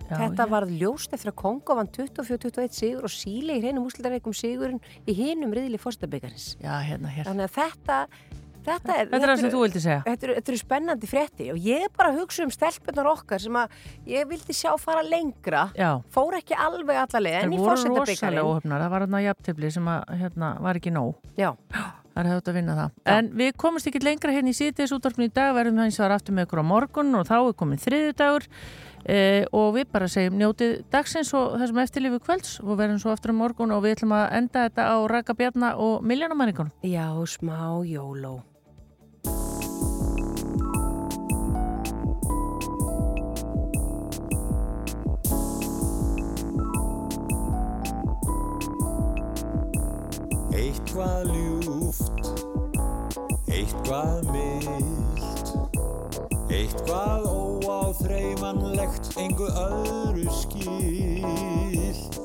Já, 0.07 0.15
þetta 0.21 0.45
já. 0.45 0.51
varð 0.53 0.73
ljóst 0.79 1.13
eftir 1.15 1.33
að 1.33 1.37
Kongo 1.41 1.75
vann 1.77 1.91
24-21 1.91 2.75
sigur 2.77 3.07
og 3.07 3.11
síli 3.11 3.57
í 3.57 3.61
hreinum 3.63 3.87
úrslitareikum 3.89 4.35
sigurinn 4.35 4.81
í 5.03 5.15
hinum 5.17 5.53
riðli 5.55 5.79
fórseta 5.81 6.09
byggasins. 6.11 6.55
Já, 6.63 6.77
hérna, 6.87 7.11
hérna. 7.11 7.33
Þannig 7.33 7.49
að 7.49 7.57
þetta, 7.57 7.97
þetta 8.69 8.95
er... 8.95 9.09
Þetta 9.11 9.19
er 9.19 9.31
það 9.33 9.41
sem 9.41 9.51
þú 9.51 9.63
vildi 9.65 9.81
segja. 9.83 9.99
Þetta 10.07 10.27
eru, 10.29 10.37
þetta 10.39 10.53
eru 10.53 10.61
spennandi 10.61 11.11
frétti 11.11 11.49
og 11.51 11.59
ég 11.67 11.85
er 11.89 11.93
bara 11.99 12.15
hugsa 12.15 12.47
um 12.47 12.55
stelpunar 12.55 13.11
okkar 13.11 13.43
sem 13.43 13.59
að 13.59 13.77
ég 14.13 14.31
vildi 14.31 14.55
sjá 14.55 14.71
fara 14.79 15.03
lengra. 15.03 15.67
Já. 15.75 15.91
Fór 16.15 16.39
ekki 16.39 16.55
alveg 16.55 17.03
allalega 17.03 17.43
en 17.43 17.51
Það 17.51 17.57
í 17.57 17.61
voru 17.65 17.73
fórseta 17.73 18.07
rosalega 18.07 18.47
óhefnar, 18.47 18.85
það 18.85 18.95
var 18.95 19.07
hérna 19.07 19.23
jafntefli 19.27 19.75
sem 19.75 19.91
að, 19.91 20.17
hérna, 20.23 20.55
var 20.69 20.79
ekki 20.79 20.95
nóg. 20.95 21.17
Já. 21.35 21.51
Það 22.17 22.25
er 22.25 22.31
hefðið 22.31 22.47
að 22.49 22.55
vinna 22.57 22.75
það. 22.77 22.93
En 23.13 23.27
við 23.37 23.49
komumst 23.61 23.87
ekki 23.91 23.99
lengra 24.01 24.33
hérna 24.33 24.49
í 24.49 24.57
síðdeis 24.57 24.93
útvarpinu 24.95 25.27
í 25.27 25.33
dag, 25.35 25.51
verðum 25.53 25.83
og 25.83 25.99
var 26.01 26.15
aftur 26.15 26.33
með 26.33 26.47
ykkur 26.47 26.61
á 26.65 26.71
morgun 26.71 27.19
og 27.19 27.27
þá 27.29 27.35
er 27.37 27.53
komin 27.59 27.83
þriðu 27.83 28.15
dagur 28.17 28.47
eh, 29.05 29.45
og 29.53 29.69
við 29.77 29.85
bara 29.93 30.09
segjum 30.09 30.41
njótið 30.41 30.73
dagsins 30.89 31.29
og 31.37 31.59
þessum 31.61 31.83
eftirlifu 31.85 32.23
kvölds 32.25 32.57
og 32.65 32.73
verðum 32.81 32.97
svo 33.05 33.13
aftur 33.13 33.37
á 33.37 33.41
morgun 33.45 33.77
og 33.77 33.85
við 33.85 33.99
ætlum 33.99 34.17
að 34.17 34.27
enda 34.41 34.65
þetta 34.65 34.89
á 34.89 34.97
Raka 35.13 35.37
Bjarna 35.37 35.75
og 35.77 36.01
Miljónamæringunum. 36.01 36.73
Já, 36.81 37.05
smá 37.29 37.85
jóló. 37.85 38.39
Eitthvað 50.97 51.27
ljúft, 51.29 52.25
eitthvað 53.53 54.31
mild, 54.33 55.19
eitthvað 56.49 57.27
óáþreifanlegt, 57.29 59.11
engu 59.21 59.45
öðru 59.61 60.25
skilt. 60.39 62.17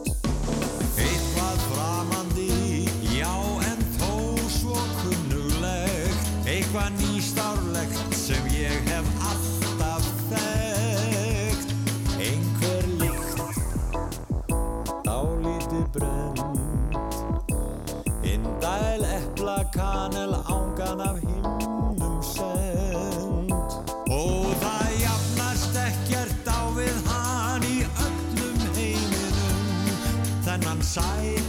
side. 30.92 31.41